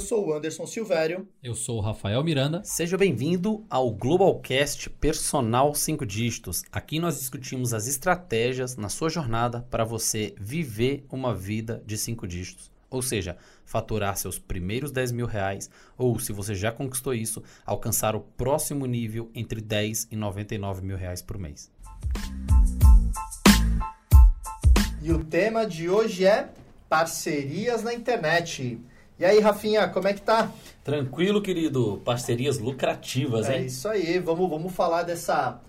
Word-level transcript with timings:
Eu 0.00 0.06
sou 0.06 0.28
o 0.28 0.32
Anderson 0.32 0.66
Silvério. 0.66 1.28
Eu 1.42 1.54
sou 1.54 1.76
o 1.76 1.80
Rafael 1.82 2.24
Miranda. 2.24 2.62
Seja 2.64 2.96
bem-vindo 2.96 3.66
ao 3.68 3.92
Globalcast 3.92 4.88
Personal 4.88 5.74
5 5.74 6.06
Dígitos. 6.06 6.62
Aqui 6.72 6.98
nós 6.98 7.18
discutimos 7.18 7.74
as 7.74 7.86
estratégias 7.86 8.78
na 8.78 8.88
sua 8.88 9.10
jornada 9.10 9.60
para 9.70 9.84
você 9.84 10.34
viver 10.40 11.04
uma 11.10 11.34
vida 11.34 11.82
de 11.84 11.98
5 11.98 12.26
dígitos. 12.26 12.72
Ou 12.88 13.02
seja, 13.02 13.36
faturar 13.66 14.16
seus 14.16 14.38
primeiros 14.38 14.90
10 14.90 15.12
mil 15.12 15.26
reais, 15.26 15.68
ou 15.98 16.18
se 16.18 16.32
você 16.32 16.54
já 16.54 16.72
conquistou 16.72 17.12
isso, 17.12 17.42
alcançar 17.66 18.16
o 18.16 18.20
próximo 18.20 18.86
nível 18.86 19.30
entre 19.34 19.60
10 19.60 20.08
e 20.10 20.16
99 20.16 20.82
mil 20.82 20.96
reais 20.96 21.20
por 21.20 21.36
mês. 21.36 21.70
E 25.02 25.12
o 25.12 25.22
tema 25.22 25.66
de 25.66 25.90
hoje 25.90 26.24
é 26.24 26.48
parcerias 26.88 27.82
na 27.82 27.92
internet. 27.92 28.80
E 29.20 29.24
aí, 29.26 29.38
Rafinha, 29.38 29.86
como 29.86 30.08
é 30.08 30.14
que 30.14 30.22
tá? 30.22 30.50
Tranquilo, 30.82 31.42
querido. 31.42 32.00
Parcerias 32.06 32.58
lucrativas, 32.58 33.50
é 33.50 33.56
hein? 33.56 33.62
É 33.64 33.66
isso 33.66 33.86
aí. 33.86 34.18
Vamos, 34.18 34.48
vamos 34.48 34.72
falar 34.72 35.02
dessa, 35.02 35.60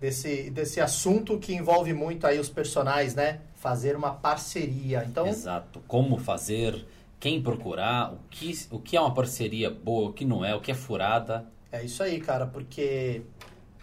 desse, 0.00 0.48
desse 0.48 0.80
assunto 0.80 1.36
que 1.36 1.52
envolve 1.52 1.92
muito 1.92 2.24
aí 2.24 2.38
os 2.38 2.48
personagens, 2.48 3.16
né? 3.16 3.40
Fazer 3.56 3.96
uma 3.96 4.12
parceria. 4.12 5.04
Então, 5.04 5.26
Exato. 5.26 5.82
Como 5.88 6.18
fazer, 6.18 6.86
quem 7.18 7.42
procurar, 7.42 8.12
o 8.12 8.18
que, 8.30 8.56
o 8.70 8.78
que 8.78 8.96
é 8.96 9.00
uma 9.00 9.12
parceria 9.12 9.70
boa, 9.70 10.10
o 10.10 10.12
que 10.12 10.24
não 10.24 10.44
é, 10.44 10.54
o 10.54 10.60
que 10.60 10.70
é 10.70 10.74
furada. 10.74 11.44
É 11.72 11.82
isso 11.82 12.04
aí, 12.04 12.20
cara, 12.20 12.46
porque 12.46 13.22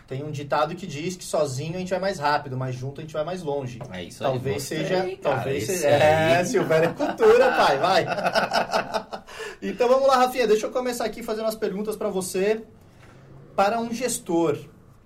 tem 0.07 0.23
um 0.23 0.31
ditado 0.31 0.73
que 0.73 0.87
diz 0.87 1.17
que 1.17 1.23
sozinho 1.25 1.75
a 1.75 1.79
gente 1.79 1.89
vai 1.89 1.99
mais 1.99 2.17
rápido, 2.17 2.55
mas 2.55 2.73
junto 2.73 3.01
a 3.01 3.03
gente 3.03 3.13
vai 3.13 3.25
mais 3.25 3.43
longe. 3.43 3.79
É 3.91 4.03
isso 4.03 4.23
talvez 4.23 4.55
aí. 4.55 4.61
Seja, 4.61 5.01
aí, 5.01 5.17
talvez 5.17 5.67
cara, 5.67 5.77
seja. 5.77 5.87
É, 5.87 6.45
Silvério 6.45 6.89
é 6.89 6.93
cultura, 6.93 7.51
pai, 7.51 7.77
vai. 7.77 8.05
então 9.61 9.89
vamos 9.89 10.07
lá, 10.07 10.15
Rafinha, 10.15 10.47
deixa 10.47 10.65
eu 10.65 10.71
começar 10.71 11.03
aqui 11.03 11.21
fazendo 11.21 11.43
umas 11.43 11.55
perguntas 11.55 11.97
para 11.97 12.07
você. 12.07 12.63
Para 13.53 13.79
um 13.79 13.93
gestor, 13.93 14.57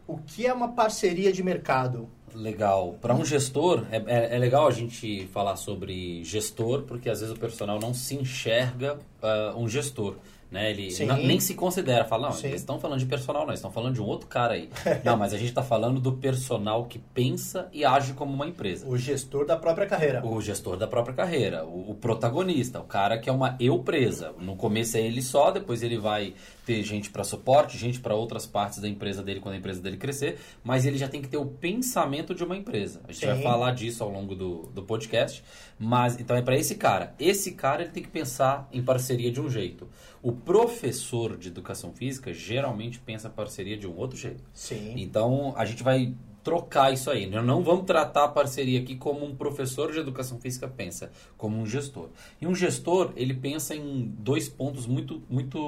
o 0.05 0.17
que 0.17 0.45
é 0.45 0.53
uma 0.53 0.73
parceria 0.73 1.33
de 1.33 1.41
mercado? 1.41 2.07
Legal. 2.35 2.95
Para 3.01 3.15
um 3.15 3.25
gestor, 3.25 3.85
é, 3.91 3.97
é, 3.97 4.35
é, 4.35 4.37
legal 4.37 4.67
a 4.67 4.71
gente 4.71 5.25
falar 5.27 5.55
sobre 5.55 6.23
gestor, 6.23 6.83
porque 6.83 7.09
às 7.09 7.21
vezes 7.21 7.35
o 7.35 7.39
personal 7.39 7.79
não 7.79 7.93
se 7.93 8.15
enxerga 8.15 8.99
uh, 9.21 9.57
um 9.57 9.67
gestor. 9.67 10.15
Né? 10.51 10.71
Ele 10.71 10.91
nem 11.25 11.39
se 11.39 11.53
considera, 11.53 12.03
fala, 12.03 12.27
não, 12.27 12.33
Sim. 12.33 12.47
eles 12.47 12.59
estão 12.59 12.77
falando 12.77 12.99
de 12.99 13.05
personal, 13.05 13.43
não, 13.43 13.51
eles 13.51 13.59
estão 13.59 13.71
falando 13.71 13.93
de 13.93 14.01
um 14.01 14.05
outro 14.05 14.27
cara 14.27 14.55
aí. 14.55 14.69
não, 15.01 15.15
mas 15.15 15.33
a 15.33 15.37
gente 15.37 15.47
está 15.47 15.63
falando 15.63 15.97
do 16.01 16.11
personal 16.11 16.85
que 16.85 16.99
pensa 16.99 17.69
e 17.71 17.85
age 17.85 18.11
como 18.11 18.33
uma 18.33 18.45
empresa. 18.45 18.85
O 18.85 18.97
gestor 18.97 19.45
da 19.45 19.55
própria 19.55 19.87
carreira. 19.87 20.25
O 20.25 20.41
gestor 20.41 20.75
da 20.75 20.87
própria 20.87 21.15
carreira, 21.15 21.63
o, 21.63 21.91
o 21.91 21.95
protagonista, 21.95 22.81
o 22.81 22.83
cara 22.83 23.17
que 23.17 23.29
é 23.29 23.33
uma 23.33 23.55
eu 23.61 23.79
presa. 23.79 24.33
No 24.39 24.57
começo 24.57 24.97
é 24.97 25.01
ele 25.01 25.21
só, 25.21 25.51
depois 25.51 25.81
ele 25.83 25.97
vai 25.97 26.33
ter 26.65 26.83
gente 26.83 27.09
para 27.09 27.23
suporte, 27.23 27.77
gente 27.77 27.99
para 27.99 28.15
outras 28.15 28.45
partes 28.45 28.79
da 28.79 28.87
empresa 28.87 29.23
dele 29.23 29.39
quando 29.39 29.55
a 29.55 29.57
empresa 29.57 29.81
dele 29.81 29.97
crescer, 29.97 30.39
mas 30.63 30.85
ele 30.85 30.97
já 30.97 31.07
tem 31.07 31.21
que 31.21 31.27
ter 31.27 31.37
o 31.37 31.45
pensamento 31.45 32.35
de 32.35 32.43
uma 32.43 32.55
empresa. 32.55 33.01
A 33.07 33.11
gente 33.11 33.21
Sim. 33.21 33.27
vai 33.27 33.41
falar 33.41 33.71
disso 33.71 34.03
ao 34.03 34.09
longo 34.09 34.35
do, 34.35 34.69
do 34.73 34.83
podcast, 34.83 35.43
mas 35.79 36.19
então 36.19 36.35
é 36.35 36.41
para 36.41 36.55
esse 36.55 36.75
cara. 36.75 37.15
Esse 37.19 37.53
cara 37.53 37.83
ele 37.83 37.91
tem 37.91 38.03
que 38.03 38.09
pensar 38.09 38.67
em 38.71 38.83
parceria 38.83 39.31
de 39.31 39.41
um 39.41 39.49
jeito. 39.49 39.89
O 40.21 40.31
professor 40.31 41.35
de 41.35 41.47
educação 41.47 41.91
física 41.93 42.33
geralmente 42.33 42.99
pensa 42.99 43.29
parceria 43.29 43.75
de 43.77 43.87
um 43.87 43.95
outro 43.97 44.17
jeito. 44.17 44.43
Sim. 44.53 44.93
Então 44.97 45.53
a 45.57 45.65
gente 45.65 45.81
vai 45.81 46.13
trocar 46.43 46.93
isso 46.93 47.09
aí. 47.09 47.27
Nós 47.27 47.45
não 47.45 47.63
vamos 47.63 47.85
tratar 47.85 48.25
a 48.25 48.27
parceria 48.27 48.79
aqui 48.79 48.95
como 48.95 49.25
um 49.25 49.35
professor 49.35 49.91
de 49.91 49.99
educação 49.99 50.39
física 50.39 50.67
pensa, 50.67 51.11
como 51.37 51.57
um 51.57 51.65
gestor. 51.65 52.09
E 52.39 52.47
um 52.47 52.55
gestor, 52.55 53.13
ele 53.15 53.33
pensa 53.33 53.75
em 53.75 54.03
dois 54.17 54.49
pontos 54.49 54.85
muito, 54.85 55.21
muito, 55.29 55.59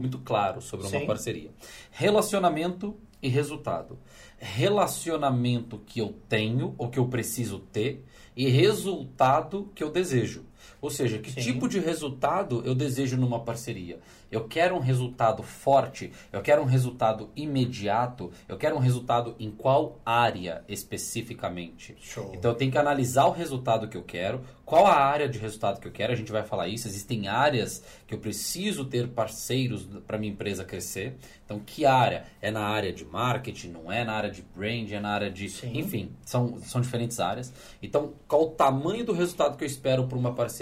muito 0.00 0.18
claros 0.18 0.64
sobre 0.64 0.86
uma 0.86 1.00
Sim. 1.00 1.06
parceria: 1.06 1.50
relacionamento 1.90 2.96
e 3.22 3.28
resultado. 3.28 3.98
Relacionamento 4.38 5.78
que 5.78 6.00
eu 6.00 6.14
tenho 6.28 6.74
ou 6.78 6.88
que 6.88 6.98
eu 6.98 7.06
preciso 7.06 7.58
ter 7.58 8.04
e 8.36 8.48
resultado 8.48 9.70
que 9.74 9.82
eu 9.82 9.90
desejo. 9.90 10.44
Ou 10.80 10.90
seja, 10.90 11.18
que 11.18 11.30
Sim. 11.30 11.40
tipo 11.40 11.68
de 11.68 11.78
resultado 11.78 12.62
eu 12.64 12.74
desejo 12.74 13.16
numa 13.16 13.40
parceria? 13.40 13.98
Eu 14.30 14.46
quero 14.46 14.74
um 14.76 14.80
resultado 14.80 15.42
forte, 15.42 16.12
eu 16.32 16.42
quero 16.42 16.60
um 16.60 16.66
resultado 16.66 17.30
imediato, 17.34 18.30
eu 18.46 18.58
quero 18.58 18.76
um 18.76 18.78
resultado 18.78 19.34
em 19.38 19.50
qual 19.50 19.98
área 20.04 20.62
especificamente. 20.68 21.96
Show. 22.00 22.32
Então 22.34 22.50
eu 22.50 22.56
tenho 22.56 22.70
que 22.70 22.78
analisar 22.78 23.26
o 23.26 23.30
resultado 23.30 23.88
que 23.88 23.96
eu 23.96 24.02
quero, 24.02 24.42
qual 24.68 24.86
a 24.86 24.96
área 24.96 25.26
de 25.26 25.38
resultado 25.38 25.80
que 25.80 25.88
eu 25.88 25.92
quero, 25.92 26.12
a 26.12 26.16
gente 26.16 26.30
vai 26.30 26.42
falar 26.42 26.68
isso. 26.68 26.86
Existem 26.86 27.26
áreas 27.26 27.82
que 28.06 28.14
eu 28.14 28.18
preciso 28.18 28.84
ter 28.84 29.08
parceiros 29.08 29.88
para 30.06 30.18
minha 30.18 30.30
empresa 30.30 30.62
crescer. 30.62 31.16
Então, 31.42 31.58
que 31.58 31.86
área? 31.86 32.24
É 32.42 32.50
na 32.50 32.66
área 32.66 32.92
de 32.92 33.02
marketing, 33.02 33.68
não 33.68 33.90
é 33.90 34.04
na 34.04 34.12
área 34.12 34.30
de 34.30 34.42
brand, 34.42 34.92
é 34.92 35.00
na 35.00 35.08
área 35.08 35.30
de. 35.30 35.48
Sim. 35.48 35.78
Enfim, 35.78 36.10
são, 36.22 36.60
são 36.60 36.82
diferentes 36.82 37.18
áreas. 37.18 37.50
Então, 37.82 38.12
qual 38.26 38.42
o 38.42 38.50
tamanho 38.50 39.06
do 39.06 39.14
resultado 39.14 39.56
que 39.56 39.64
eu 39.64 39.66
espero 39.66 40.06
para 40.06 40.18
uma 40.18 40.34
parceria? 40.34 40.57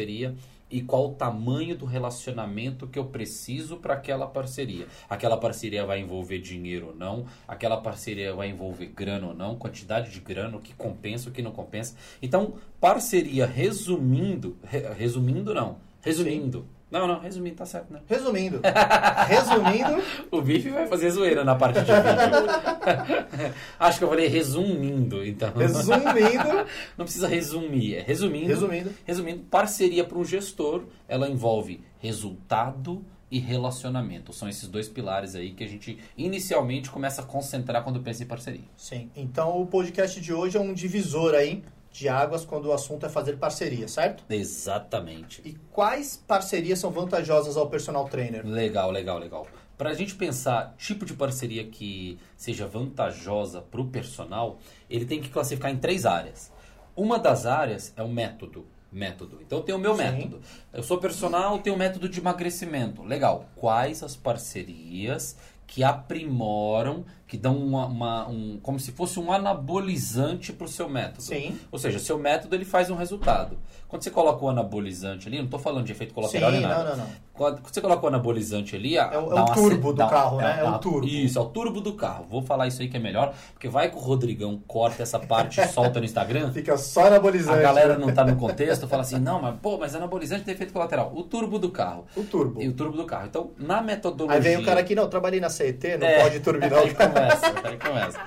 E 0.71 0.83
qual 0.83 1.11
o 1.11 1.15
tamanho 1.15 1.77
do 1.77 1.85
relacionamento 1.85 2.87
que 2.87 2.99
eu 2.99 3.05
preciso 3.07 3.77
para 3.77 3.95
aquela 3.95 4.27
parceria. 4.27 4.87
Aquela 5.09 5.37
parceria 5.37 5.87
vai 5.87 6.01
envolver 6.01 6.39
dinheiro 6.41 6.89
ou 6.89 6.95
não, 6.95 7.27
aquela 7.47 7.77
parceria 7.77 8.35
vai 8.35 8.49
envolver 8.49 8.87
grana 8.87 9.29
ou 9.29 9.35
não, 9.35 9.57
quantidade 9.57 10.11
de 10.11 10.21
grana, 10.21 10.57
o 10.57 10.61
que 10.61 10.75
compensa, 10.75 11.29
o 11.29 11.33
que 11.33 11.43
não 11.43 11.53
compensa. 11.53 11.95
Então, 12.21 12.55
parceria, 12.81 13.47
resumindo, 13.47 14.57
re, 14.65 14.81
resumindo 14.95 15.55
não, 15.55 15.79
resumindo, 16.03 16.61
Sim. 16.61 16.76
Não, 16.89 17.07
não, 17.07 17.19
resumindo, 17.19 17.57
tá 17.57 17.67
certo, 17.67 17.93
né? 17.93 18.01
Resumindo. 18.07 18.61
Resumindo. 19.27 20.03
o 20.31 20.41
Bife 20.41 20.69
vai 20.71 20.87
fazer 20.87 21.11
zoeira 21.11 21.45
na 21.45 21.57
parte 21.57 21.81
de 21.81 21.87
vídeo. 21.87 23.55
Acho 23.79 23.99
que 23.99 24.05
eu 24.05 24.09
falei 24.09 24.29
resumindo, 24.29 25.27
então. 25.27 25.53
Resumindo. 25.53 26.67
Não 26.97 27.05
precisa 27.05 27.27
resumir, 27.27 27.97
é 27.97 28.03
resumindo. 28.03 28.47
Resumindo. 28.47 28.95
Resumindo, 29.05 29.43
parceria 29.51 30.05
para 30.05 30.17
um 30.17 30.25
gestor, 30.25 30.85
ela 31.09 31.29
envolve 31.29 31.81
resultado 31.99 33.05
e 33.31 33.41
relacionamento. 33.41 34.33
São 34.33 34.49
esses 34.49 34.69
dois 34.69 34.89
pilares 34.89 35.35
aí 35.35 35.53
que 35.53 35.65
a 35.65 35.69
gente 35.69 35.99
inicialmente 36.17 36.89
começa 36.91 37.23
a 37.23 37.25
concentrar 37.25 37.83
quando 37.83 38.01
pensa 38.01 38.23
em 38.23 38.27
parceria. 38.27 38.65
Sim. 38.77 39.11
Então 39.17 39.61
o 39.61 39.67
podcast 39.67 40.21
de 40.21 40.33
hoje 40.33 40.57
é 40.57 40.61
um 40.61 40.73
divisor 40.73 41.35
aí 41.35 41.65
de 41.97 42.11
águas 42.11 42.45
quando 42.45 42.67
o 42.67 42.73
assunto 42.73 43.07
é 43.07 43.09
fazer 43.09 43.39
parceria, 43.39 43.89
certo? 43.89 44.23
Exatamente. 44.29 45.41
E 45.43 45.55
quais 45.73 46.23
parcerias 46.27 46.79
são 46.79 46.91
vantajosas 46.91 47.57
ao 47.57 47.71
personal 47.71 48.07
trainer? 48.07 48.47
Legal, 48.47 48.91
legal, 48.91 49.19
legal. 49.19 49.47
Para 49.79 49.91
a 49.91 49.95
gente 49.95 50.15
pensar 50.15 50.75
tipo 50.77 51.07
de 51.07 51.15
parceria 51.15 51.65
que 51.65 52.19
seja 52.37 52.67
vantajosa 52.67 53.63
para 53.63 53.81
o 53.81 53.87
personal, 53.87 54.59
ele 54.91 55.07
tem 55.07 55.23
que 55.23 55.31
classificar 55.31 55.71
em 55.71 55.79
três 55.79 56.05
áreas. 56.05 56.53
Uma 56.95 57.19
das 57.19 57.47
áreas 57.47 57.95
é 57.97 58.03
o 58.03 58.09
método. 58.09 58.67
Método. 58.93 59.39
Então 59.41 59.59
eu 59.59 59.65
tenho 59.65 59.79
o 59.79 59.81
meu 59.81 59.97
Sim. 59.97 60.03
método. 60.03 60.41
Eu 60.73 60.83
sou 60.83 60.99
personal, 60.99 61.59
tenho 61.61 61.77
o 61.77 61.79
método 61.79 62.11
de 62.11 62.21
emagrecimento. 62.21 63.03
Legal. 63.03 63.47
Quais 63.57 64.03
as 64.03 64.15
parcerias 64.15 65.37
que 65.67 65.83
aprimoram, 65.83 67.05
que 67.27 67.37
dão 67.37 67.57
uma, 67.57 67.87
uma 67.87 68.29
um, 68.29 68.59
como 68.63 68.79
se 68.79 68.93
fosse 68.93 69.19
um 69.19 69.33
anabolizante 69.33 70.53
para 70.53 70.65
o 70.65 70.69
seu 70.69 70.89
método. 70.89 71.23
Sim. 71.23 71.59
Ou 71.73 71.79
seja, 71.79 71.99
seu 71.99 72.19
método 72.19 72.55
ele 72.55 72.65
faz 72.65 72.89
um 72.89 72.95
resultado. 72.95 73.59
Quando 73.89 74.03
você 74.03 74.11
coloca 74.11 74.45
o 74.45 74.49
anabolizante 74.49 75.29
ali, 75.29 75.39
não 75.39 75.45
estou 75.45 75.61
falando 75.61 75.85
de 75.85 75.93
efeito 75.93 76.15
colateral 76.15 76.51
Sim, 76.51 76.59
nem 76.59 76.67
nada. 76.67 76.85
Não, 76.85 76.97
não, 76.97 77.05
não. 77.05 77.27
Quando 77.37 77.61
você 77.63 77.81
coloca 77.83 78.03
o 78.03 78.09
anabolizante 78.09 78.75
ali, 78.75 78.97
é 78.97 79.07
o, 79.19 79.37
é 79.37 79.43
o 79.43 79.45
turbo 79.47 79.93
do 79.93 80.09
carro, 80.09 80.39
né? 80.39 80.57
É, 80.59 80.65
é, 80.65 80.69
o 80.69 80.79
turbo. 80.79 81.07
Isso, 81.07 81.39
é 81.39 81.43
o 81.43 81.45
turbo 81.45 81.83
do 81.83 81.93
carro. 81.93 82.25
Vou 82.29 82.41
falar 82.41 82.67
isso 82.67 82.81
aí 82.81 82.89
que 82.89 82.97
é 82.97 83.01
melhor, 83.01 83.35
porque 83.53 83.69
vai 83.69 83.91
que 83.91 83.97
o 83.97 84.01
Rodrigão 84.01 84.59
corta 84.67 85.03
essa 85.03 85.19
parte 85.19 85.61
e 85.61 85.69
solta 85.69 85.99
no 86.01 86.07
Instagram. 86.07 86.51
Fica 86.51 86.79
só 86.79 87.07
anabolizante. 87.09 87.59
A 87.59 87.63
galera 87.63 87.99
não 87.99 88.09
está 88.09 88.25
no 88.25 88.37
contexto, 88.37 88.89
fala 88.89 89.03
assim, 89.03 89.19
não, 89.19 89.41
mas 89.41 89.55
pô, 89.61 89.77
mas 89.77 89.95
anabolizante 89.95 90.45
tem 90.45 90.55
efeito 90.55 90.73
colateral. 90.73 91.13
O 91.15 91.23
turbo 91.25 91.59
do 91.59 91.71
carro. 91.71 92.07
O 92.17 92.25
turbo. 92.25 92.63
E 92.63 92.69
o 92.69 92.73
turbo 92.73 92.97
do 92.97 93.05
carro. 93.05 93.27
Então, 93.27 93.51
na 93.59 93.83
metodologia... 93.83 94.37
Aí 94.37 94.41
vem 94.41 94.57
o 94.57 94.65
cara 94.65 94.81
aqui, 94.81 94.95
não, 94.95 95.07
trabalhei 95.07 95.39
na 95.39 95.51
CET, 95.51 95.99
não 95.99 96.07
é, 96.07 96.23
pode 96.23 96.41
turbinar. 96.41 96.81
Aí 96.81 96.95
começa, 97.17 97.69
aí 97.69 97.79
começa. 97.79 98.21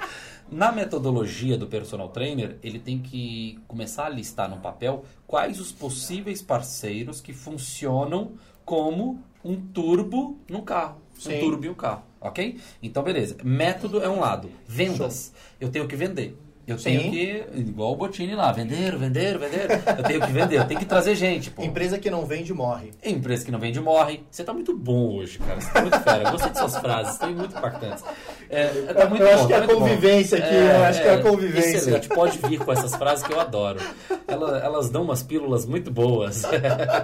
Na 0.51 0.71
metodologia 0.71 1.57
do 1.57 1.67
personal 1.67 2.09
trainer, 2.09 2.57
ele 2.63 2.79
tem 2.79 2.99
que 2.99 3.59
começar 3.67 4.05
a 4.05 4.09
listar 4.09 4.49
no 4.49 4.57
papel 4.57 5.05
quais 5.27 5.59
os 5.59 5.71
possíveis 5.71 6.41
parceiros 6.41 7.21
que 7.21 7.33
funcionam 7.33 8.31
como 8.65 9.23
um 9.45 9.55
turbo 9.55 10.39
no 10.49 10.63
carro. 10.63 11.01
Sim. 11.19 11.37
Um 11.37 11.39
turbo 11.39 11.65
em 11.65 11.69
um 11.69 11.75
carro, 11.75 12.03
ok? 12.19 12.59
Então, 12.81 13.03
beleza. 13.03 13.37
Método 13.43 14.01
é 14.01 14.09
um 14.09 14.19
lado. 14.19 14.49
Vendas. 14.67 15.31
Show. 15.33 15.57
Eu 15.61 15.69
tenho 15.69 15.87
que 15.87 15.95
vender. 15.95 16.35
Eu 16.69 16.77
Sim. 16.77 16.99
tenho 16.99 17.11
que, 17.11 17.59
igual 17.59 17.93
o 17.93 17.95
Botini 17.95 18.35
lá, 18.35 18.51
vender, 18.51 18.95
vender, 18.95 19.39
vender. 19.39 19.67
Eu 19.97 20.03
tenho 20.03 20.21
que 20.21 20.31
vender, 20.31 20.59
eu 20.59 20.67
tenho 20.67 20.79
que 20.79 20.85
trazer 20.85 21.15
gente. 21.15 21.49
Pô. 21.49 21.63
Empresa 21.63 21.97
que 21.97 22.11
não 22.11 22.27
vende, 22.27 22.53
morre. 22.53 22.91
Empresa 23.03 23.43
que 23.43 23.49
não 23.49 23.57
vende, 23.57 23.79
morre. 23.79 24.23
Você 24.29 24.43
tá 24.43 24.53
muito 24.53 24.77
bom 24.77 25.15
hoje, 25.15 25.39
cara. 25.39 25.59
Você 25.59 25.71
tá 25.71 25.81
muito 25.81 25.99
fera. 25.99 26.23
Eu 26.25 26.31
gostei 26.31 26.51
de 26.51 26.59
suas 26.59 26.77
frases, 26.77 27.13
estão 27.13 27.33
muito 27.33 27.57
impactantes. 27.57 28.03
É, 28.49 28.67
tá 28.93 29.07
muito 29.07 29.21
eu 29.21 29.27
bom, 29.27 29.33
acho 29.35 29.47
que 29.47 29.53
tá 29.53 29.59
é 29.59 29.63
a 29.63 29.67
convivência 29.67 30.37
bom. 30.37 30.43
aqui, 30.43 30.55
é, 30.55 30.75
eu 30.75 30.83
acho 30.83 30.99
é, 30.99 31.01
que 31.03 31.07
é 31.07 31.13
a 31.13 31.21
convivência. 31.21 31.77
Excelente, 31.77 32.09
pode 32.09 32.37
vir 32.39 32.59
com 32.59 32.71
essas 32.71 32.95
frases 32.95 33.25
que 33.25 33.31
eu 33.31 33.39
adoro. 33.39 33.79
ela, 34.27 34.57
elas 34.59 34.89
dão 34.89 35.03
umas 35.03 35.21
pílulas 35.21 35.67
muito 35.67 35.91
boas. 35.91 36.43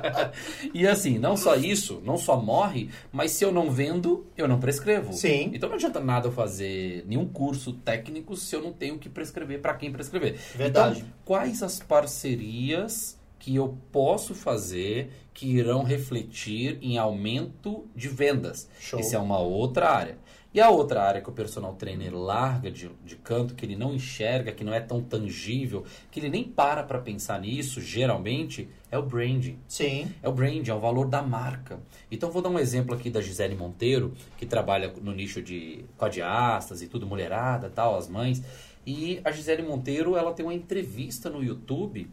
e 0.73 0.87
assim, 0.87 1.19
não 1.19 1.37
só 1.37 1.55
isso, 1.55 2.01
não 2.03 2.17
só 2.17 2.35
morre, 2.35 2.89
mas 3.11 3.31
se 3.31 3.45
eu 3.45 3.51
não 3.51 3.69
vendo, 3.69 4.25
eu 4.35 4.47
não 4.47 4.59
prescrevo. 4.59 5.13
Sim. 5.13 5.51
Então 5.53 5.69
não 5.69 5.75
adianta 5.75 5.99
nada 5.99 6.27
eu 6.27 6.31
fazer 6.31 7.05
nenhum 7.07 7.27
curso 7.27 7.73
técnico 7.73 8.35
se 8.35 8.55
eu 8.55 8.61
não 8.61 8.73
tenho 8.73 8.97
que 8.97 9.07
prescrever 9.07 9.61
para 9.61 9.75
quem 9.75 9.91
prescrever. 9.91 10.35
Verdade. 10.55 10.99
Então, 10.99 11.11
quais 11.23 11.61
as 11.61 11.79
parcerias 11.79 13.19
que 13.37 13.55
eu 13.55 13.77
posso 13.91 14.33
fazer 14.33 15.11
que 15.31 15.45
irão 15.45 15.83
refletir 15.83 16.79
em 16.81 16.97
aumento 16.97 17.85
de 17.95 18.07
vendas? 18.07 18.67
Show. 18.79 18.99
Isso 18.99 19.15
é 19.15 19.19
uma 19.19 19.37
outra 19.37 19.91
área. 19.91 20.17
E 20.55 20.61
a 20.61 20.69
outra 20.69 21.03
área 21.03 21.19
que 21.19 21.27
o 21.27 21.33
personal 21.33 21.73
trainer 21.73 22.15
larga 22.15 22.71
de, 22.71 22.89
de 23.03 23.17
canto, 23.17 23.55
que 23.55 23.65
ele 23.65 23.75
não 23.75 23.93
enxerga, 23.93 24.53
que 24.53 24.63
não 24.63 24.73
é 24.73 24.79
tão 24.79 25.03
tangível, 25.03 25.83
que 26.09 26.17
ele 26.17 26.29
nem 26.29 26.45
para 26.45 26.81
para 26.81 26.97
pensar 26.97 27.41
nisso, 27.41 27.81
geralmente, 27.81 28.69
é 28.89 28.97
o 28.97 29.01
branding. 29.01 29.59
Sim. 29.67 30.09
É 30.23 30.29
o 30.29 30.31
brand, 30.31 30.65
é 30.65 30.73
o 30.73 30.79
valor 30.79 31.09
da 31.09 31.21
marca. 31.21 31.77
Então 32.09 32.31
vou 32.31 32.41
dar 32.41 32.47
um 32.47 32.57
exemplo 32.57 32.95
aqui 32.95 33.09
da 33.09 33.19
Gisele 33.19 33.53
Monteiro, 33.53 34.13
que 34.37 34.45
trabalha 34.45 34.93
no 35.01 35.11
nicho 35.11 35.41
de 35.41 35.83
codiastas 35.97 36.81
e 36.81 36.87
tudo, 36.87 37.05
mulherada, 37.05 37.69
tal, 37.69 37.97
as 37.97 38.07
mães. 38.07 38.41
E 38.87 39.19
a 39.25 39.31
Gisele 39.31 39.61
Monteiro, 39.61 40.15
ela 40.15 40.31
tem 40.31 40.45
uma 40.45 40.53
entrevista 40.53 41.29
no 41.29 41.43
YouTube, 41.43 42.09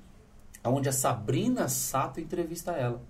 onde 0.65 0.89
a 0.89 0.93
Sabrina 0.93 1.69
Sato 1.69 2.19
entrevista 2.19 2.73
ela. 2.73 3.01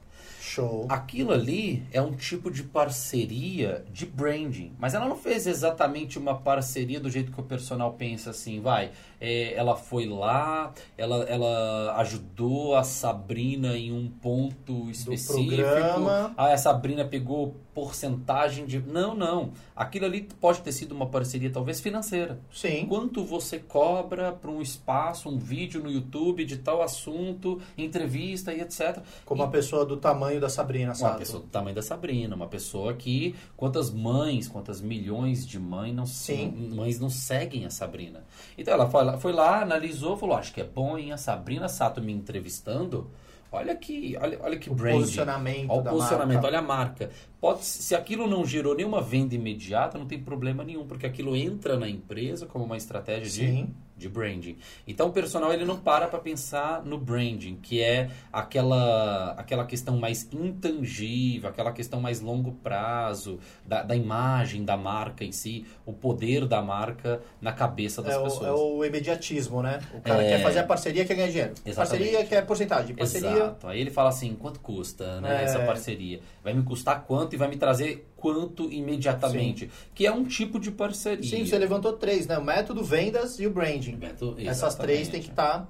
Show. 0.53 0.87
Aquilo 0.89 1.33
ali 1.33 1.83
é 1.93 2.03
um 2.03 2.13
tipo 2.13 2.51
de 2.51 2.63
parceria 2.63 3.85
de 3.91 4.05
branding, 4.05 4.73
mas 4.79 4.93
ela 4.93 5.09
não 5.09 5.17
fez 5.17 5.47
exatamente 5.47 6.19
uma 6.19 6.39
parceria 6.39 7.01
do 7.01 7.09
jeito 7.09 7.33
que 7.33 7.41
o 7.41 7.43
personal 7.43 7.95
pensa 7.95 8.31
assim, 8.31 8.61
vai. 8.61 8.91
é, 9.23 9.55
ela 9.55 9.77
foi 9.77 10.05
lá, 10.05 10.75
ela, 10.99 11.23
ela 11.25 11.95
ajudou 11.99 12.75
a 12.75 12.83
Sabrina 12.83 13.77
em 13.79 13.93
um 13.93 14.09
ponto 14.09 14.91
específico. 14.91 15.63
programa. 15.63 16.35
Ah, 16.37 16.53
a 16.53 16.59
Sabrina 16.59 17.05
pegou 17.05 17.57
porcentagem 17.75 18.67
de. 18.67 18.81
Não, 18.81 19.15
não. 19.15 19.53
Aquilo 19.75 20.07
ali 20.07 20.23
pode 20.41 20.61
ter 20.61 20.73
sido 20.73 20.93
uma 20.93 21.07
parceria 21.07 21.51
talvez 21.51 21.81
financeira. 21.81 22.39
Sim. 22.53 22.87
Quanto 22.87 23.25
você 23.25 23.59
cobra 23.59 24.33
para 24.33 24.51
um 24.51 24.61
espaço, 24.61 25.29
um 25.29 25.39
vídeo 25.39 25.83
no 25.83 25.91
YouTube 25.91 26.45
de 26.45 26.59
tal 26.59 26.83
assunto, 26.83 27.61
entrevista 27.77 28.53
e 28.53 28.61
etc. 28.61 29.01
Como 29.25 29.41
E- 29.41 29.45
uma 29.45 29.51
pessoa 29.51 29.85
do 29.85 29.97
tamanho 29.97 30.41
da 30.41 30.49
Sabrina, 30.49 30.91
uma 30.91 30.95
sabe? 30.95 31.19
pessoa 31.21 31.43
do 31.43 31.49
tamanho 31.49 31.75
da 31.75 31.83
Sabrina, 31.83 32.35
uma 32.37 32.47
pessoa 32.47 32.95
que 32.95 33.35
quantas 33.57 33.91
mães, 33.91 34.49
quantas 34.49 34.81
milhões 34.81 35.47
de 35.47 35.59
mães 35.59 35.95
não, 35.95 36.07
Sim. 36.07 36.71
mães 36.75 36.99
não 37.01 37.11
seguem 37.11 37.65
a 37.65 37.71
Sabrina. 37.71 38.25
Então 38.57 38.75
ela 38.75 38.89
foi 38.91 39.05
lá, 39.05 39.19
foi 39.19 39.33
lá, 39.33 39.63
analisou, 39.63 40.17
falou: 40.17 40.37
acho 40.37 40.53
que 40.53 40.61
é 40.61 40.65
bom, 40.65 40.97
hein? 40.99 41.13
A 41.13 41.17
Sabrina 41.17 41.69
Sato 41.69 42.01
me 42.03 42.13
entrevistando. 42.13 43.11
Olha 43.53 43.77
que, 43.77 44.17
olha, 44.19 44.39
olha 44.43 44.57
que 44.59 44.71
O 44.71 44.75
branding. 44.75 45.01
posicionamento 45.01 45.71
Olha 45.71 45.81
o 45.81 45.85
posicionamento, 45.85 46.35
marca. 46.37 46.49
olha 46.49 46.59
a 46.59 46.63
marca. 46.63 47.11
Pode, 47.39 47.65
se 47.65 47.95
aquilo 47.95 48.27
não 48.27 48.47
gerou 48.47 48.75
nenhuma 48.75 49.03
venda 49.03 49.35
imediata, 49.35 49.99
não 49.99 50.07
tem 50.07 50.19
problema 50.19 50.65
nenhum, 50.65 50.87
porque 50.87 51.05
aquilo 51.05 51.37
entra 51.37 51.79
na 51.79 51.87
empresa 51.89 52.47
como 52.47 52.65
uma 52.65 52.77
estratégia 52.79 53.25
de, 53.25 53.31
Sim. 53.31 53.65
de 53.65 53.73
branding. 54.09 54.57
Então 54.87 55.09
o 55.09 55.13
personal 55.13 55.53
ele 55.53 55.65
não 55.65 55.77
para 55.77 56.07
para 56.09 56.19
pensar 56.19 56.83
no 56.85 56.99
branding, 56.99 57.57
que 57.63 57.81
é 57.83 58.11
aquela, 58.33 59.33
aquela 59.39 59.65
questão 59.65 59.97
mais 59.97 60.29
intangível, 60.33 61.49
aquela 61.49 61.73
questão 61.73 62.01
mais 62.01 62.21
longo 62.21 62.53
prazo, 62.53 63.39
da, 63.65 63.83
da 63.83 63.97
imagem 63.97 64.65
da 64.65 64.77
marca 64.77 65.25
em 65.25 65.33
si, 65.33 65.67
o 65.87 65.93
poder 65.93 66.47
da 66.47 66.61
marca 66.63 67.21
na 67.41 67.53
cabeça 67.53 68.03
das 68.03 68.15
É 68.15 68.19
o, 68.19 68.25
pessoas. 68.25 68.47
é 68.49 68.53
o 68.53 68.85
imediatismo, 68.85 69.63
né? 69.63 69.81
O 69.95 70.01
cara 70.01 70.23
É. 70.23 70.29
quer 70.37 70.43
fazer 70.43 70.59
a 70.61 70.65
parceria, 70.65 71.05
quer 71.05 71.15
ganhar 71.15 71.29
dinheiro. 71.29 71.55
Exatamente. 71.65 71.75
Parceria 72.05 72.27
quer 72.27 72.47
porcentagem. 72.47 72.95
Parceria. 72.97 73.31
Exato. 73.31 73.67
Aí 73.69 73.81
ele 73.81 73.91
fala 73.91 74.09
assim, 74.09 74.35
quanto 74.35 74.61
custa 74.61 75.21
né, 75.21 75.41
É. 75.43 75.45
essa 75.45 75.59
parceria? 75.61 76.21
Vai 76.43 76.53
me 76.53 76.63
custar 76.63 77.03
quanto 77.05 77.35
e 77.35 77.37
vai 77.37 77.49
me 77.49 77.57
trazer 77.57 78.07
quanto 78.23 78.73
imediatamente? 78.73 79.69
Que 79.95 80.07
é 80.07 80.13
um 80.13 80.25
tipo 80.25 80.61
de 80.61 80.71
parceria. 80.71 81.29
Sim, 81.29 81.45
você 81.45 81.59
levantou 81.59 81.93
três, 81.95 82.27
né? 82.27 82.39
O 82.39 82.45
método, 82.45 82.85
vendas 82.85 83.39
e 83.41 83.47
o 83.47 83.51
branding. 83.51 83.97
Beto, 83.97 84.37
Essas 84.39 84.77
três 84.77 85.09
tem 85.09 85.21
que 85.21 85.29
estar. 85.31 85.69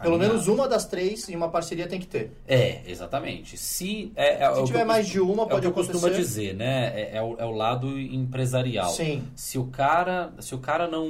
pelo 0.00 0.14
Alinhado. 0.14 0.34
menos 0.34 0.48
uma 0.48 0.66
das 0.66 0.86
três 0.86 1.28
em 1.28 1.36
uma 1.36 1.50
parceria 1.50 1.86
tem 1.86 2.00
que 2.00 2.06
ter. 2.06 2.30
É, 2.48 2.80
exatamente. 2.86 3.58
Se, 3.58 4.10
é, 4.16 4.42
é 4.44 4.54
Se 4.54 4.64
tiver 4.64 4.84
mais 4.84 5.04
costumo- 5.06 5.26
de 5.26 5.32
uma, 5.32 5.42
é 5.42 5.46
o 5.46 5.48
pode 5.48 5.60
que 5.62 5.66
acontecer. 5.68 5.92
costumo 5.92 6.14
dizer, 6.14 6.54
né? 6.54 6.86
É, 6.98 7.16
é 7.18 7.22
o, 7.22 7.36
é 7.38 7.44
o 7.44 7.50
lado 7.50 7.98
empresarial. 7.98 8.88
Sim. 8.90 9.22
Se 9.34 9.58
o 9.58 9.64
cara, 9.66 10.32
se 10.38 10.54
o 10.54 10.58
cara 10.58 10.88
não, 10.88 11.06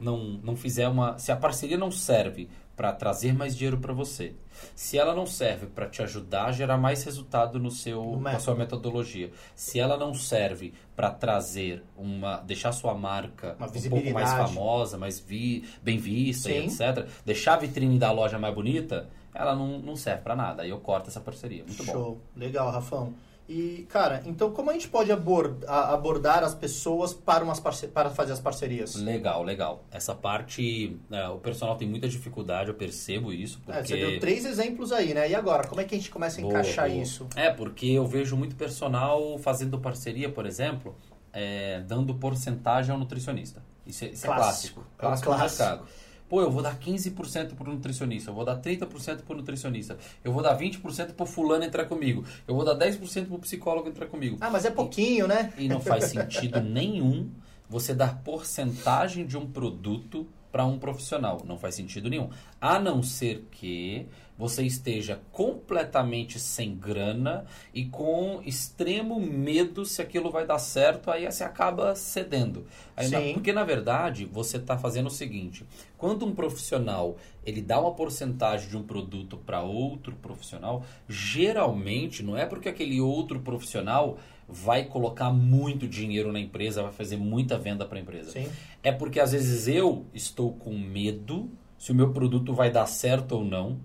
não, 0.00 0.18
não 0.44 0.54
fizer 0.56 0.86
uma, 0.88 1.18
se 1.18 1.32
a 1.32 1.36
parceria 1.36 1.76
não 1.76 1.90
serve 1.90 2.48
para 2.78 2.92
trazer 2.92 3.34
mais 3.34 3.56
dinheiro 3.56 3.78
para 3.78 3.92
você, 3.92 4.36
se 4.76 4.96
ela 4.96 5.12
não 5.12 5.26
serve 5.26 5.66
para 5.66 5.88
te 5.88 6.00
ajudar 6.00 6.44
a 6.44 6.52
gerar 6.52 6.78
mais 6.78 7.02
resultado 7.02 7.58
no 7.58 7.72
seu, 7.72 8.04
No 8.04 8.20
na 8.20 8.38
sua 8.38 8.54
metodologia, 8.54 9.32
se 9.52 9.80
ela 9.80 9.96
não 9.96 10.14
serve 10.14 10.72
para 10.94 11.10
trazer 11.10 11.82
uma, 11.96 12.36
deixar 12.36 12.70
sua 12.70 12.94
marca 12.94 13.56
Uma 13.58 13.66
um 13.66 13.90
pouco 13.90 14.10
mais 14.12 14.30
famosa, 14.30 14.96
mais 14.96 15.18
vi, 15.18 15.68
bem 15.82 15.98
vista, 15.98 16.52
e 16.52 16.66
etc, 16.66 17.08
deixar 17.26 17.54
a 17.54 17.56
vitrine 17.56 17.98
da 17.98 18.12
loja 18.12 18.38
mais 18.38 18.54
bonita, 18.54 19.08
ela 19.34 19.56
não, 19.56 19.80
não 19.80 19.96
serve 19.96 20.22
para 20.22 20.36
nada. 20.36 20.62
Aí 20.62 20.70
eu 20.70 20.78
corto 20.78 21.10
essa 21.10 21.20
parceria. 21.20 21.64
Muito 21.64 21.84
bom. 21.84 21.92
Show. 21.92 22.20
Legal, 22.36 22.70
Rafão. 22.70 23.12
E, 23.48 23.86
cara, 23.88 24.22
então 24.26 24.50
como 24.52 24.68
a 24.68 24.74
gente 24.74 24.88
pode 24.88 25.10
abor- 25.10 25.56
a- 25.66 25.94
abordar 25.94 26.44
as 26.44 26.54
pessoas 26.54 27.14
para, 27.14 27.42
umas 27.42 27.58
para 27.58 28.10
fazer 28.10 28.32
as 28.34 28.40
parcerias? 28.40 28.94
Legal, 28.94 29.42
legal. 29.42 29.84
Essa 29.90 30.14
parte, 30.14 30.98
é, 31.10 31.26
o 31.28 31.38
personal 31.38 31.74
tem 31.76 31.88
muita 31.88 32.06
dificuldade, 32.06 32.68
eu 32.68 32.74
percebo 32.74 33.32
isso, 33.32 33.58
porque... 33.64 33.78
É, 33.80 33.82
você 33.84 33.96
deu 33.96 34.20
três 34.20 34.44
exemplos 34.44 34.92
aí, 34.92 35.14
né? 35.14 35.30
E 35.30 35.34
agora, 35.34 35.66
como 35.66 35.80
é 35.80 35.84
que 35.84 35.94
a 35.94 35.98
gente 35.98 36.10
começa 36.10 36.38
a 36.38 36.42
Boa, 36.42 36.52
encaixar 36.52 36.90
boa. 36.90 37.02
isso? 37.02 37.26
É, 37.36 37.50
porque 37.50 37.86
eu 37.86 38.06
vejo 38.06 38.36
muito 38.36 38.54
personal 38.54 39.38
fazendo 39.38 39.78
parceria, 39.78 40.28
por 40.28 40.44
exemplo, 40.44 40.94
é, 41.32 41.80
dando 41.86 42.14
porcentagem 42.14 42.92
ao 42.92 42.98
nutricionista. 42.98 43.62
Isso 43.86 44.04
é, 44.04 44.08
isso 44.08 44.26
é 44.26 44.28
Clássico. 44.28 44.82
clássico. 44.82 44.86
É 44.98 45.00
Clássico 45.00 45.30
no 45.30 45.36
clássico. 45.36 45.86
Pô, 46.28 46.42
eu 46.42 46.50
vou 46.50 46.62
dar 46.62 46.78
15% 46.78 47.54
pro 47.54 47.72
nutricionista, 47.72 48.30
eu 48.30 48.34
vou 48.34 48.44
dar 48.44 48.60
30% 48.60 49.22
pro 49.22 49.36
nutricionista, 49.36 49.96
eu 50.22 50.32
vou 50.32 50.42
dar 50.42 50.58
20% 50.58 51.12
pro 51.14 51.24
fulano 51.24 51.64
entrar 51.64 51.86
comigo, 51.86 52.24
eu 52.46 52.54
vou 52.54 52.64
dar 52.64 52.76
10% 52.76 53.26
pro 53.26 53.38
psicólogo 53.38 53.88
entrar 53.88 54.06
comigo. 54.06 54.36
Ah, 54.40 54.50
mas 54.50 54.64
é 54.64 54.70
pouquinho, 54.70 55.26
né? 55.26 55.52
E 55.56 55.68
não 55.68 55.80
faz 55.80 56.04
sentido 56.04 56.60
nenhum 56.62 57.30
você 57.68 57.94
dar 57.94 58.22
porcentagem 58.22 59.26
de 59.26 59.36
um 59.36 59.46
produto 59.46 60.26
para 60.50 60.64
um 60.64 60.78
profissional. 60.78 61.42
Não 61.44 61.58
faz 61.58 61.74
sentido 61.74 62.08
nenhum. 62.08 62.30
A 62.60 62.78
não 62.78 63.02
ser 63.02 63.46
que 63.50 64.06
você 64.38 64.62
esteja 64.62 65.20
completamente 65.32 66.38
sem 66.38 66.76
grana 66.76 67.44
e 67.74 67.84
com 67.86 68.40
extremo 68.46 69.20
medo 69.20 69.84
se 69.84 70.00
aquilo 70.00 70.30
vai 70.30 70.46
dar 70.46 70.60
certo, 70.60 71.10
aí 71.10 71.30
você 71.30 71.42
acaba 71.42 71.96
cedendo. 71.96 72.64
Sim. 73.00 73.32
porque 73.34 73.52
na 73.52 73.64
verdade 73.64 74.24
você 74.24 74.56
está 74.56 74.78
fazendo 74.78 75.08
o 75.08 75.10
seguinte: 75.10 75.66
quando 75.96 76.24
um 76.24 76.34
profissional 76.34 77.16
ele 77.44 77.60
dá 77.60 77.80
uma 77.80 77.92
porcentagem 77.94 78.68
de 78.68 78.76
um 78.76 78.82
produto 78.82 79.36
para 79.36 79.62
outro 79.62 80.14
profissional, 80.16 80.84
geralmente 81.08 82.22
não 82.22 82.36
é 82.36 82.46
porque 82.46 82.68
aquele 82.68 83.00
outro 83.00 83.40
profissional 83.40 84.18
vai 84.48 84.84
colocar 84.84 85.30
muito 85.30 85.86
dinheiro 85.86 86.32
na 86.32 86.40
empresa, 86.40 86.82
vai 86.82 86.92
fazer 86.92 87.16
muita 87.16 87.58
venda 87.58 87.84
para 87.84 87.98
a 87.98 88.00
empresa. 88.00 88.30
Sim. 88.30 88.48
É 88.82 88.92
porque 88.92 89.20
às 89.20 89.32
vezes 89.32 89.68
eu 89.68 90.06
estou 90.14 90.52
com 90.52 90.78
medo 90.78 91.50
se 91.78 91.92
o 91.92 91.94
meu 91.94 92.12
produto 92.12 92.52
vai 92.52 92.70
dar 92.70 92.86
certo 92.86 93.32
ou 93.32 93.44
não. 93.44 93.78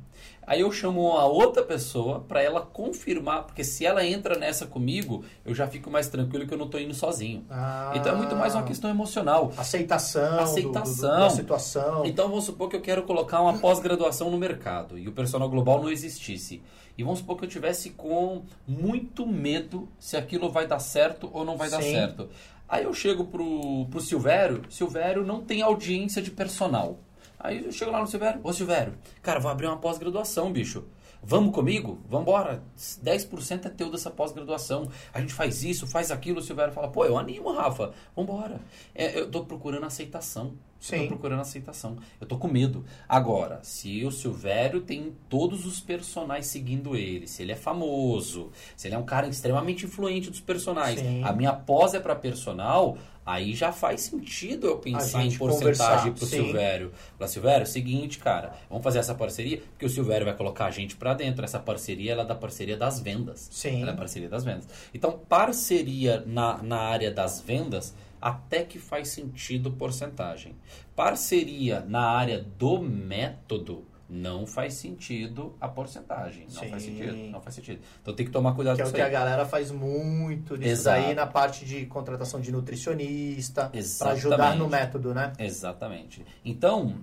Aí 0.46 0.62
eu 0.62 0.72
chamo 0.72 1.14
a 1.18 1.26
outra 1.26 1.64
pessoa 1.64 2.20
para 2.22 2.42
ela 2.42 2.62
confirmar, 2.62 3.44
porque 3.44 3.64
se 3.64 3.86
ela 3.86 4.06
entra 4.06 4.38
nessa 4.38 4.66
comigo, 4.66 5.24
eu 5.46 5.56
já 5.56 5.68
fico 5.68 5.90
mais 5.90 6.08
tranquilo 6.10 6.46
que 6.46 6.54
eu 6.54 6.58
não 6.58 6.66
estou 6.66 6.80
indo 6.80 6.94
sozinho. 6.94 7.46
Ah, 7.50 7.94
Então 7.96 8.14
é 8.14 8.16
muito 8.16 8.36
mais 8.36 8.54
uma 8.54 8.64
questão 8.64 8.90
emocional. 8.90 9.52
Aceitação, 9.58 10.36
do- 10.38 10.44
Aceitação. 10.44 11.14
do- 11.16 11.20
da 11.20 11.30
situação. 11.30 12.06
Então 12.06 12.28
vamos 12.30 12.44
supor 12.46 12.70
que 12.70 12.76
eu 12.76 12.82
quero 12.82 13.04
colocar 13.04 13.42
uma 13.42 13.58
pós-graduação 13.58 14.30
no 14.30 14.38
mercado 14.38 14.98
e 14.98 15.08
o 15.08 15.12
personal 15.12 15.50
global 15.50 15.82
não 15.82 15.90
existisse. 15.90 16.62
E 16.98 17.04
vamos 17.04 17.20
supor 17.20 17.38
que 17.38 17.46
eu 17.46 17.50
tivesse 17.50 17.90
com 17.92 18.44
muito 18.68 19.26
medo 19.26 19.88
se 19.98 20.16
aquilo 20.16 20.52
vai 20.52 20.68
dar 20.68 20.80
certo 20.80 21.30
ou 21.34 21.44
não 21.44 21.58
vai 21.58 21.70
dar 21.70 21.82
Sim. 21.82 21.92
certo. 21.94 22.30
Aí 22.70 22.84
eu 22.84 22.94
chego 22.94 23.26
pro, 23.26 23.86
pro 23.90 24.00
Silvério, 24.00 24.64
Silvério 24.70 25.26
não 25.26 25.42
tem 25.42 25.62
audiência 25.62 26.22
de 26.22 26.32
personal. 26.32 27.00
Aí 27.44 27.66
eu 27.66 27.74
chego 27.74 27.92
lá 27.92 28.00
no 28.00 28.08
Silvério, 28.08 28.40
ô 28.42 28.54
Silvério, 28.54 28.98
cara, 29.22 29.38
vou 29.38 29.52
abrir 29.52 29.68
uma 29.68 29.76
pós-graduação, 29.76 30.50
bicho. 30.50 30.86
Vamos 31.22 31.54
comigo? 31.54 32.00
Vambora. 32.08 32.64
10% 32.78 33.66
é 33.66 33.70
teu 33.70 33.92
dessa 33.92 34.10
pós-graduação. 34.10 34.90
A 35.14 35.20
gente 35.20 35.34
faz 35.34 35.62
isso, 35.64 35.86
faz 35.86 36.10
aquilo. 36.10 36.40
O 36.40 36.42
Silvério 36.42 36.74
fala, 36.74 36.90
pô, 36.90 37.06
eu 37.06 37.18
animo, 37.18 37.52
Rafa. 37.54 37.94
Vambora. 38.16 38.60
É, 38.96 39.20
eu 39.20 39.30
tô 39.30 39.46
procurando 39.46 39.86
aceitação. 39.86 40.54
Eu 40.84 40.98
Sim. 40.98 41.04
tô 41.04 41.08
procurando 41.10 41.40
aceitação. 41.40 41.98
Eu 42.20 42.28
tô 42.28 42.38
com 42.38 42.48
medo. 42.48 42.84
Agora, 43.08 43.60
se 43.64 44.04
o 44.04 44.12
Silvério 44.12 44.82
tem 44.82 45.14
todos 45.30 45.66
os 45.66 45.80
personagens 45.80 46.48
seguindo 46.48 46.96
ele, 46.96 47.26
se 47.26 47.42
ele 47.42 47.54
é 47.54 47.56
famoso, 47.56 48.52
se 48.76 48.88
ele 48.88 48.96
é 48.96 48.98
um 48.98 49.06
cara 49.06 49.28
extremamente 49.28 49.86
influente 49.86 50.30
dos 50.30 50.42
personagens, 50.42 51.00
Sim. 51.00 51.24
a 51.24 51.32
minha 51.32 51.54
pós 51.54 51.94
é 51.94 52.00
pra 52.00 52.16
personal, 52.16 52.98
aí 53.26 53.56
já 53.56 53.72
faz 53.72 54.02
sentido 54.02 54.68
eu 54.68 54.78
pensar 54.78 55.24
em 55.24 55.38
porcentagem 55.38 56.12
conversar, 56.12 56.12
pro 56.14 56.26
sim. 56.26 56.44
Silvério. 56.44 56.92
Falar, 57.18 57.28
Silvério, 57.30 57.64
é 57.64 57.68
o 57.68 57.72
seguinte, 57.72 58.20
cara, 58.20 58.54
vamos 58.70 58.84
fazer 58.84 59.00
essa 59.00 59.16
parceria, 59.16 59.62
porque 59.72 59.86
o 59.86 59.90
Silvério 59.90 60.26
vai 60.26 60.36
colocar 60.36 60.66
a 60.66 60.72
gente 60.72 60.96
pra 60.98 61.14
dentro. 61.14 61.46
Essa 61.46 61.60
parceria, 61.60 62.12
ela 62.12 62.24
é 62.24 62.26
da 62.26 62.36
parceria 62.36 62.76
das 62.76 63.00
vendas. 63.00 63.48
Sim. 63.52 63.82
Ela 63.82 63.92
é 63.92 63.94
a 63.94 63.98
parceria 63.98 64.28
das 64.28 64.44
vendas. 64.44 64.68
Então, 64.94 65.18
parceria 65.30 66.24
na, 66.26 66.62
na 66.62 66.80
área 66.80 67.10
das 67.10 67.40
vendas, 67.40 67.96
até 68.24 68.64
que 68.64 68.80
faz 68.80 69.10
sentido 69.10 69.72
porcentagem. 69.72 70.56
Parceria 70.96 71.82
na 71.82 72.02
área 72.10 72.42
do 72.58 72.80
método, 72.82 73.86
não 74.10 74.46
faz 74.46 74.76
sentido 74.76 75.56
a 75.60 75.68
porcentagem. 75.68 76.44
Não 76.54 76.62
Sim. 76.62 76.70
faz 76.70 76.84
sentido. 76.84 77.14
Não 77.32 77.42
faz 77.42 77.56
sentido. 77.56 77.82
Então 78.02 78.14
tem 78.14 78.26
que 78.26 78.32
tomar 78.32 78.54
cuidado 78.54 78.76
Que 78.76 78.82
é 78.82 78.86
com 78.86 78.88
o 78.88 78.92
isso 78.92 78.96
que 78.96 79.02
a 79.02 79.06
aí. 79.08 79.12
galera 79.12 79.46
faz 79.46 79.72
muito 79.72 80.56
nisso 80.56 80.72
Exato. 80.72 81.02
daí 81.02 81.16
na 81.16 81.26
parte 81.26 81.66
de 81.66 81.86
contratação 81.88 82.40
de 82.40 82.52
nutricionista, 82.52 83.72
para 84.00 84.12
ajudar 84.12 84.56
no 84.56 84.70
método, 84.70 85.14
né? 85.14 85.34
Exatamente. 85.40 86.24
Então, 86.46 86.98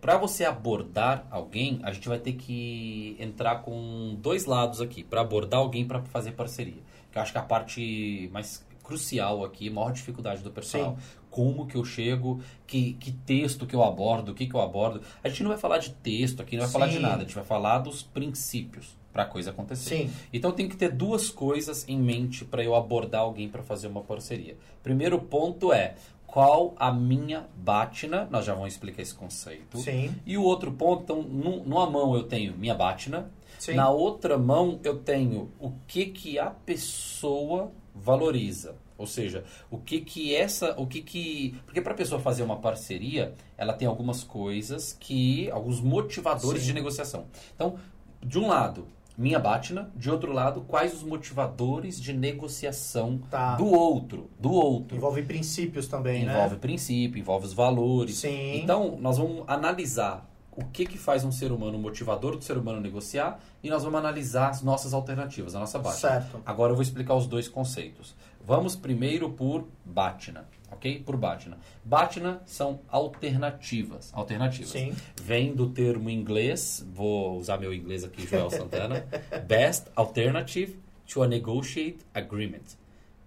para 0.00 0.18
você 0.18 0.44
abordar 0.44 1.26
alguém, 1.30 1.80
a 1.82 1.92
gente 1.92 2.08
vai 2.08 2.18
ter 2.18 2.34
que 2.34 3.16
entrar 3.18 3.62
com 3.62 4.16
dois 4.20 4.44
lados 4.44 4.80
aqui 4.80 5.02
para 5.02 5.22
abordar 5.22 5.60
alguém 5.60 5.86
para 5.86 6.02
fazer 6.02 6.32
parceria. 6.32 6.82
Que 7.10 7.16
eu 7.16 7.22
acho 7.22 7.32
que 7.32 7.38
é 7.38 7.40
a 7.40 7.44
parte 7.44 8.28
mais 8.32 8.67
crucial 8.88 9.44
aqui, 9.44 9.68
maior 9.68 9.92
dificuldade 9.92 10.42
do 10.42 10.50
pessoal. 10.50 10.96
Como 11.30 11.66
que 11.66 11.76
eu 11.76 11.84
chego, 11.84 12.40
que, 12.66 12.94
que 12.94 13.12
texto 13.12 13.66
que 13.66 13.76
eu 13.76 13.84
abordo, 13.84 14.32
o 14.32 14.34
que, 14.34 14.46
que 14.46 14.54
eu 14.54 14.60
abordo. 14.62 15.02
A 15.22 15.28
gente 15.28 15.42
não 15.42 15.50
vai 15.50 15.58
falar 15.58 15.76
de 15.78 15.90
texto 15.90 16.40
aqui, 16.40 16.56
não 16.56 16.64
vai 16.64 16.72
falar 16.72 16.86
de 16.88 16.94
Sim. 16.94 17.00
nada, 17.02 17.16
a 17.16 17.20
gente 17.20 17.34
vai 17.34 17.44
falar 17.44 17.78
dos 17.80 18.02
princípios 18.02 18.96
para 19.12 19.24
a 19.24 19.26
coisa 19.26 19.50
acontecer. 19.50 20.06
Sim. 20.06 20.10
Então 20.32 20.50
tem 20.52 20.66
que 20.68 20.76
ter 20.76 20.90
duas 20.90 21.28
coisas 21.28 21.86
em 21.86 21.98
mente 21.98 22.44
para 22.46 22.64
eu 22.64 22.74
abordar 22.74 23.20
alguém 23.20 23.46
para 23.48 23.62
fazer 23.62 23.88
uma 23.88 24.00
parceria. 24.00 24.56
Primeiro 24.82 25.18
ponto 25.20 25.70
é 25.72 25.96
qual 26.26 26.74
a 26.78 26.90
minha 26.92 27.46
batina, 27.56 28.26
nós 28.30 28.44
já 28.46 28.54
vamos 28.54 28.72
explicar 28.72 29.02
esse 29.02 29.14
conceito. 29.14 29.78
Sim. 29.78 30.14
E 30.26 30.36
o 30.38 30.42
outro 30.42 30.72
ponto, 30.72 31.02
então, 31.02 31.22
num- 31.22 31.62
numa 31.64 31.88
mão 31.90 32.14
eu 32.16 32.22
tenho 32.24 32.56
minha 32.56 32.74
batina, 32.74 33.30
Sim. 33.58 33.74
na 33.74 33.90
outra 33.90 34.38
mão 34.38 34.80
eu 34.82 34.98
tenho 34.98 35.50
o 35.60 35.72
que 35.86 36.06
que 36.06 36.38
a 36.38 36.50
pessoa 36.50 37.70
valoriza. 38.02 38.76
Ou 38.96 39.06
seja, 39.06 39.44
o 39.70 39.78
que 39.78 40.00
que 40.00 40.34
essa, 40.34 40.74
o 40.76 40.84
que 40.86 41.00
que, 41.00 41.54
porque 41.64 41.80
para 41.80 41.92
a 41.92 41.96
pessoa 41.96 42.20
fazer 42.20 42.42
uma 42.42 42.56
parceria, 42.56 43.32
ela 43.56 43.72
tem 43.72 43.86
algumas 43.86 44.24
coisas 44.24 44.96
que, 44.98 45.48
alguns 45.52 45.80
motivadores 45.80 46.62
Sim. 46.62 46.68
de 46.68 46.72
negociação. 46.74 47.26
Então, 47.54 47.76
de 48.20 48.38
um 48.40 48.48
lado, 48.48 48.88
minha 49.16 49.38
batina, 49.38 49.90
de 49.94 50.10
outro 50.10 50.32
lado, 50.32 50.62
quais 50.62 50.92
os 50.94 51.02
motivadores 51.04 52.00
de 52.00 52.12
negociação 52.12 53.20
Tá. 53.30 53.54
do 53.56 53.66
outro, 53.66 54.30
do 54.38 54.50
outro. 54.52 54.96
Envolve 54.96 55.22
princípios 55.22 55.86
também, 55.86 56.22
Envolve 56.24 56.54
né? 56.54 56.60
princípio, 56.60 57.20
envolve 57.20 57.46
os 57.46 57.52
valores. 57.52 58.16
Sim. 58.16 58.60
Então, 58.62 58.96
nós 59.00 59.18
vamos 59.18 59.44
analisar 59.46 60.27
o 60.58 60.64
que, 60.64 60.84
que 60.84 60.98
faz 60.98 61.24
um 61.24 61.30
ser 61.30 61.52
humano, 61.52 61.78
o 61.78 61.80
motivador 61.80 62.36
do 62.36 62.42
ser 62.42 62.58
humano 62.58 62.80
negociar, 62.80 63.38
e 63.62 63.70
nós 63.70 63.84
vamos 63.84 64.00
analisar 64.00 64.48
as 64.48 64.60
nossas 64.60 64.92
alternativas, 64.92 65.54
a 65.54 65.60
nossa 65.60 65.78
batina. 65.78 66.10
Certo. 66.10 66.42
Agora 66.44 66.72
eu 66.72 66.74
vou 66.74 66.82
explicar 66.82 67.14
os 67.14 67.28
dois 67.28 67.46
conceitos. 67.48 68.12
Vamos 68.44 68.74
primeiro 68.74 69.30
por 69.30 69.68
Batina, 69.84 70.48
ok? 70.72 71.00
Por 71.06 71.16
Batina. 71.16 71.58
Batina 71.84 72.42
são 72.44 72.80
alternativas. 72.88 74.10
Alternativas. 74.12 74.70
Sim. 74.70 74.96
Vem 75.22 75.54
do 75.54 75.68
termo 75.68 76.10
inglês, 76.10 76.84
vou 76.92 77.38
usar 77.38 77.58
meu 77.58 77.72
inglês 77.72 78.02
aqui, 78.02 78.26
Joel 78.26 78.50
Santana. 78.50 79.06
Best 79.46 79.86
alternative 79.94 80.76
to 81.06 81.22
a 81.22 81.28
negotiate 81.28 81.98
agreement. 82.12 82.76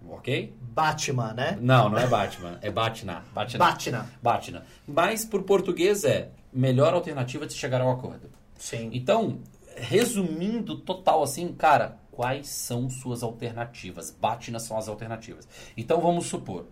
Ok? 0.06 0.52
Batman, 0.60 1.32
né? 1.32 1.58
Não, 1.58 1.88
não 1.88 1.96
é 1.96 2.06
Batman, 2.06 2.58
é 2.60 2.70
Batina. 2.70 3.24
Batina. 3.32 3.64
Batina. 3.64 4.10
Batina. 4.20 4.66
Mas 4.86 5.24
por 5.24 5.44
português 5.44 6.04
é 6.04 6.28
melhor 6.52 6.94
alternativa 6.94 7.46
de 7.46 7.54
chegar 7.54 7.80
ao 7.80 7.90
acordo. 7.90 8.30
Sim. 8.56 8.90
Então, 8.92 9.40
resumindo 9.76 10.78
total 10.78 11.22
assim, 11.22 11.52
cara, 11.52 11.98
quais 12.10 12.48
são 12.48 12.88
suas 12.88 13.22
alternativas? 13.22 14.10
Batinas 14.10 14.62
são 14.62 14.76
as 14.76 14.88
alternativas. 14.88 15.48
Então 15.76 16.00
vamos 16.00 16.26
supor, 16.26 16.66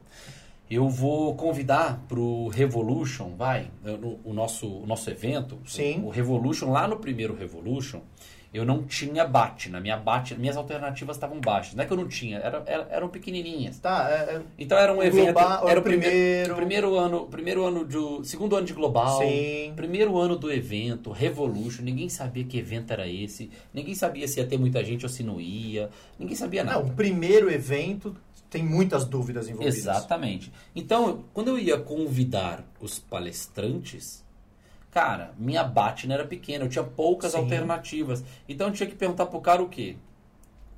eu 0.71 0.89
vou 0.89 1.35
convidar 1.35 2.05
pro 2.07 2.47
Revolution, 2.49 3.35
vai, 3.37 3.71
o 4.25 4.33
nosso, 4.33 4.69
o 4.69 4.87
nosso 4.87 5.11
evento, 5.11 5.59
Sim. 5.67 6.05
o 6.05 6.11
Revolution, 6.11 6.71
lá 6.71 6.87
no 6.87 6.99
primeiro 6.99 7.35
Revolution, 7.35 8.03
eu 8.53 8.65
não 8.65 8.83
tinha 8.83 9.25
Batina, 9.25 9.79
minha 9.81 9.97
Batina, 9.97 10.41
minhas 10.41 10.57
alternativas 10.57 11.17
estavam 11.17 11.41
baixas. 11.41 11.75
Não 11.75 11.85
é 11.85 11.87
que 11.87 11.93
eu 11.93 11.97
não 11.97 12.09
tinha, 12.09 12.39
era, 12.39 12.63
era- 12.67 12.87
eram 12.91 13.09
pequenininhas. 13.09 13.79
Tá, 13.79 14.09
é, 14.11 14.35
é- 14.37 14.43
Então 14.59 14.77
era 14.77 14.93
um 14.93 15.03
evento, 15.03 15.33
global- 15.33 15.69
era 15.69 15.79
o 15.79 15.83
primeiro- 15.83 16.57
primeiro 16.57 16.97
ano, 16.97 17.27
primeiro 17.27 17.65
ano 17.65 17.85
de 17.85 18.27
segundo 18.29 18.57
ano 18.57 18.67
de 18.67 18.73
global, 18.73 19.21
Sim. 19.21 19.73
primeiro 19.77 20.19
ano 20.19 20.37
do 20.37 20.51
evento, 20.51 21.13
Revolution, 21.13 21.83
ninguém 21.83 22.09
sabia 22.09 22.43
que 22.45 22.59
evento 22.59 22.93
era 22.93 23.07
esse, 23.09 23.51
ninguém 23.73 23.95
sabia 23.95 24.27
se 24.27 24.41
ia 24.41 24.47
ter 24.47 24.59
muita 24.59 24.83
gente 24.85 25.05
ou 25.05 25.09
se 25.09 25.23
não 25.23 25.41
ia, 25.41 25.89
ninguém 26.19 26.35
sabia 26.35 26.65
nada. 26.65 26.81
Não, 26.81 26.89
o 26.89 26.93
primeiro 26.95 27.51
evento 27.51 28.17
tem 28.51 28.65
muitas 28.65 29.05
dúvidas 29.05 29.49
envolvidas. 29.49 29.77
Exatamente. 29.79 30.51
Então, 30.75 31.25
quando 31.33 31.49
eu 31.49 31.59
ia 31.59 31.79
convidar 31.79 32.65
os 32.81 32.99
palestrantes, 32.99 34.25
cara, 34.91 35.33
minha 35.39 35.63
batina 35.65 36.15
era 36.15 36.25
pequena, 36.27 36.65
eu 36.65 36.69
tinha 36.69 36.85
poucas 36.85 37.33
Sim. 37.33 37.39
alternativas. 37.39 38.25
Então 38.49 38.69
eu 38.69 38.73
tinha 38.73 38.89
que 38.89 38.95
perguntar 38.95 39.27
pro 39.27 39.41
cara 39.41 39.63
o 39.63 39.69
quê? 39.69 39.97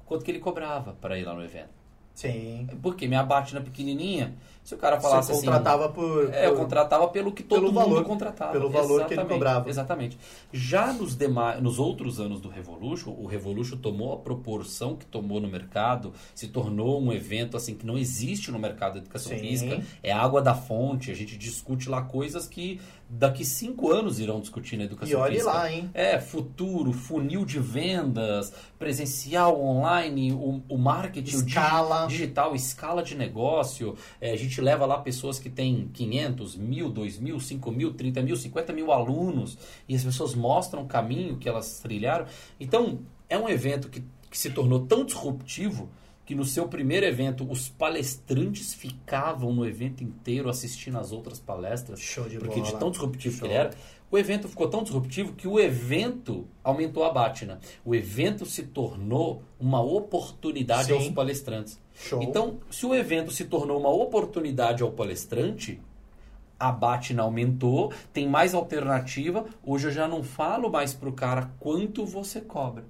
Quanto 0.07 0.25
que 0.25 0.31
ele 0.31 0.41
cobrava 0.41 0.93
para 1.01 1.19
ir 1.19 1.25
lá 1.25 1.35
no 1.35 1.43
evento? 1.43 1.83
Sim. 2.15 2.69
Porque 2.83 3.09
minha 3.09 3.23
batina 3.23 3.59
pequenininha, 3.63 4.35
se 4.63 4.75
o 4.75 4.77
cara 4.77 5.01
falasse 5.01 5.29
Você 5.29 5.33
assim, 5.39 5.47
contratava 5.47 5.89
por, 5.89 6.29
É, 6.31 6.47
eu 6.47 6.55
contratava 6.55 7.09
pelo 7.09 7.33
que 7.33 7.43
todo 7.43 7.61
pelo 7.61 7.73
mundo 7.73 7.85
valor- 7.89 8.05
contratava. 8.05 8.53
pelo 8.53 8.69
valor 8.69 9.07
que 9.07 9.15
ele 9.15 9.23
Exatamente, 9.23 9.33
cobrava. 9.33 9.71
Exatamente. 9.71 10.19
Já 10.53 10.93
nos, 10.93 11.17
demais, 11.17 11.63
nos 11.63 11.79
outros 11.79 12.21
anos 12.21 12.39
do 12.39 12.51
Revolution, 12.51 13.13
o 13.19 13.25
Revolution 13.27 13.79
tomou 13.79 14.13
a 14.13 14.19
proporção 14.19 14.95
que 14.95 15.07
tomou 15.07 15.41
no 15.41 15.49
mercado, 15.49 16.13
se 16.35 16.49
tornou 16.49 17.01
um 17.03 17.11
evento 17.15 17.57
assim 17.57 17.75
que 17.75 17.87
não 17.87 17.97
existe 17.97 18.51
no 18.51 18.59
mercado 18.59 18.93
da 18.93 18.99
educação 18.99 19.33
Sim. 19.33 19.39
física. 19.39 19.83
É 20.03 20.13
água 20.13 20.43
da 20.43 20.55
fonte, 20.55 21.11
a 21.11 21.15
gente 21.15 21.39
discute 21.39 21.89
lá 21.89 22.03
coisas 22.03 22.47
que 22.47 22.79
daqui 23.15 23.45
cinco 23.45 23.93
anos 23.93 24.19
irão 24.19 24.41
discutir 24.41 24.79
na 24.79 24.85
educação 24.85 25.13
E 25.13 25.15
olhe 25.15 25.35
física. 25.35 25.53
lá, 25.53 25.71
hein? 25.71 25.91
É, 25.93 26.19
futuro, 26.19 26.93
funil 26.93 27.45
de 27.45 27.59
vendas, 27.61 28.53
presencial, 28.79 29.61
online, 29.63 30.33
o, 30.33 30.63
o 30.67 30.79
marketing, 30.79 31.37
o 31.37 31.47
Escala. 31.47 32.07
digital, 32.07 32.55
escala 32.55 33.03
de 33.03 33.15
negócio. 33.15 33.95
É, 34.19 34.33
a 34.33 34.37
gente 34.37 34.61
leva 34.63 34.87
lá 34.87 34.99
pessoas 34.99 35.39
que 35.39 35.51
têm 35.51 35.91
500, 35.93 36.57
mil, 36.57 36.89
2 36.91 37.19
mil, 37.19 37.39
5 37.39 37.71
mil, 37.71 37.93
30 37.93 38.23
mil, 38.23 38.35
50 38.37 38.73
mil 38.73 38.91
alunos 38.91 39.59
e 39.87 39.95
as 39.95 40.03
pessoas 40.03 40.35
mostram 40.35 40.83
o 40.83 40.87
caminho 40.87 41.37
que 41.37 41.49
elas 41.49 41.81
trilharam. 41.81 42.25
Então, 42.59 43.01
é 43.29 43.39
um 43.39 43.49
evento 43.49 43.91
que, 43.91 44.03
que 44.31 44.39
se 44.39 44.51
tornou 44.51 44.87
tão 44.87 45.05
disruptivo 45.05 45.91
que 46.25 46.35
no 46.35 46.45
seu 46.45 46.69
primeiro 46.69 47.05
evento 47.05 47.47
os 47.51 47.69
palestrantes 47.69 48.73
ficavam 48.75 49.53
no 49.53 49.67
evento 49.67 50.05
inteiro 50.05 50.49
assistindo 50.49 50.99
as 50.99 51.13
outras 51.13 51.41
palestras. 51.41 52.01
Show 52.01 52.29
de 52.29 52.39
Porque 52.39 52.61
bola. 52.61 52.73
de 52.73 52.79
tão 52.79 52.91
disruptivo 52.91 53.37
Show. 53.37 53.49
que 53.49 53.53
ele 53.53 53.59
era, 53.59 53.71
o 54.11 54.19
evento 54.19 54.47
ficou 54.47 54.69
tão 54.69 54.83
disruptivo 54.83 55.33
que 55.33 55.49
o 55.49 55.59
evento 55.59 56.47
aumentou 56.63 57.05
a 57.05 57.11
batina. 57.11 57.59
O 57.85 57.95
evento 57.95 58.45
se 58.45 58.63
tornou 58.65 59.43
uma 59.59 59.81
oportunidade 59.81 60.89
Sim. 60.89 60.95
aos 60.95 61.09
palestrantes. 61.09 61.81
Show. 61.95 62.23
Então, 62.23 62.61
se 62.71 62.85
o 62.87 62.95
evento 62.95 63.31
se 63.31 63.47
tornou 63.47 63.81
uma 63.81 63.91
oportunidade 63.91 64.83
ao 64.83 64.93
palestrante, 64.93 65.81
a 66.59 66.71
batina 66.71 67.23
aumentou, 67.23 67.93
tem 68.13 68.29
mais 68.29 68.55
alternativa. 68.55 69.45
Hoje 69.65 69.89
eu 69.89 69.93
já 69.93 70.07
não 70.07 70.23
falo 70.23 70.71
mais 70.71 70.95
pro 70.95 71.13
cara 71.13 71.51
quanto 71.59 72.07
você 72.07 72.41
cobra. 72.41 72.85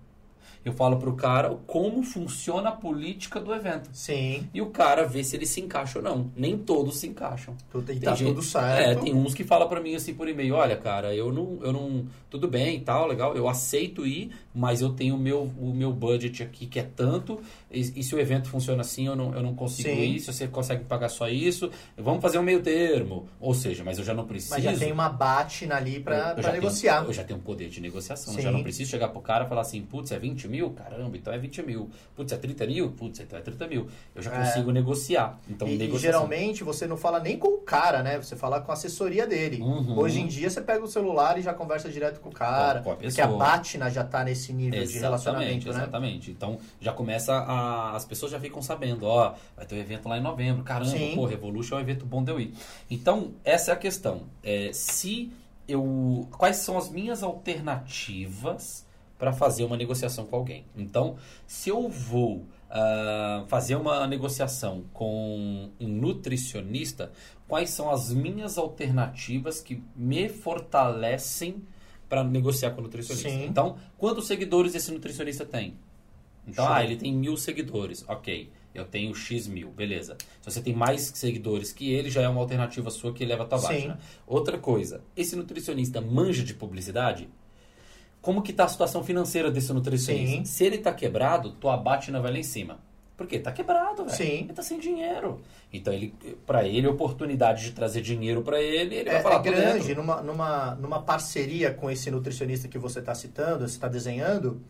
Eu 0.65 0.73
falo 0.73 0.97
pro 0.97 1.15
cara 1.15 1.57
como 1.67 2.03
funciona 2.05 2.69
a 2.69 2.73
política 2.73 3.41
do 3.41 3.53
evento. 3.53 3.91
Sim. 3.93 4.49
E 4.55 4.61
o 4.63 4.67
cara 4.67 5.05
vê 5.05 5.25
se 5.25 5.35
ele 5.35 5.45
se 5.47 5.61
encaixa 5.61 5.99
ou 5.99 6.05
não. 6.05 6.31
Nem 6.37 6.57
todos 6.57 6.99
se 6.99 7.07
encaixam. 7.07 7.57
Tudo, 7.71 7.91
e 7.91 7.95
Tem 7.97 8.03
tá 8.03 8.15
gente- 8.15 8.29
tudo 8.29 8.41
É, 8.41 8.43
certo. 8.45 9.05
tem 9.05 9.15
uns 9.15 9.35
que 9.35 9.45
falam 9.45 9.69
pra 9.69 9.81
mim 9.81 9.95
assim 9.95 10.15
por 10.15 10.29
e-mail, 10.29 10.55
olha, 10.55 10.77
cara, 10.77 11.15
eu 11.15 11.33
não, 11.33 11.59
eu 11.63 11.73
não, 11.73 12.07
tudo 12.31 12.47
bem 12.47 12.77
e 12.77 12.81
tal, 12.81 13.07
legal, 13.07 13.35
eu 13.35 13.49
aceito 13.49 14.07
ir, 14.07 14.31
mas 14.55 14.81
eu 14.81 14.91
tenho 14.91 15.17
o 15.17 15.19
meu, 15.19 15.51
o 15.59 15.73
meu 15.75 15.93
budget 15.93 16.43
aqui 16.43 16.67
que 16.67 16.79
é 16.79 16.83
tanto, 16.85 17.41
e, 17.71 17.81
e 17.81 18.03
se 18.05 18.15
o 18.15 18.21
evento 18.21 18.49
funciona 18.49 18.83
assim, 18.83 19.07
eu 19.07 19.17
não, 19.17 19.35
eu 19.35 19.43
não 19.43 19.55
consigo 19.55 19.89
Sim. 19.89 20.01
ir, 20.01 20.21
se 20.21 20.33
você 20.33 20.47
consegue 20.47 20.85
pagar 20.85 21.09
só 21.09 21.29
isso, 21.29 21.71
vamos 21.97 22.21
fazer 22.23 22.39
um 22.39 22.43
meio 22.43 22.63
termo, 22.63 23.27
ou 23.41 23.55
seja, 23.55 23.83
mas 23.83 23.99
eu 23.99 24.05
já 24.05 24.15
não 24.15 24.27
preciso. 24.27 24.55
Mas 24.55 24.63
já 24.65 24.77
tem 24.77 24.93
uma 24.93 25.09
batina 25.09 25.77
ali 25.77 26.03
eu 26.37 26.43
já 26.43 26.53
negociar. 26.53 26.99
Tenho, 26.99 27.09
eu 27.11 27.15
já 27.15 27.25
tenho 27.25 27.39
um 27.39 27.43
poder 27.43 27.69
de 27.69 27.81
negociação, 27.81 28.33
eu 28.35 28.37
Sim. 28.39 28.43
já 28.45 28.51
não 28.53 28.63
preciso 28.63 28.91
chegar 28.91 29.09
pro 29.09 29.21
cara 29.21 29.45
e 29.45 29.49
falar 29.49 29.63
assim, 29.63 29.83
putz, 29.83 30.13
é 30.13 30.19
20 30.19 30.33
20 30.33 30.49
mil? 30.53 30.71
Caramba, 30.71 31.17
então 31.17 31.33
é 31.33 31.39
20 31.39 31.63
mil. 31.63 31.91
Putz, 32.15 32.31
é 32.33 32.37
30 32.37 32.67
mil? 32.67 32.91
Putz, 32.93 33.19
então 33.19 33.37
é 33.39 33.43
30 33.43 33.67
mil. 33.67 33.89
Eu 34.15 34.23
já 34.23 34.33
É. 34.33 34.39
consigo 34.45 34.71
negociar. 34.71 35.41
Então, 35.51 35.67
E, 35.67 35.83
e 35.83 35.99
geralmente 35.99 36.63
você 36.63 36.87
não 36.87 36.97
fala 36.97 37.19
nem 37.19 37.37
com 37.37 37.49
o 37.49 37.59
cara, 37.59 38.03
né? 38.03 38.19
Você 38.19 38.37
fala 38.37 38.61
com 38.61 38.71
a 38.71 38.75
assessoria 38.75 39.27
dele. 39.27 39.61
Uhum. 39.61 39.99
Hoje 39.99 40.21
em 40.21 40.27
dia 40.29 40.49
você 40.49 40.61
pega 40.61 40.85
o 40.85 40.87
celular 40.87 41.39
e 41.39 41.43
já 41.43 41.53
conversa 41.53 41.89
direto 41.91 42.21
com 42.21 42.29
o 42.29 42.33
cara. 42.33 42.79
Com- 42.79 42.85
com 42.85 42.91
a 42.93 42.97
porque 42.97 43.21
a. 43.21 43.27
Batna 43.27 43.91
já 43.91 44.05
tá 44.05 44.23
nesse 44.23 44.53
nível 44.53 44.73
de 44.79 44.85
Exatamente, 44.85 45.03
relacionamento, 45.03 45.67
né? 45.69 45.73
exatamente. 45.73 46.31
Então 46.31 46.59
já 46.81 46.93
começa 46.93 47.33
a. 47.33 47.97
As 47.97 48.05
pessoas 48.05 48.31
já 48.31 48.39
ficam 48.39 48.61
sabendo, 48.61 49.07
ó, 49.07 49.35
vai 49.57 49.65
ter 49.67 49.75
um 49.75 49.79
evento 49.79 50.09
lá 50.09 50.19
em 50.19 50.21
novembro. 50.21 50.63
Caramba, 50.63 50.91
Sim. 50.91 51.13
pô, 51.15 51.25
Revolution 51.25 51.77
é 51.77 51.79
um 51.79 51.81
evento 51.81 52.05
bom 52.05 52.23
de 52.23 52.31
eu 52.31 52.39
ir. 52.39 52.53
Então, 52.91 53.33
essa 53.43 53.71
é 53.71 53.75
a 53.75 53.77
questão. 53.77 54.23
É, 54.43 54.71
se 54.73 55.33
eu. 55.67 56.29
Quais 56.37 56.57
são 56.57 56.77
as 56.77 56.91
minhas 56.91 57.23
alternativas 57.23 58.85
para 59.23 59.33
fazer 59.33 59.63
uma 59.63 59.77
negociação 59.77 60.27
com 60.27 60.35
alguém? 60.35 60.65
Então, 60.77 61.15
se 61.47 61.71
eu 61.71 61.89
vou. 61.89 62.45
ah, 62.69 63.45
fazer 63.47 63.77
uma 63.77 64.05
negociação 64.09 64.85
com 64.93 65.71
um 65.79 65.87
nutricionista, 65.87 67.13
quais 67.47 67.71
são 67.71 67.89
as 67.89 68.13
minhas 68.13 68.59
alternativas 68.59 69.61
que 69.61 69.81
me 69.95 70.29
fortalecem 70.29 71.63
para 72.09 72.25
negociar 72.25 72.73
com 72.73 72.81
o 72.81 72.85
nutricionista? 72.85 73.29
Sim. 73.29 73.45
Então, 73.45 73.77
quantos 73.97 74.27
seguidores 74.27 74.75
esse 74.75 74.91
nutricionista 74.91 75.45
tem? 75.45 75.77
Então, 76.49 76.65
Show. 76.65 76.75
ah, 76.75 76.83
ele 76.83 76.97
tem 76.97 77.15
mil 77.15 77.37
seguidores. 77.37 78.05
Ok, 78.09 78.51
eu 78.75 78.85
tenho 78.87 79.15
X 79.15 79.47
mil, 79.47 79.71
beleza. 79.71 80.17
Se 80.41 80.51
você 80.51 80.61
tem 80.61 80.75
mais 80.75 81.13
seguidores 81.15 81.73
que 81.73 81.93
ele, 81.93 82.11
já 82.11 82.23
é 82.23 82.29
uma 82.29 82.41
alternativa 82.41 82.91
sua 82.91 83.13
que 83.13 83.23
eleva 83.23 83.45
a 83.45 83.47
tua 83.47 83.59
Sim. 83.59 83.67
página. 83.69 84.01
Outra 84.27 84.59
coisa, 84.59 85.01
esse 85.17 85.37
nutricionista 85.37 86.01
manja 86.01 86.43
de 86.43 86.55
publicidade? 86.55 87.29
Como 88.23 88.41
que 88.41 88.53
tá 88.53 88.65
a 88.65 88.69
situação 88.69 89.03
financeira 89.05 89.51
desse 89.51 89.73
nutricionista? 89.73 90.37
Sim. 90.37 90.45
Se 90.45 90.65
ele 90.65 90.79
tá 90.79 90.93
quebrado, 90.95 91.51
tua 91.51 91.77
Batna 91.77 92.21
vai 92.21 92.33
lá 92.33 92.39
em 92.39 92.43
cima. 92.45 92.79
Por 93.17 93.27
quê? 93.27 93.39
Tá 93.39 93.53
quebrado, 93.53 94.05
velho. 94.05 94.17
Sim. 94.17 94.45
Ele 94.45 94.53
tá 94.53 94.63
sem 94.63 94.79
dinheiro. 94.79 95.41
Então, 95.73 95.93
ele, 95.93 96.15
para 96.47 96.67
ele, 96.67 96.87
a 96.87 96.91
oportunidade 96.91 97.65
de 97.65 97.73
trazer 97.73 98.01
dinheiro 98.01 98.43
para 98.43 98.61
ele, 98.63 98.95
ele 98.97 99.09
É, 99.09 99.15
vai 99.15 99.23
falar, 99.23 99.35
é 99.35 99.39
"Tô 99.39 99.43
grande, 99.51 99.87
dentro." 99.89 100.03
numa, 100.03 100.23
numa, 100.23 100.75
numa 100.77 101.03
parceria 101.03 101.73
com 101.75 101.91
esse 101.91 102.11
nutricionista 102.11 102.69
que 102.69 102.79
você 102.79 103.01
está 103.01 103.15
citando, 103.15 103.61
você 103.69 103.75
está 103.75 103.87
desenhando, 103.89 104.61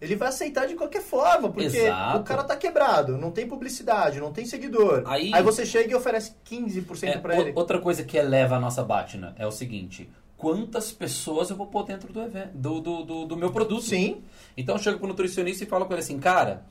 ele 0.00 0.14
vai 0.16 0.28
aceitar 0.28 0.66
de 0.66 0.74
qualquer 0.74 1.02
forma, 1.02 1.48
porque 1.50 1.76
Exato. 1.76 2.18
o 2.18 2.22
cara 2.24 2.44
tá 2.44 2.56
quebrado, 2.56 3.16
não 3.16 3.30
tem 3.30 3.46
publicidade, 3.46 4.20
não 4.20 4.32
tem 4.32 4.44
seguidor. 4.46 5.02
Aí- 5.06 5.30
você 5.42 5.64
chega 5.64 5.90
e 5.92 5.94
oferece 5.94 6.32
15% 6.44 7.16
É, 7.16 7.18
para 7.18 7.38
ele. 7.38 7.52
Outra 7.54 7.78
coisa 7.78 8.04
que 8.04 8.16
eleva 8.16 8.56
a 8.56 8.60
nossa 8.60 8.82
Batna 8.82 9.34
é 9.38 9.46
o 9.46 9.50
seguinte: 9.52 10.10
quantas 10.36 10.92
pessoas 10.92 11.50
eu 11.50 11.56
vou 11.56 11.66
pôr 11.66 11.84
dentro 11.84 12.12
do 12.12 12.20
evento, 12.20 12.50
do, 12.54 12.80
do, 12.80 13.04
do, 13.04 13.26
do 13.26 13.36
meu 13.36 13.50
produto? 13.50 13.82
Sim, 13.82 14.22
Então 14.56 14.76
eu 14.76 14.82
chego 14.82 14.98
pro 14.98 15.08
nutricionista 15.08 15.64
e 15.64 15.66
falo 15.66 15.86
com 15.86 15.92
ele 15.92 16.00
assim, 16.00 16.18
cara, 16.18 16.64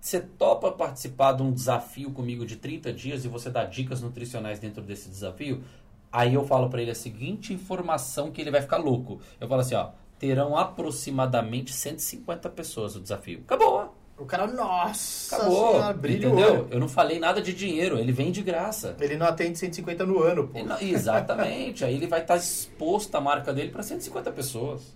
você 0.00 0.20
topa 0.20 0.70
participar 0.70 1.32
de 1.32 1.42
um 1.42 1.52
desafio 1.52 2.10
comigo 2.12 2.44
de 2.46 2.56
30 2.56 2.92
dias 2.92 3.24
e 3.24 3.28
você 3.28 3.50
dá 3.50 3.64
dicas 3.64 4.02
nutricionais 4.02 4.58
dentro 4.58 4.82
desse 4.82 5.08
desafio? 5.08 5.64
Aí 6.12 6.34
eu 6.34 6.46
falo 6.46 6.68
pra 6.70 6.80
ele 6.80 6.90
a 6.90 6.94
seguinte 6.94 7.52
informação 7.52 8.30
que 8.30 8.40
ele 8.40 8.50
vai 8.50 8.62
ficar 8.62 8.76
louco. 8.76 9.20
Eu 9.40 9.48
falo 9.48 9.62
assim, 9.62 9.74
ó, 9.74 9.90
terão 10.18 10.56
aproximadamente 10.56 11.72
150 11.72 12.48
pessoas 12.50 12.94
no 12.94 13.00
desafio. 13.00 13.40
Acabou. 13.40 13.95
O 14.18 14.24
cara, 14.24 14.46
nossa 14.46 15.36
Acabou. 15.36 15.72
senhora, 15.72 15.92
brilha 15.92 16.28
o 16.28 16.32
entendeu? 16.32 16.68
Eu 16.70 16.80
não 16.80 16.88
falei 16.88 17.18
nada 17.18 17.40
de 17.42 17.52
dinheiro, 17.52 17.98
ele 17.98 18.12
vem 18.12 18.30
de 18.32 18.42
graça. 18.42 18.96
Ele 19.00 19.16
não 19.16 19.26
atende 19.26 19.58
150 19.58 20.04
no 20.06 20.22
ano, 20.22 20.48
pô. 20.48 20.62
Não- 20.64 20.80
exatamente. 20.80 21.84
Aí 21.84 21.94
ele 21.94 22.06
vai 22.06 22.22
estar 22.22 22.36
exposto 22.36 23.14
a 23.14 23.20
marca 23.20 23.52
dele 23.52 23.70
para 23.70 23.82
150 23.82 24.30
pessoas. 24.32 24.94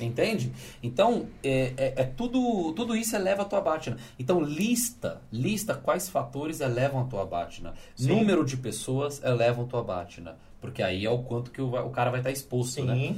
Entende? 0.00 0.50
Então, 0.82 1.26
é, 1.42 1.72
é- 1.76 1.94
é 1.96 2.04
tudo, 2.04 2.72
tudo 2.72 2.96
isso 2.96 3.14
eleva 3.16 3.42
a 3.42 3.44
tua 3.44 3.60
Batna. 3.60 3.98
Então, 4.18 4.40
lista, 4.40 5.20
lista 5.30 5.74
quais 5.74 6.08
fatores 6.08 6.60
elevam 6.60 7.02
a 7.02 7.04
tua 7.04 7.26
Batna. 7.26 7.74
Sim. 7.94 8.08
Número 8.08 8.44
de 8.44 8.56
pessoas 8.56 9.22
elevam 9.22 9.64
a 9.64 9.68
tua 9.68 9.82
Batna. 9.82 10.36
Porque 10.60 10.82
aí 10.82 11.04
é 11.04 11.10
o 11.10 11.18
quanto 11.18 11.50
que 11.50 11.60
o, 11.60 11.74
o 11.74 11.90
cara 11.90 12.10
vai 12.10 12.20
estar 12.20 12.30
exposto, 12.30 12.82
né? 12.82 13.14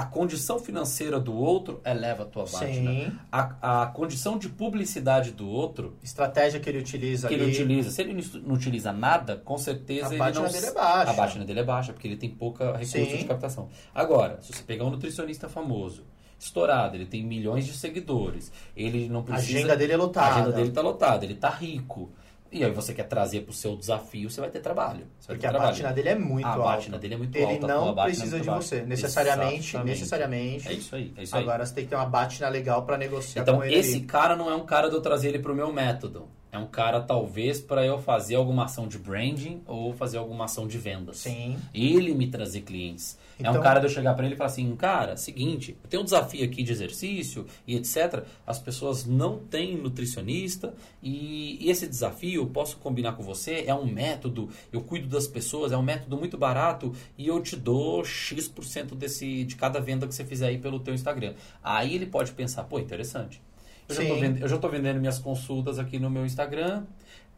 A 0.00 0.06
condição 0.06 0.58
financeira 0.58 1.20
do 1.20 1.34
outro 1.36 1.80
eleva 1.84 2.22
a 2.22 2.26
tua 2.26 2.44
Batna. 2.44 2.68
sim. 2.72 3.12
A, 3.30 3.82
a 3.82 3.86
condição 3.88 4.38
de 4.38 4.48
publicidade 4.48 5.30
do 5.32 5.46
outro 5.48 5.96
Estratégia 6.02 6.58
que 6.58 6.70
ele 6.70 6.78
utiliza 6.78 7.28
que 7.28 7.34
ali. 7.34 7.42
ele 7.42 7.52
utiliza. 7.52 7.90
Se 7.90 8.00
ele 8.00 8.24
não 8.44 8.54
utiliza 8.54 8.92
nada, 8.92 9.36
com 9.36 9.58
certeza 9.58 10.06
A 10.06 10.08
ele 10.10 10.18
Batna 10.18 10.40
não. 10.42 10.50
dele 10.50 10.66
é 10.66 10.72
baixa. 10.72 11.10
A 11.10 11.14
Batna 11.14 11.44
dele 11.44 11.60
é 11.60 11.64
baixa, 11.64 11.92
porque 11.92 12.08
ele 12.08 12.16
tem 12.16 12.30
pouca 12.30 12.72
recurso 12.72 12.92
Sim. 12.92 13.16
de 13.18 13.24
captação. 13.24 13.68
Agora, 13.94 14.38
se 14.40 14.52
você 14.52 14.62
pegar 14.62 14.84
um 14.84 14.90
nutricionista 14.90 15.48
famoso, 15.48 16.04
estourado, 16.38 16.96
ele 16.96 17.04
tem 17.04 17.22
milhões 17.22 17.66
de 17.66 17.72
seguidores, 17.74 18.50
ele 18.74 19.06
não 19.10 19.20
A 19.20 19.24
precisa. 19.24 19.58
agenda 19.58 19.76
dele 19.76 19.92
é 19.92 19.96
A 19.96 19.98
lotada. 19.98 20.34
agenda 20.36 20.52
dele 20.52 20.70
tá 20.70 20.80
lotada, 20.80 21.24
ele 21.26 21.34
tá 21.34 21.50
rico. 21.50 22.10
E 22.52 22.64
aí 22.64 22.70
você 22.72 22.92
quer 22.92 23.04
trazer 23.04 23.42
pro 23.42 23.52
seu 23.52 23.76
desafio, 23.76 24.28
você 24.28 24.40
vai 24.40 24.50
ter 24.50 24.58
trabalho. 24.60 25.00
Vai 25.00 25.06
Porque 25.28 25.40
ter 25.40 25.46
a 25.46 25.50
trabalho. 25.50 25.70
Batna 25.72 25.92
dele 25.92 26.08
é 26.08 26.14
muito 26.16 26.46
a 26.46 26.50
alta. 26.50 26.62
Batna 26.64 26.98
dele 26.98 27.14
é 27.14 27.16
muito 27.16 27.36
ele 27.36 27.44
alta. 27.44 27.54
a 27.54 27.58
tua 27.58 27.68
não 27.94 28.02
é 28.02 28.04
precisa 28.06 28.40
de 28.40 28.46
você. 28.50 28.82
Necessariamente, 28.82 29.68
Exatamente. 29.68 29.88
necessariamente. 29.98 30.68
É 30.68 30.72
isso 30.72 30.96
aí, 30.96 31.12
é 31.16 31.22
isso 31.22 31.36
aí. 31.36 31.42
Agora 31.42 31.64
você 31.64 31.74
tem 31.74 31.84
que 31.84 31.90
ter 31.90 31.96
uma 31.96 32.06
Batna 32.06 32.48
legal 32.48 32.82
pra 32.84 32.98
negociar 32.98 33.42
Então, 33.42 33.58
com 33.58 33.64
ele. 33.64 33.74
esse 33.76 33.96
ali. 33.98 34.04
cara 34.04 34.34
não 34.34 34.50
é 34.50 34.54
um 34.56 34.64
cara 34.66 34.88
de 34.88 34.96
eu 34.96 35.00
trazer 35.00 35.28
ele 35.28 35.38
pro 35.38 35.54
meu 35.54 35.72
método. 35.72 36.26
É 36.52 36.58
um 36.58 36.66
cara, 36.66 37.00
talvez, 37.00 37.60
para 37.60 37.86
eu 37.86 37.96
fazer 38.00 38.34
alguma 38.34 38.64
ação 38.64 38.88
de 38.88 38.98
branding 38.98 39.62
ou 39.68 39.92
fazer 39.94 40.18
alguma 40.18 40.46
ação 40.46 40.66
de 40.66 40.76
vendas. 40.78 41.18
Sim. 41.18 41.56
Ele 41.72 42.12
me 42.12 42.26
trazer 42.26 42.62
clientes. 42.62 43.16
É 43.46 43.48
Então- 43.48 43.60
um 43.60 43.64
cara 43.64 43.80
de 43.80 43.86
eu 43.86 43.90
chegar 43.90 44.14
para 44.14 44.24
ele 44.24 44.34
e 44.34 44.36
falar 44.36 44.50
assim, 44.50 44.74
cara, 44.76 45.16
seguinte, 45.16 45.76
tenho 45.88 46.02
um 46.02 46.04
desafio 46.04 46.44
aqui 46.44 46.62
de 46.62 46.72
exercício 46.72 47.46
e 47.66 47.76
etc. 47.76 48.24
As 48.46 48.58
pessoas 48.58 49.04
não 49.06 49.38
têm 49.38 49.76
nutricionista 49.76 50.74
e, 51.02 51.58
esse 51.70 51.86
desafio 51.86 52.42
eu 52.42 52.46
posso 52.46 52.76
combinar 52.78 53.12
com 53.12 53.22
você, 53.22 53.64
é 53.66 53.74
um 53.74 53.86
método, 53.86 54.48
eu 54.72 54.80
cuido 54.80 55.08
das 55.08 55.26
pessoas, 55.26 55.72
é 55.72 55.76
um 55.76 55.82
método 55.82 56.16
muito 56.16 56.36
barato 56.36 56.92
e 57.16 57.26
eu 57.26 57.40
te 57.42 57.56
dou 57.56 58.04
X% 58.04 58.94
desse, 58.94 59.44
de 59.44 59.56
cada 59.56 59.80
venda 59.80 60.06
que 60.06 60.14
você 60.14 60.24
fizer 60.24 60.48
aí 60.48 60.58
pelo 60.58 60.80
teu 60.80 60.94
Instagram. 60.94 61.34
Aí 61.62 61.94
ele 61.94 62.06
pode 62.06 62.32
pensar, 62.32 62.64
pô, 62.64 62.78
interessante. 62.78 63.40
Eu 63.88 63.94
já, 63.96 64.02
tô 64.06 64.14
Sim. 64.14 64.20
vendo, 64.20 64.38
eu 64.38 64.48
já 64.48 64.58
tô 64.58 64.68
vendendo 64.68 65.00
minhas 65.00 65.18
consultas 65.18 65.78
aqui 65.78 65.98
no 65.98 66.08
meu 66.08 66.24
Instagram. 66.24 66.84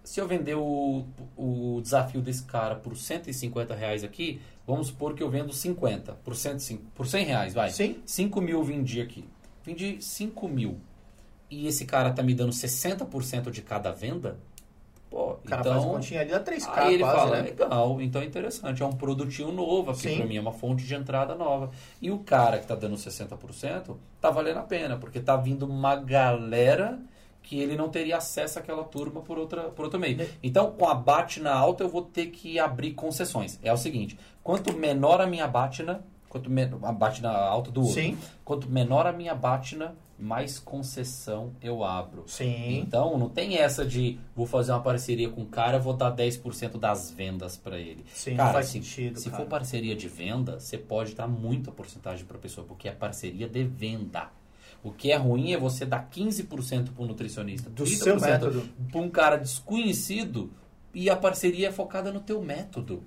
Se 0.04 0.20
eu 0.20 0.26
vender 0.26 0.54
o, 0.56 1.06
o 1.36 1.80
desafio 1.80 2.20
desse 2.20 2.42
cara 2.42 2.74
por 2.74 2.96
150 2.96 3.74
reais 3.74 4.02
aqui, 4.04 4.40
vamos 4.66 4.88
supor 4.88 5.14
que 5.14 5.22
eu 5.22 5.30
vendo 5.30 5.52
50 5.52 6.12
por, 6.24 6.34
105, 6.34 6.82
por 6.94 7.06
100 7.06 7.24
reais, 7.24 7.54
vai. 7.54 7.70
Sim. 7.70 8.02
5 8.04 8.40
mil 8.40 8.62
vendi 8.62 9.00
aqui. 9.00 9.24
Vendi 9.64 9.98
5 10.00 10.48
mil. 10.48 10.78
E 11.50 11.66
esse 11.66 11.84
cara 11.84 12.10
tá 12.12 12.22
me 12.22 12.34
dando 12.34 12.52
60% 12.52 13.50
de 13.50 13.62
cada 13.62 13.90
venda? 13.92 14.38
Pô, 15.10 15.32
O 15.32 15.36
cara 15.44 15.60
então... 15.60 15.74
faz 15.74 15.84
continha 15.84 16.20
ali, 16.22 16.30
dá 16.30 16.42
3K 16.42 16.70
Aí 16.72 16.94
ele 16.94 17.02
quase, 17.02 17.18
fala, 17.18 17.36
né? 17.36 17.42
legal, 17.42 18.00
então 18.00 18.22
é 18.22 18.24
interessante, 18.24 18.82
é 18.82 18.86
um 18.86 18.94
produtinho 18.94 19.52
novo 19.52 19.90
aqui 19.90 20.16
para 20.16 20.24
mim, 20.24 20.38
é 20.38 20.40
uma 20.40 20.54
fonte 20.54 20.84
de 20.84 20.94
entrada 20.94 21.34
nova. 21.34 21.70
E 22.00 22.10
o 22.10 22.20
cara 22.20 22.58
que 22.58 22.66
tá 22.66 22.74
dando 22.74 22.96
60%, 22.96 23.94
tá 24.18 24.30
valendo 24.30 24.60
a 24.60 24.62
pena, 24.62 24.96
porque 24.96 25.20
tá 25.20 25.36
vindo 25.36 25.66
uma 25.66 25.96
galera 25.96 26.98
que 27.42 27.58
ele 27.58 27.76
não 27.76 27.88
teria 27.88 28.16
acesso 28.16 28.58
àquela 28.58 28.84
turma 28.84 29.20
por, 29.20 29.38
outra, 29.38 29.64
por 29.64 29.84
outro 29.84 29.98
meio. 29.98 30.26
Então, 30.42 30.72
com 30.72 30.88
a 30.88 30.94
Batna 30.94 31.52
alta, 31.52 31.84
eu 31.84 31.88
vou 31.88 32.02
ter 32.02 32.26
que 32.26 32.58
abrir 32.58 32.92
concessões. 32.92 33.58
É 33.62 33.72
o 33.72 33.76
seguinte, 33.76 34.18
quanto 34.42 34.72
menor 34.72 35.20
a 35.20 35.26
minha 35.26 35.46
Batna, 35.46 36.04
quanto 36.28 36.50
a 36.82 36.92
Batna 36.92 37.30
alta 37.30 37.70
do 37.70 37.80
outro, 37.80 37.94
Sim. 37.94 38.16
quanto 38.44 38.70
menor 38.70 39.06
a 39.06 39.12
minha 39.12 39.34
Batna, 39.34 39.94
mais 40.22 40.58
concessão 40.58 41.52
eu 41.60 41.82
abro. 41.82 42.24
Sim. 42.26 42.78
Então, 42.78 43.18
não 43.18 43.28
tem 43.28 43.56
essa 43.58 43.84
de 43.84 44.18
vou 44.34 44.46
fazer 44.46 44.70
uma 44.70 44.80
parceria 44.80 45.28
com 45.28 45.42
o 45.42 45.46
cara, 45.46 45.78
vou 45.78 45.92
dar 45.92 46.14
10% 46.14 46.78
das 46.78 47.10
vendas 47.10 47.56
para 47.56 47.78
ele. 47.78 48.04
Sim, 48.14 48.36
cara, 48.36 48.46
não 48.46 48.52
faz 48.54 48.66
se, 48.66 48.72
sentido, 48.72 49.18
se 49.18 49.30
cara. 49.30 49.42
for 49.42 49.48
parceria 49.48 49.96
de 49.96 50.08
venda, 50.08 50.60
você 50.60 50.78
pode 50.78 51.14
dar 51.14 51.26
muita 51.26 51.72
porcentagem 51.72 52.24
para 52.24 52.36
a 52.36 52.40
pessoa, 52.40 52.66
porque 52.66 52.88
é 52.88 52.92
parceria 52.92 53.48
de 53.48 53.64
venda. 53.64 54.30
O 54.82 54.90
que 54.90 55.12
é 55.12 55.16
ruim 55.16 55.52
é 55.52 55.58
você 55.58 55.84
dar 55.86 56.08
15% 56.10 56.90
para 56.92 57.02
o 57.04 57.06
nutricionista, 57.06 57.70
Do 57.70 57.84
30% 57.84 57.96
seu 58.02 58.20
método. 58.20 58.68
para 58.90 59.00
um 59.00 59.08
cara 59.08 59.36
desconhecido 59.36 60.50
e 60.94 61.08
a 61.08 61.16
parceria 61.16 61.68
é 61.68 61.72
focada 61.72 62.12
no 62.12 62.20
teu 62.20 62.42
método. 62.42 63.02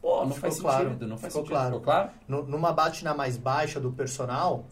Pô, 0.00 0.24
não 0.24 0.32
Ficou 0.34 0.40
faz 0.50 0.60
claro, 0.60 0.84
sentido, 0.88 1.06
não 1.06 1.16
faz 1.16 1.32
ficou 1.32 1.42
sentido. 1.46 1.52
claro. 1.56 1.74
Ficou 1.76 1.80
claro? 1.84 2.10
No- 2.26 2.42
Numa 2.44 2.72
Batna 2.72 3.14
mais 3.14 3.36
baixa 3.36 3.78
do 3.78 3.92
personal, 3.92 4.64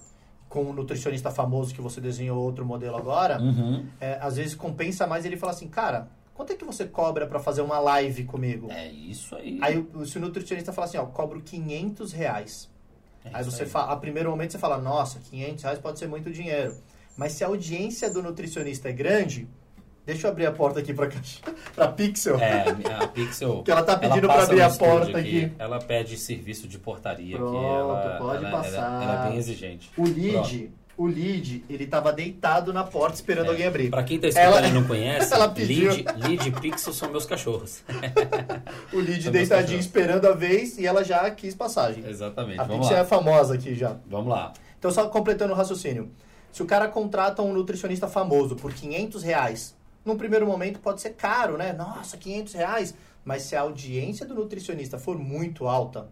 com 0.49 0.65
o 0.65 0.73
nutricionista 0.73 1.31
famoso 1.31 1.73
que 1.73 1.81
você 1.81 2.01
desenhou 2.01 2.37
outro 2.43 2.67
modelo 2.67 2.97
agora, 2.97 3.41
Uhum. 3.41 3.87
é, 4.01 4.19
às 4.21 4.37
vezes 4.37 4.55
compensa 4.57 5.07
mais 5.07 5.25
ele 5.25 5.37
falar 5.37 5.53
assim, 5.53 5.69
cara, 5.69 6.09
quanto 6.35 6.53
é 6.53 6.57
que 6.57 6.65
você 6.65 6.85
cobra 6.85 7.29
pra 7.29 7.39
fazer 7.39 7.63
uma 7.63 7.79
live 7.79 8.25
comigo? 8.25 8.67
É 8.73 8.89
isso 8.91 9.37
aí. 9.37 9.61
Aí 9.63 9.79
o- 9.95 10.05
se 10.05 10.19
o 10.19 10.21
nutricionista 10.21 10.73
fala 10.73 10.89
assim, 10.89 10.99
ó, 10.99 11.07
cobro 11.07 11.41
500 11.41 12.11
reais. 12.13 12.69
É 13.25 13.31
aí 13.33 13.45
você 13.45 13.67
fala, 13.67 13.93
a 13.93 13.97
primeiro 13.97 14.31
momento 14.31 14.53
você 14.53 14.59
fala, 14.59 14.79
nossa, 14.79 15.19
500 15.31 15.63
reais 15.65 15.79
pode 15.79 15.99
ser 15.99 16.07
muito 16.07 16.31
dinheiro. 16.31 16.75
Mas 17.17 17.33
se 17.33 17.45
a 17.45 17.49
audiência 17.49 18.11
do 18.11 18.23
nutricionista 18.23 18.89
é 18.89 18.93
grande, 18.93 19.47
deixa 20.07 20.27
eu 20.27 20.31
abrir 20.31 20.47
a 20.47 20.53
porta 20.53 20.81
aqui 20.81 20.95
pra, 20.95 21.07
caixa- 21.07 21.41
pra 21.75 21.89
Pixel. 21.89 22.39
É, 22.39 22.65
a 23.03 23.07
Pixel. 23.09 23.63
Que 23.65 23.71
ela 23.71 23.83
tá 23.83 23.99
pedindo 23.99 24.27
pra 24.27 24.37
passa 24.37 24.47
abrir 24.47 24.63
a 24.63 24.71
porta 24.71 25.19
aqui. 25.19 25.53
Ela 25.59 25.79
pede 25.79 26.17
serviço 26.17 26.67
de 26.67 26.79
portaria 26.79 27.37
Pronto, 27.37 27.57
aqui. 27.57 27.67
Ela, 27.67 28.19
pode 28.19 28.45
ela, 28.45 28.51
passar. 28.51 28.77
Ela, 29.03 29.03
ela 29.03 29.27
é 29.27 29.29
bem 29.31 29.39
exigente. 29.39 29.91
O 29.97 30.05
lead, 30.05 30.73
o 31.03 31.07
lead, 31.07 31.65
ele 31.69 31.87
tava 31.87 32.13
deitado 32.13 32.73
na 32.75 32.85
porta 32.85 33.15
esperando 33.15 33.49
alguém 33.49 33.67
abrir. 33.67 33.89
Pra 33.91 34.03
quem 34.03 34.21
tá 34.21 34.29
escutando 34.29 34.57
Ela- 34.59 34.67
e 34.69 34.73
não 34.73 34.85
conhece, 34.87 35.33
ela 35.33 35.49
pediu. 35.49 35.91
lead, 35.91 36.05
lead 36.19 36.49
e 36.49 36.53
pixel 36.53 36.93
são 36.93 37.11
meus 37.11 37.25
cachorros. 37.25 37.83
O 38.93 38.99
lead 38.99 39.23
São 39.23 39.33
deitadinho 39.33 39.79
esperando 39.81 40.27
a 40.27 40.33
vez 40.35 40.77
e 40.79 40.87
ela 40.87 41.03
já 41.03 41.31
quis 41.31 41.55
passagem. 41.55 42.05
Exatamente. 42.07 42.61
A 42.61 42.65
Vamos 42.65 42.81
Pixel 42.87 42.97
é 42.99 43.01
lá. 43.01 43.07
famosa 43.07 43.55
aqui 43.55 43.75
já. 43.75 43.97
Vamos 44.07 44.29
lá. 44.29 44.53
Então, 44.79 44.91
só 44.91 45.09
completando 45.09 45.53
o 45.53 45.57
raciocínio. 45.57 46.11
Se 46.53 46.63
o 46.63 46.67
cara 46.67 46.89
contrata 46.89 47.41
um 47.43 47.53
nutricionista 47.53 48.07
famoso 48.09 48.57
por 48.57 48.73
500 48.75 49.23
reais, 49.23 49.75
num 50.05 50.17
primeiro 50.19 50.47
momento 50.47 50.81
pode 50.81 51.01
ser 51.01 51.11
caro, 51.11 51.57
né? 51.57 51.73
Nossa, 51.73 52.17
500 52.17 52.53
reais. 52.55 52.95
Mas 53.25 53.43
se 53.43 53.55
a 53.57 53.61
audiência 53.63 54.27
do 54.27 54.35
nutricionista 54.35 54.99
for 54.99 55.17
muito 55.19 55.67
alta, 55.69 56.09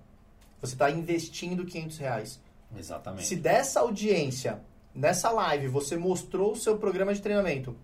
você 0.62 0.74
está 0.74 0.90
investindo 0.90 1.64
500 1.66 1.98
reais. 1.98 2.40
Exatamente. 2.78 3.26
Se 3.26 3.34
dessa 3.36 3.80
audiência, 3.80 4.60
nessa 4.94 5.30
live, 5.30 5.68
você 5.68 5.96
mostrou 5.96 6.52
o 6.52 6.56
seu 6.56 6.76
programa 6.78 7.14
de 7.14 7.20
treinamento 7.20 7.76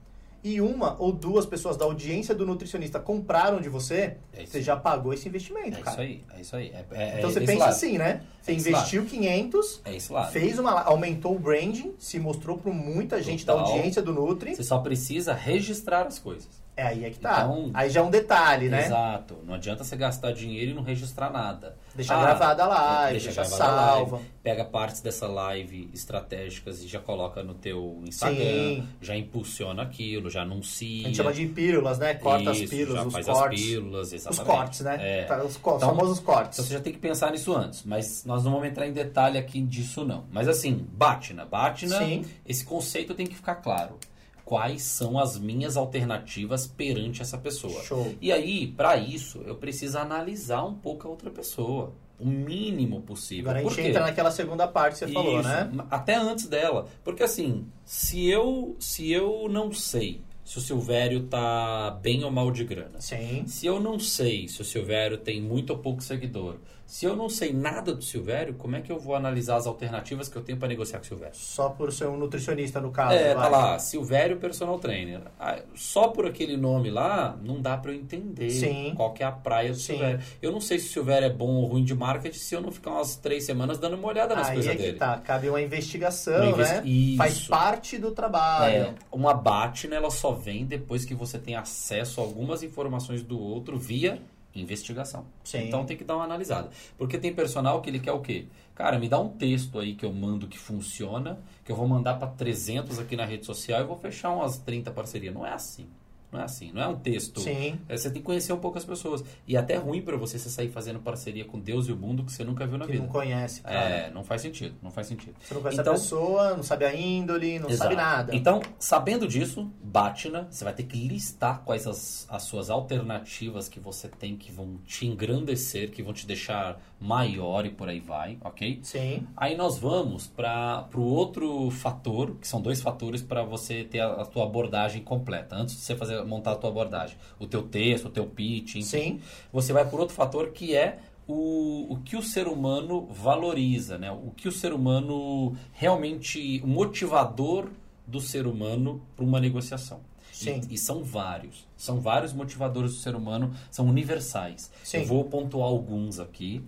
e 0.42 0.60
uma 0.60 0.94
ou 1.00 1.10
duas 1.10 1.46
pessoas 1.46 1.74
da 1.74 1.86
audiência 1.86 2.34
do 2.34 2.44
nutricionista 2.44 3.00
compraram 3.00 3.62
de 3.62 3.68
você, 3.70 4.18
É 4.34 4.42
isso 4.42 4.52
você 4.52 4.60
já 4.62 4.76
pagou 4.76 5.14
esse 5.14 5.26
investimento, 5.26 5.78
É 5.78 5.80
cara. 5.80 5.90
isso 5.92 6.00
aí, 6.00 6.24
é 6.36 6.40
isso 6.42 6.56
aí. 6.56 6.66
É, 6.70 6.84
é- 6.90 7.18
Então 7.18 7.30
é 7.30 7.32
você 7.32 7.38
esse 7.38 7.46
pensa 7.46 7.58
lado. 7.64 7.70
assim, 7.70 7.96
né? 7.98 8.20
Você 8.42 8.52
É 8.52 8.54
esse 8.54 8.68
investiu 8.68 9.06
500, 9.06 9.80
É 9.86 9.96
esse 9.96 10.12
lado. 10.12 10.30
fez 10.32 10.58
uma, 10.58 10.82
aumentou 10.82 11.34
o 11.34 11.38
branding, 11.38 11.94
se 11.98 12.18
mostrou 12.18 12.58
para 12.58 12.70
muita 12.72 13.22
gente 13.22 13.46
da 13.46 13.54
Total. 13.54 13.72
audiência 13.72 14.02
do 14.02 14.12
Nutri. 14.12 14.54
Você 14.54 14.62
só 14.62 14.78
precisa 14.80 15.32
registrar 15.32 16.06
as 16.06 16.18
coisas. 16.18 16.62
É 16.76 16.82
aí 16.82 17.04
é 17.06 17.10
que 17.10 17.20
tá. 17.20 17.44
Então- 17.44 17.70
aí 17.72 17.88
já 17.88 18.00
é 18.00 18.02
um 18.02 18.10
detalhe, 18.10 18.68
né? 18.68 18.84
Exato. 18.84 19.38
Não 19.46 19.54
adianta 19.54 19.82
você 19.82 19.96
gastar 19.96 20.32
dinheiro 20.32 20.72
e 20.72 20.74
não 20.74 20.82
registrar 20.82 21.30
nada. 21.30 21.74
Deixar 21.94 22.16
Ah, 22.18 22.22
gravada 22.22 22.64
a 22.64 22.66
live, 22.66 23.20
deixa 23.20 23.32
gravada 23.42 23.56
salva. 23.56 24.16
live, 24.16 24.28
Pega 24.42 24.64
partes 24.64 25.00
dessa 25.00 25.26
live 25.26 25.88
estratégicas 25.94 26.82
e 26.82 26.88
já 26.88 26.98
coloca 27.00 27.42
no 27.42 27.54
teu 27.54 28.02
Instagram, 28.06 28.36
Sim. 28.44 28.88
já 29.00 29.16
impulsiona 29.16 29.82
aquilo, 29.82 30.28
já 30.28 30.42
anuncia. 30.42 31.02
A 31.04 31.06
gente 31.06 31.16
chama 31.16 31.32
de 31.32 31.46
pílulas, 31.46 31.98
né? 31.98 32.14
Corta 32.14 32.50
as 32.50 32.58
Isso, 32.58 32.70
pílulas, 32.70 33.00
já 33.02 33.06
os 33.06 33.12
faz 33.12 33.26
cortes. 33.26 33.60
as 33.62 33.66
pílulas, 33.66 34.12
Os 34.12 34.38
cortes, 34.40 34.80
né? 34.80 34.98
É. 35.20 35.24
Tá, 35.24 35.42
Os 35.44 35.56
co- 35.56 35.76
Então- 35.76 35.88
famosos 35.88 36.20
cortes. 36.20 36.58
Então 36.58 36.64
você 36.66 36.74
já 36.74 36.80
tem 36.80 36.92
que 36.92 36.98
pensar 36.98 37.30
nisso 37.30 37.54
antes, 37.56 37.84
mas 37.84 38.24
nós 38.24 38.44
não 38.44 38.52
vamos 38.52 38.66
entrar 38.68 38.86
em 38.86 38.92
detalhe 38.92 39.38
aqui 39.38 39.60
disso 39.62 40.04
não. 40.04 40.24
Mas 40.30 40.46
assim, 40.48 40.86
Batna, 40.92 41.44
Batna, 41.46 41.98
Sim. 41.98 42.24
esse 42.46 42.64
conceito 42.64 43.14
tem 43.14 43.26
que 43.26 43.34
ficar 43.34 43.54
claro. 43.56 43.98
Quais 44.44 44.82
são 44.82 45.18
as 45.18 45.38
minhas 45.38 45.76
alternativas 45.76 46.66
perante 46.66 47.22
essa 47.22 47.38
pessoa? 47.38 47.82
Show. 47.82 48.14
E 48.20 48.30
aí, 48.30 48.66
para 48.66 48.96
isso, 48.96 49.42
eu 49.46 49.54
preciso 49.54 49.98
analisar 49.98 50.64
um 50.64 50.74
pouco 50.74 51.08
a 51.08 51.10
outra 51.10 51.30
pessoa, 51.30 51.94
o 52.18 52.26
mínimo 52.26 53.00
possível. 53.00 53.50
Agora 53.50 53.66
a 53.66 53.70
gente 53.70 53.88
entra 53.88 54.02
naquela 54.02 54.30
segunda 54.30 54.68
parte 54.68 54.92
que 54.92 54.98
você 55.06 55.08
falou, 55.08 55.40
Isso, 55.40 55.48
né? 55.48 55.70
Até 55.90 56.14
antes 56.14 56.46
dela. 56.46 56.86
Porque 57.02 57.22
assim, 57.22 57.66
se 57.84 58.28
eu, 58.28 58.76
se 58.78 59.10
eu 59.10 59.48
não 59.48 59.72
sei 59.72 60.20
se 60.44 60.58
o 60.58 60.60
Silvério 60.60 61.22
tá 61.24 61.98
bem 62.02 62.22
ou 62.22 62.30
mal 62.30 62.50
de 62.50 62.64
grana, 62.64 63.00
Sim. 63.00 63.46
se 63.46 63.66
eu 63.66 63.80
não 63.80 63.98
sei 63.98 64.46
se 64.46 64.60
o 64.60 64.64
Silvério 64.64 65.16
tem 65.16 65.40
muito 65.40 65.70
ou 65.70 65.78
pouco 65.78 66.02
seguidor, 66.02 66.56
se 66.86 67.06
eu 67.06 67.16
não 67.16 67.28
sei 67.28 67.52
nada 67.52 67.94
do 67.94 68.02
Silvério, 68.02 68.54
como 68.54 68.76
é 68.76 68.80
que 68.80 68.92
eu 68.92 68.98
vou 68.98 69.14
analisar 69.14 69.56
as 69.56 69.66
alternativas 69.66 70.28
que 70.28 70.36
eu 70.36 70.42
tenho 70.42 70.58
para 70.58 70.68
negociar 70.68 70.98
com 70.98 71.04
o 71.04 71.08
Silvério? 71.08 71.34
Só 71.34 71.70
por 71.70 71.92
ser 71.92 72.06
um 72.08 72.16
nutricionista, 72.16 72.80
no 72.80 72.90
caso. 72.90 73.14
É, 73.14 73.34
tá 73.34 73.48
lá, 73.48 73.78
Silvério 73.78 74.36
Personal 74.36 74.78
Trainer. 74.78 75.22
Ah, 75.40 75.58
Só 75.74 76.08
por 76.08 76.26
aquele 76.26 76.56
nome 76.56 76.90
lá, 76.90 77.36
não 77.42 77.60
dá 77.60 77.76
pra 77.76 77.90
eu 77.90 77.96
entender 77.96 78.50
Sim. 78.50 78.92
qual 78.96 79.12
que 79.12 79.22
é 79.22 79.26
a 79.26 79.32
praia 79.32 79.70
do 79.70 79.76
Sim. 79.76 79.94
Silvério. 79.94 80.20
Eu 80.42 80.52
não 80.52 80.60
sei 80.60 80.78
se 80.78 80.86
o 80.88 80.92
Silvério 80.92 81.26
é 81.26 81.30
bom 81.30 81.48
ou 81.56 81.66
ruim 81.66 81.84
de 81.84 81.94
marketing 81.94 82.38
se 82.38 82.54
eu 82.54 82.60
não 82.60 82.70
ficar 82.70 82.90
umas 82.92 83.16
três 83.16 83.44
semanas 83.44 83.78
dando 83.78 83.96
uma 83.96 84.08
olhada 84.08 84.34
nas 84.34 84.48
Aí 84.48 84.54
coisas 84.54 84.72
é 84.72 84.76
que 84.76 84.82
dele. 84.82 84.98
tá. 84.98 85.18
Cabe 85.18 85.48
uma 85.48 85.60
investigação, 85.60 86.36
Uma 86.36 86.50
investi- 86.50 86.74
né? 86.76 86.82
Isso. 86.86 87.16
Faz 87.16 87.46
parte 87.48 87.98
do 87.98 88.10
trabalho. 88.10 88.74
É, 88.74 88.94
uma 89.10 89.32
Batna, 89.34 89.96
ela 89.96 90.10
só 90.10 90.32
vem 90.32 90.64
depois 90.64 91.04
que 91.04 91.14
você 91.14 91.38
tem 91.38 91.56
acesso 91.56 92.20
a 92.20 92.24
algumas 92.24 92.62
informações 92.62 93.22
do 93.22 93.38
outro 93.40 93.78
via 93.78 94.20
investigação. 94.54 95.26
Sim. 95.42 95.66
Então 95.66 95.84
tem 95.84 95.96
que 95.96 96.04
dar 96.04 96.16
uma 96.16 96.24
analisada. 96.24 96.70
Porque 96.96 97.18
tem 97.18 97.34
personal 97.34 97.80
que 97.80 97.90
ele 97.90 97.98
quer 97.98 98.12
o 98.12 98.20
quê? 98.20 98.46
Cara, 98.74 98.98
me 98.98 99.08
dá 99.08 99.18
um 99.18 99.28
texto 99.28 99.78
aí 99.78 99.94
que 99.94 100.04
eu 100.04 100.12
mando 100.12 100.48
que 100.48 100.58
funciona, 100.58 101.38
que 101.64 101.70
eu 101.70 101.76
vou 101.76 101.86
mandar 101.86 102.14
para 102.14 102.28
300 102.28 102.98
aqui 102.98 103.16
na 103.16 103.24
rede 103.24 103.46
social 103.46 103.80
e 103.80 103.84
vou 103.84 103.96
fechar 103.96 104.30
umas 104.30 104.58
30 104.58 104.90
parcerias. 104.90 105.32
Não 105.32 105.46
é 105.46 105.52
assim. 105.52 105.86
Não 106.34 106.40
é 106.40 106.44
assim. 106.44 106.72
Não 106.72 106.82
é 106.82 106.88
um 106.88 106.96
texto. 106.96 107.40
Sim. 107.40 107.78
É, 107.88 107.96
Você 107.96 108.10
tem 108.10 108.20
que 108.20 108.26
conhecer 108.26 108.52
um 108.52 108.58
pouco 108.58 108.76
as 108.76 108.84
pessoas. 108.84 109.24
E 109.46 109.56
até 109.56 109.74
é 109.74 109.78
ruim 109.78 110.02
para 110.02 110.16
você 110.16 110.36
você 110.38 110.48
sair 110.50 110.68
fazendo 110.68 110.98
parceria 110.98 111.44
com 111.44 111.60
Deus 111.60 111.86
e 111.88 111.92
o 111.92 111.96
mundo 111.96 112.24
que 112.24 112.32
você 112.32 112.42
nunca 112.42 112.66
viu 112.66 112.76
na 112.76 112.86
Que 112.86 112.92
vida. 112.92 113.04
não 113.04 113.10
conhece, 113.12 113.60
cara. 113.62 113.74
É, 113.76 114.10
não 114.10 114.24
faz 114.24 114.42
sentido. 114.42 114.74
Não 114.82 114.90
faz 114.90 115.06
sentido. 115.06 115.34
Você 115.40 115.54
não 115.54 115.60
conhece 115.62 115.80
Então- 115.80 115.92
a 115.92 115.96
pessoa, 115.96 116.56
não 116.56 116.62
sabe 116.64 116.84
a 116.84 116.94
índole, 116.94 117.58
não 117.60 117.68
Exato. 117.70 117.84
sabe 117.90 117.94
nada. 117.94 118.34
Então, 118.34 118.60
sabendo 118.78 119.28
disso, 119.28 119.70
Batna, 119.82 120.48
você 120.50 120.64
vai 120.64 120.72
ter 120.72 120.82
que 120.82 120.96
listar 121.06 121.62
quais 121.64 121.86
as, 121.86 122.26
as 122.28 122.42
suas 122.42 122.68
alternativas 122.68 123.68
que 123.68 123.78
você 123.78 124.08
tem 124.08 124.36
que 124.36 124.50
vão 124.50 124.78
te 124.84 125.06
engrandecer, 125.06 125.90
que 125.90 126.02
vão 126.02 126.12
te 126.12 126.26
deixar 126.26 126.80
maior 127.00 127.66
e 127.66 127.70
por 127.70 127.88
aí 127.88 128.00
vai, 128.00 128.38
ok? 128.42 128.80
Sim. 128.82 129.26
Aí 129.36 129.56
nós 129.56 129.78
vamos 129.78 130.26
para 130.26 130.88
o 130.94 131.02
outro 131.02 131.70
fator, 131.70 132.34
que 132.40 132.48
são 132.48 132.60
dois 132.60 132.80
fatores 132.80 133.20
para 133.22 133.42
você 133.44 133.84
ter 133.84 134.00
a, 134.00 134.22
a 134.22 134.24
tua 134.24 134.44
abordagem 134.44 135.02
completa, 135.02 135.54
antes 135.56 135.74
de 135.76 135.82
você 135.82 135.94
fazer 135.94 136.23
montar 136.24 136.52
a 136.52 136.56
tua 136.56 136.70
abordagem. 136.70 137.16
O 137.38 137.46
teu 137.46 137.62
texto, 137.62 138.06
o 138.06 138.10
teu 138.10 138.26
pitch, 138.26 138.76
enfim. 138.76 138.82
Sim. 138.82 139.20
Você 139.52 139.72
vai 139.72 139.88
por 139.88 140.00
outro 140.00 140.14
fator 140.14 140.50
que 140.50 140.74
é 140.74 140.98
o, 141.26 141.86
o 141.92 141.98
que 141.98 142.16
o 142.16 142.22
ser 142.22 142.46
humano 142.46 143.06
valoriza, 143.06 143.98
né? 143.98 144.10
O 144.10 144.30
que 144.36 144.48
o 144.48 144.52
ser 144.52 144.72
humano 144.72 145.56
realmente, 145.72 146.60
o 146.62 146.66
motivador 146.66 147.68
do 148.06 148.20
ser 148.20 148.46
humano 148.46 149.00
para 149.16 149.24
uma 149.24 149.40
negociação. 149.40 150.00
Sim. 150.32 150.60
E, 150.68 150.74
e 150.74 150.78
são 150.78 151.02
vários. 151.02 151.66
São 151.76 152.00
vários 152.00 152.32
motivadores 152.32 152.92
do 152.92 152.98
ser 152.98 153.14
humano, 153.14 153.54
são 153.70 153.86
universais. 153.86 154.70
Sim. 154.82 154.98
Eu 154.98 155.06
vou 155.06 155.24
pontuar 155.24 155.68
alguns 155.68 156.18
aqui. 156.18 156.62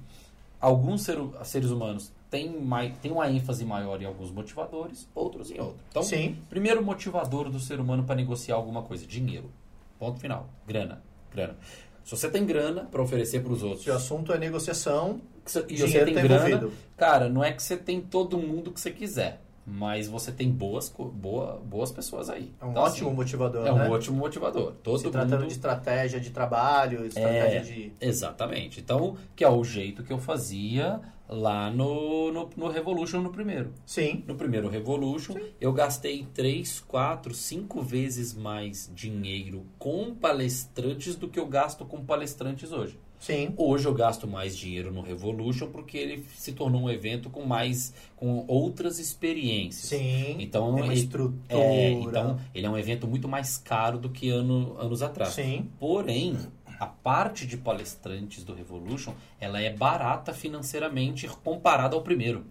Alguns 0.61 1.03
ser- 1.03 1.19
seres 1.45 1.71
humanos 1.71 2.13
têm, 2.31 2.61
mai, 2.61 2.95
têm 3.01 3.13
uma 3.13 3.31
ênfase 3.31 3.65
maior 3.65 4.01
em 4.01 4.05
alguns 4.05 4.31
motivadores, 4.31 5.09
outros 5.15 5.51
em 5.51 5.61
outros. 5.61 5.81
Então, 5.91 6.03
Sim. 6.03 6.37
primeiro 6.49 6.85
motivador 6.85 7.51
do 7.51 7.59
ser 7.61 7.81
humano 7.81 8.05
para 8.05 8.15
negociar 8.15 8.57
alguma 8.57 8.83
coisa: 8.83 9.07
dinheiro. 9.07 9.51
Ponto 9.99 10.21
final. 10.21 10.49
Grana. 10.67 11.03
Grana. 11.33 11.57
Se 12.05 12.17
você 12.17 12.31
tem 12.31 12.47
grana 12.47 12.85
para 12.85 13.03
oferecer 13.03 13.43
para 13.43 13.53
os 13.53 13.63
outros 13.65 13.83
Se 13.83 13.91
o 13.91 13.95
assunto 13.95 14.33
é 14.33 14.39
negociação, 14.39 15.21
e 15.69 15.77
você 15.77 16.05
tem 16.05 16.15
tá 16.15 16.23
grana, 16.23 16.49
envolvido. 16.49 16.73
cara, 16.97 17.29
não 17.29 17.43
é 17.43 17.53
que 17.53 17.63
você 17.63 17.77
tem 17.77 18.01
todo 18.01 18.39
mundo 18.39 18.71
que 18.71 18.81
você 18.81 18.91
quiser, 18.91 19.41
mas 19.67 20.07
você 20.07 20.31
tem 20.31 20.51
boas, 20.51 20.89
boa, 20.89 21.61
boas 21.65 21.91
pessoas 21.91 22.31
aí. 22.31 22.55
é 22.61 22.65
um 22.65 22.71
Então, 22.71 22.83
ótimo 22.85 23.09
assim, 23.09 23.17
motivador, 23.17 23.67
É 23.67 23.73
né? 23.73 23.89
um 23.89 23.91
ótimo 23.93 24.17
motivador. 24.17 24.73
Todo 24.83 24.99
Se 24.99 25.11
tratando 25.11 25.41
mundo... 25.41 25.47
de 25.49 25.53
estratégia 25.55 26.21
de 26.21 26.31
trabalho, 26.31 27.05
estratégia 27.05 27.59
É, 27.59 27.61
de... 27.61 27.93
Exatamente. 28.01 28.81
Então, 28.81 29.17
que 29.35 29.43
é 29.45 29.49
o 29.49 29.65
jeito 29.65 30.05
que 30.05 30.13
eu 30.13 30.19
fazia 30.19 31.01
lá 31.29 31.69
no, 31.71 32.31
no, 32.31 32.49
no 32.57 32.69
Revolution 32.69 33.21
no 33.21 33.31
primeiro. 33.31 33.73
Sim. 33.85 34.23
No 34.29 34.37
primeiro 34.37 34.69
Revolution, 34.69 35.35
eu 35.61 35.73
gastei 35.73 36.25
3, 36.33 36.79
4, 36.87 37.35
5 37.35 37.83
vezes 37.83 38.33
mais 38.33 38.89
dinheiro 38.95 39.67
com 39.81 40.15
palestrantes 40.15 41.17
do 41.17 41.27
que 41.29 41.41
eu 41.41 41.47
gasto 41.47 41.85
com 41.85 42.05
palestrantes 42.05 42.71
hoje. 42.71 42.99
Sim. 43.19 43.53
Hoje 43.57 43.87
eu 43.87 43.95
gasto 43.95 44.27
mais 44.27 44.57
dinheiro 44.57 44.93
no 44.93 45.01
Revolution 45.01 45.69
porque 45.71 45.97
ele 45.97 46.25
se 46.35 46.53
tornou 46.53 46.83
um 46.83 46.91
evento 46.91 47.29
com 47.31 47.45
mais 47.45 47.93
com 48.17 48.45
outras 48.47 48.99
experiências. 48.99 49.89
Sim. 49.89 50.37
Então, 50.39 50.75
Tem 50.75 50.85
uma 50.85 50.93
ele- 50.93 51.01
estrutura. 51.03 51.61
É, 51.63 51.91
então 51.91 52.39
ele 52.55 52.67
é 52.67 52.71
um 52.71 52.79
evento 52.79 53.07
muito 53.07 53.27
mais 53.29 53.57
caro 53.59 53.99
do 53.99 54.09
que 54.11 54.29
ano, 54.31 54.77
anos 54.79 55.03
atrás. 55.03 55.33
Sim. 55.35 55.69
Porém, 55.81 56.37
a 56.79 56.87
parte 56.87 57.47
de 57.47 57.57
palestrantes 57.57 58.45
do 58.45 58.55
Revolution, 58.55 59.13
ela 59.41 59.61
é 59.61 59.71
barata 59.73 60.33
financeiramente 60.33 61.27
comparada 61.43 61.97
ao 61.97 62.03
primeiro. 62.03 62.45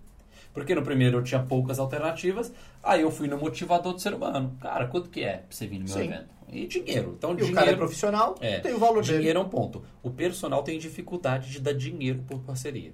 Porque 0.54 0.74
no 0.74 0.82
primeiro 0.84 1.18
eu 1.18 1.24
tinha 1.24 1.42
poucas 1.44 1.80
alternativas, 1.80 2.52
aí 2.82 3.02
eu 3.02 3.12
fui 3.12 3.28
no 3.28 3.38
motivador 3.38 3.94
do 3.94 4.00
ser 4.00 4.14
humano. 4.14 4.56
Cara, 4.62 4.88
quanto 4.88 5.10
que 5.10 5.22
é 5.22 5.38
pra 5.38 5.46
você 5.50 5.68
vir 5.68 5.80
no 5.80 5.86
meu 5.86 5.94
Sim. 5.94 6.06
evento? 6.06 6.35
E 6.64 6.68
dinheiro. 6.68 7.14
Então, 7.18 7.32
E 7.34 7.36
dinheiro, 7.36 7.54
o 7.54 7.60
cara 7.60 7.72
é 7.72 7.76
profissional, 7.76 8.36
É. 8.40 8.60
tem 8.60 8.74
o 8.74 8.80
valor 8.80 9.04
dele. 9.04 9.18
dinheiro 9.20 9.40
é 9.40 9.42
um 9.42 9.50
ponto. 9.50 9.84
O 10.02 10.10
personal 10.10 10.64
tem 10.64 10.78
dificuldade 10.80 11.52
de 11.52 11.60
dar 11.60 11.74
dinheiro 11.74 12.24
por 12.28 12.40
parceria. 12.40 12.94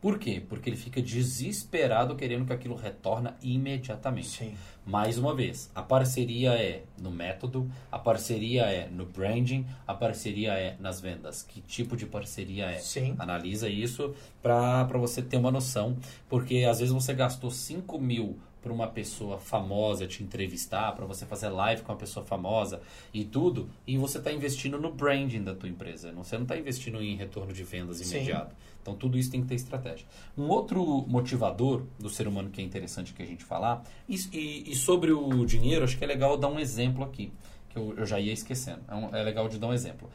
Por 0.00 0.18
quê? 0.18 0.42
Porque 0.46 0.68
ele 0.68 0.76
fica 0.76 1.00
desesperado 1.00 2.14
querendo 2.14 2.44
que 2.46 2.52
aquilo 2.52 2.76
retorna 2.76 3.36
imediatamente. 3.42 4.28
Sim. 4.28 4.54
Mais 4.84 5.18
uma 5.18 5.34
vez, 5.34 5.68
a 5.74 5.82
parceria 5.82 6.50
é 6.52 6.82
no 7.00 7.10
método, 7.10 7.68
a 7.90 7.98
parceria 7.98 8.62
é 8.66 8.88
no 8.88 9.04
branding, 9.06 9.66
a 9.86 9.94
parceria 9.94 10.52
é 10.52 10.76
nas 10.78 11.00
vendas. 11.00 11.42
Que 11.42 11.60
tipo 11.60 11.96
de 11.96 12.06
parceria 12.06 12.66
é? 12.66 12.78
Sim. 12.78 13.16
Analisa 13.18 13.68
isso 13.68 14.14
para 14.42 14.84
você 14.84 15.22
ter 15.22 15.38
uma 15.38 15.50
noção, 15.50 15.96
porque 16.28 16.64
às 16.70 16.78
vezes 16.78 16.92
você 16.94 17.12
gastou 17.14 17.50
5 17.50 17.98
mil 17.98 18.38
para 18.66 18.72
uma 18.74 18.88
pessoa 18.88 19.38
famosa 19.38 20.08
te 20.08 20.24
entrevistar, 20.24 20.90
para 20.96 21.06
você 21.06 21.24
fazer 21.24 21.48
live 21.50 21.82
com 21.82 21.92
uma 21.92 21.98
pessoa 21.98 22.26
famosa 22.26 22.80
e 23.14 23.24
tudo, 23.24 23.70
e 23.86 23.96
você 23.96 24.18
está 24.18 24.32
investindo 24.32 24.76
no 24.76 24.90
branding 24.92 25.44
da 25.44 25.54
tua 25.54 25.68
empresa. 25.68 26.10
Não, 26.10 26.24
você 26.24 26.34
não 26.34 26.42
está 26.42 26.56
investindo 26.58 27.00
em 27.00 27.14
retorno 27.14 27.52
de 27.52 27.62
vendas 27.62 27.98
Sim. 27.98 28.16
imediato. 28.16 28.56
Então 28.82 28.96
tudo 28.96 29.16
isso 29.16 29.30
tem 29.30 29.40
que 29.40 29.46
ter 29.46 29.54
estratégia. 29.54 30.04
Um 30.36 30.48
outro 30.48 30.84
motivador 31.06 31.84
do 31.96 32.10
ser 32.10 32.26
humano 32.26 32.50
que 32.50 32.60
é 32.60 32.64
interessante 32.64 33.12
que 33.12 33.22
a 33.22 33.26
gente 33.26 33.44
falar, 33.44 33.84
e, 34.08 34.16
e- 34.32 34.72
e 34.72 34.74
sobre 34.74 35.12
o 35.12 35.46
dinheiro, 35.46 35.84
acho 35.84 35.96
que 35.96 36.02
é 36.02 36.08
legal 36.08 36.36
dar 36.36 36.48
um 36.48 36.58
exemplo 36.58 37.04
aqui, 37.04 37.32
que 37.70 37.78
eu, 37.78 37.94
eu 37.96 38.04
já 38.04 38.18
ia 38.18 38.32
esquecendo. 38.32 38.80
É, 38.88 38.94
um- 38.96 39.14
é 39.14 39.22
legal 39.22 39.48
de 39.48 39.60
dar 39.60 39.68
um 39.68 39.72
exemplo. 39.72 40.10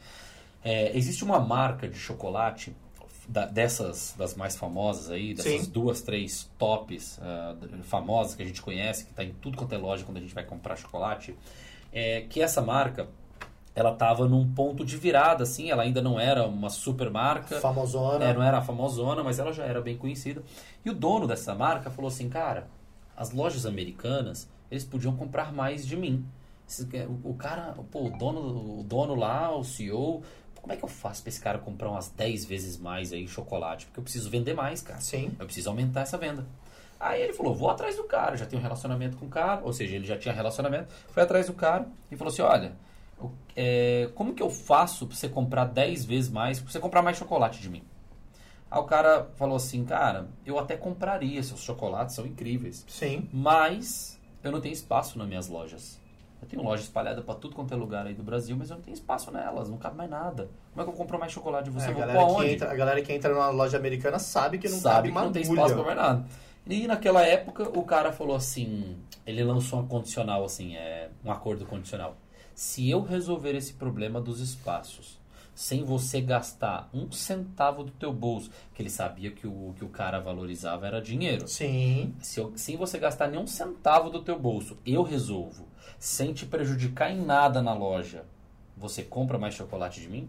É, 0.62 0.94
existe 0.96 1.24
uma 1.24 1.40
marca 1.40 1.88
de 1.88 1.98
chocolate 1.98 2.74
da- 3.32 3.46
dessas 3.46 4.14
das 4.18 4.34
mais 4.34 4.56
famosas 4.56 5.10
aí, 5.10 5.32
dessas 5.34 5.62
Sim. 5.62 5.70
duas, 5.70 6.02
três 6.02 6.50
tops 6.58 7.18
d- 7.60 7.82
famosas 7.82 8.34
que 8.34 8.42
a 8.42 8.46
gente 8.46 8.60
conhece, 8.60 9.04
que 9.04 9.10
está 9.10 9.24
em 9.24 9.32
tudo 9.32 9.56
quanto 9.56 9.74
é 9.74 9.78
loja 9.78 10.04
quando 10.04 10.18
a 10.18 10.20
gente 10.20 10.34
vai 10.34 10.44
comprar 10.44 10.76
chocolate, 10.76 11.34
é 11.92 12.22
que 12.28 12.40
essa 12.42 12.60
marca 12.60 13.08
ela 13.74 13.92
estava 13.92 14.28
num 14.28 14.52
ponto 14.52 14.84
de 14.84 14.98
virada, 14.98 15.44
assim, 15.44 15.70
ela 15.70 15.82
ainda 15.82 16.02
não 16.02 16.20
era 16.20 16.46
uma 16.46 16.68
super 16.68 17.10
marca, 17.10 17.58
Famosona. 17.58 18.22
é, 18.22 18.34
não 18.34 18.42
era 18.42 18.58
a 18.58 18.62
famosona, 18.62 19.22
mas 19.24 19.38
ela 19.38 19.50
já 19.50 19.64
era 19.64 19.80
bem 19.80 19.96
conhecida. 19.96 20.42
E 20.84 20.90
o 20.90 20.94
dono 20.94 21.26
dessa 21.26 21.54
marca 21.54 21.88
falou 21.90 22.08
assim, 22.08 22.28
cara, 22.28 22.68
as 23.16 23.30
lojas 23.30 23.64
americanas, 23.64 24.46
eles 24.70 24.84
podiam 24.84 25.16
comprar 25.16 25.52
mais 25.54 25.86
de 25.86 25.96
mim. 25.96 26.22
O 27.24 27.34
cara, 27.34 27.74
pô, 27.90 28.06
o 28.06 28.10
dono, 28.10 28.80
o 28.80 28.82
dono 28.84 29.14
lá, 29.14 29.54
o 29.54 29.64
CEO, 29.64 30.22
como 30.62 30.72
é 30.72 30.76
que 30.76 30.84
eu 30.84 30.88
faço 30.88 31.22
pra 31.22 31.28
esse 31.28 31.40
cara 31.40 31.58
comprar 31.58 31.90
umas 31.90 32.08
10 32.08 32.44
vezes 32.44 32.78
mais 32.78 33.12
aí 33.12 33.26
chocolate? 33.26 33.86
Porque 33.86 33.98
eu 33.98 34.04
preciso 34.04 34.30
vender 34.30 34.54
mais, 34.54 34.80
cara. 34.80 35.00
Sim. 35.00 35.32
Eu 35.38 35.44
preciso 35.44 35.68
aumentar 35.68 36.02
essa 36.02 36.16
venda. 36.16 36.46
Aí 37.00 37.20
ele 37.20 37.32
falou, 37.32 37.52
vou 37.52 37.68
atrás 37.68 37.96
do 37.96 38.04
cara, 38.04 38.36
já 38.36 38.46
tenho 38.46 38.60
um 38.60 38.62
relacionamento 38.62 39.16
com 39.16 39.26
o 39.26 39.28
cara, 39.28 39.60
ou 39.64 39.72
seja, 39.72 39.96
ele 39.96 40.06
já 40.06 40.16
tinha 40.16 40.32
relacionamento, 40.32 40.94
foi 41.08 41.24
atrás 41.24 41.48
do 41.48 41.52
cara 41.52 41.84
e 42.08 42.16
falou 42.16 42.32
assim, 42.32 42.42
olha, 42.42 42.76
é, 43.56 44.08
como 44.14 44.32
que 44.32 44.42
eu 44.42 44.48
faço 44.48 45.08
pra 45.08 45.16
você 45.16 45.28
comprar 45.28 45.64
10 45.64 46.04
vezes 46.04 46.30
mais, 46.30 46.60
pra 46.60 46.70
você 46.70 46.78
comprar 46.78 47.02
mais 47.02 47.16
chocolate 47.16 47.60
de 47.60 47.68
mim? 47.68 47.82
Aí 48.70 48.78
o 48.78 48.84
cara 48.84 49.28
falou 49.34 49.56
assim, 49.56 49.84
cara, 49.84 50.28
eu 50.46 50.60
até 50.60 50.76
compraria, 50.76 51.42
seus 51.42 51.60
chocolates 51.60 52.14
são 52.14 52.24
incríveis, 52.24 52.84
Sim. 52.88 53.28
mas 53.32 54.20
eu 54.44 54.52
não 54.52 54.60
tenho 54.60 54.72
espaço 54.72 55.18
nas 55.18 55.26
minhas 55.26 55.48
lojas. 55.48 56.00
Eu 56.42 56.48
tenho 56.48 56.62
loja 56.62 56.82
espalhada 56.82 57.22
pra 57.22 57.36
tudo 57.36 57.54
quanto 57.54 57.72
é 57.72 57.76
lugar 57.76 58.04
aí 58.04 58.14
do 58.14 58.22
Brasil, 58.22 58.56
mas 58.58 58.68
eu 58.68 58.76
não 58.76 58.82
tenho 58.82 58.94
espaço 58.94 59.30
nelas, 59.30 59.70
não 59.70 59.78
cabe 59.78 59.96
mais 59.96 60.10
nada. 60.10 60.50
Como 60.72 60.82
é 60.82 60.84
que 60.84 60.90
eu 60.90 60.96
compro 60.96 61.16
mais 61.18 61.30
chocolate 61.30 61.64
de 61.64 61.70
você? 61.70 61.86
É, 61.86 61.90
a, 61.90 61.94
galera 61.94 62.34
que 62.34 62.50
entra, 62.50 62.70
a 62.70 62.74
galera 62.74 63.02
que 63.02 63.12
entra 63.12 63.32
numa 63.32 63.50
loja 63.50 63.76
americana 63.76 64.18
sabe 64.18 64.58
que 64.58 64.68
não 64.68 64.76
sabe 64.76 65.08
cabe 65.08 65.18
que 65.18 65.24
não 65.24 65.32
tem 65.32 65.42
espaço 65.42 65.74
pra 65.74 65.84
mais 65.84 65.96
nada. 65.96 66.26
E 66.66 66.86
naquela 66.86 67.22
época 67.22 67.68
o 67.78 67.84
cara 67.84 68.12
falou 68.12 68.34
assim, 68.34 68.96
ele 69.24 69.42
lançou 69.44 69.80
um 69.80 69.86
condicional 69.86 70.44
assim, 70.44 70.74
é, 70.74 71.10
um 71.24 71.30
acordo 71.30 71.64
condicional. 71.64 72.16
Se 72.54 72.90
eu 72.90 73.02
resolver 73.02 73.54
esse 73.54 73.74
problema 73.74 74.20
dos 74.20 74.40
espaços, 74.40 75.20
sem 75.54 75.84
você 75.84 76.20
gastar 76.20 76.88
um 76.92 77.10
centavo 77.12 77.84
do 77.84 77.90
teu 77.92 78.12
bolso, 78.12 78.50
que 78.74 78.82
ele 78.82 78.90
sabia 78.90 79.30
que 79.30 79.46
o 79.46 79.74
que 79.76 79.84
o 79.84 79.88
cara 79.88 80.18
valorizava 80.18 80.86
era 80.86 81.00
dinheiro. 81.00 81.46
Sim. 81.46 82.14
Se 82.20 82.40
eu, 82.40 82.52
sem 82.56 82.76
você 82.76 82.98
gastar 82.98 83.28
nenhum 83.28 83.46
centavo 83.46 84.10
do 84.10 84.22
teu 84.22 84.38
bolso, 84.38 84.78
eu 84.84 85.02
resolvo, 85.02 85.66
sem 86.02 86.32
te 86.32 86.44
prejudicar 86.44 87.12
em 87.12 87.24
nada 87.24 87.62
na 87.62 87.72
loja, 87.72 88.24
você 88.76 89.04
compra 89.04 89.38
mais 89.38 89.54
chocolate 89.54 90.00
de 90.00 90.08
mim? 90.08 90.28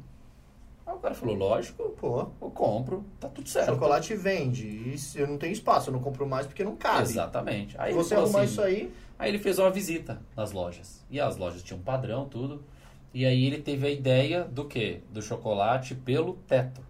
Aí 0.86 0.94
o 0.94 1.00
cara 1.00 1.16
falou, 1.16 1.34
lógico, 1.34 1.90
Pô, 2.00 2.28
eu 2.40 2.52
compro, 2.52 3.04
tá 3.20 3.28
tudo 3.28 3.50
certo. 3.50 3.70
chocolate 3.74 4.14
vende. 4.14 4.68
E 4.68 4.96
se 5.00 5.20
eu 5.20 5.26
não 5.26 5.40
tenho 5.40 5.52
espaço, 5.52 5.90
eu 5.90 5.94
não 5.94 6.00
compro 6.00 6.28
mais 6.28 6.46
porque 6.46 6.64
não 6.64 6.76
cabe. 6.76 7.02
Exatamente. 7.02 7.76
Aí 7.80 7.92
você 7.92 8.14
arrumar 8.14 8.42
assim- 8.42 8.52
isso 8.52 8.62
aí, 8.62 8.94
Aí 9.18 9.32
ele 9.32 9.40
fez 9.40 9.58
uma 9.58 9.72
visita 9.72 10.22
nas 10.36 10.52
lojas. 10.52 11.04
E 11.10 11.20
as 11.20 11.38
lojas 11.38 11.64
tinham 11.64 11.80
um 11.80 11.84
padrão, 11.84 12.28
tudo. 12.30 12.64
E 13.12 13.26
aí 13.26 13.44
ele 13.46 13.60
teve 13.60 13.88
a 13.88 13.90
ideia 13.90 14.44
do 14.44 14.66
quê? 14.66 15.02
Do 15.12 15.24
chocolate 15.24 15.96
pelo 15.96 16.34
teto. 16.48 16.82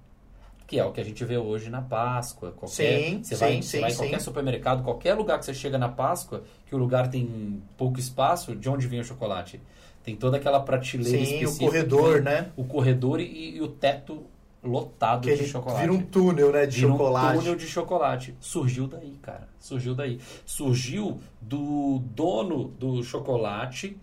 Que 0.73 0.79
é 0.79 0.83
o 0.83 0.91
que 0.91 0.99
a 0.99 1.03
gente 1.03 1.23
vê 1.23 1.37
hoje 1.37 1.69
na 1.69 1.83
Páscoa. 1.83 2.51
Qualquer, 2.51 2.99
Sim, 2.99 3.23
você 3.23 3.35
sim, 3.35 3.39
vai, 3.39 3.53
sim, 3.53 3.61
você 3.61 3.79
vai 3.79 3.91
em 3.91 3.95
qualquer 3.95 4.19
supermercado, 4.21 4.83
qualquer 4.83 5.13
lugar 5.13 5.37
que 5.37 5.45
você 5.45 5.53
chega 5.53 5.77
na 5.77 5.87
Páscoa, 5.87 6.41
que 6.65 6.73
o 6.73 6.79
lugar 6.79 7.11
tem 7.11 7.61
pouco 7.77 7.99
espaço, 7.99 8.55
de 8.55 8.67
onde 8.67 8.87
vem 8.87 8.99
o 8.99 9.03
chocolate? 9.03 9.61
Tem 10.03 10.15
toda 10.15 10.37
aquela 10.37 10.59
prateleira 10.59 11.23
sim, 11.23 11.45
o 11.45 11.55
corredor, 11.59 12.13
vem 12.15 12.21
né? 12.23 12.47
O 12.57 12.63
corredor 12.63 13.19
e, 13.19 13.57
e 13.57 13.61
o 13.61 13.67
teto 13.67 14.23
lotado 14.63 15.27
Que 15.27 15.35
de 15.35 15.45
chocolate. 15.45 15.81
vira 15.81 15.93
um 15.93 16.01
túnel, 16.01 16.51
né, 16.51 16.65
de 16.65 16.77
Vira 16.77 16.91
chocolate. 16.91 17.37
um 17.37 17.39
túnel 17.39 17.55
de 17.55 17.67
chocolate. 17.67 18.35
Surgiu 18.39 18.87
daí, 18.87 19.19
cara. 19.21 19.47
Surgiu 19.59 19.93
daí. 19.93 20.19
Surgiu 20.43 21.19
do 21.39 21.99
dono 22.03 22.69
do 22.79 23.03
chocolate 23.03 23.95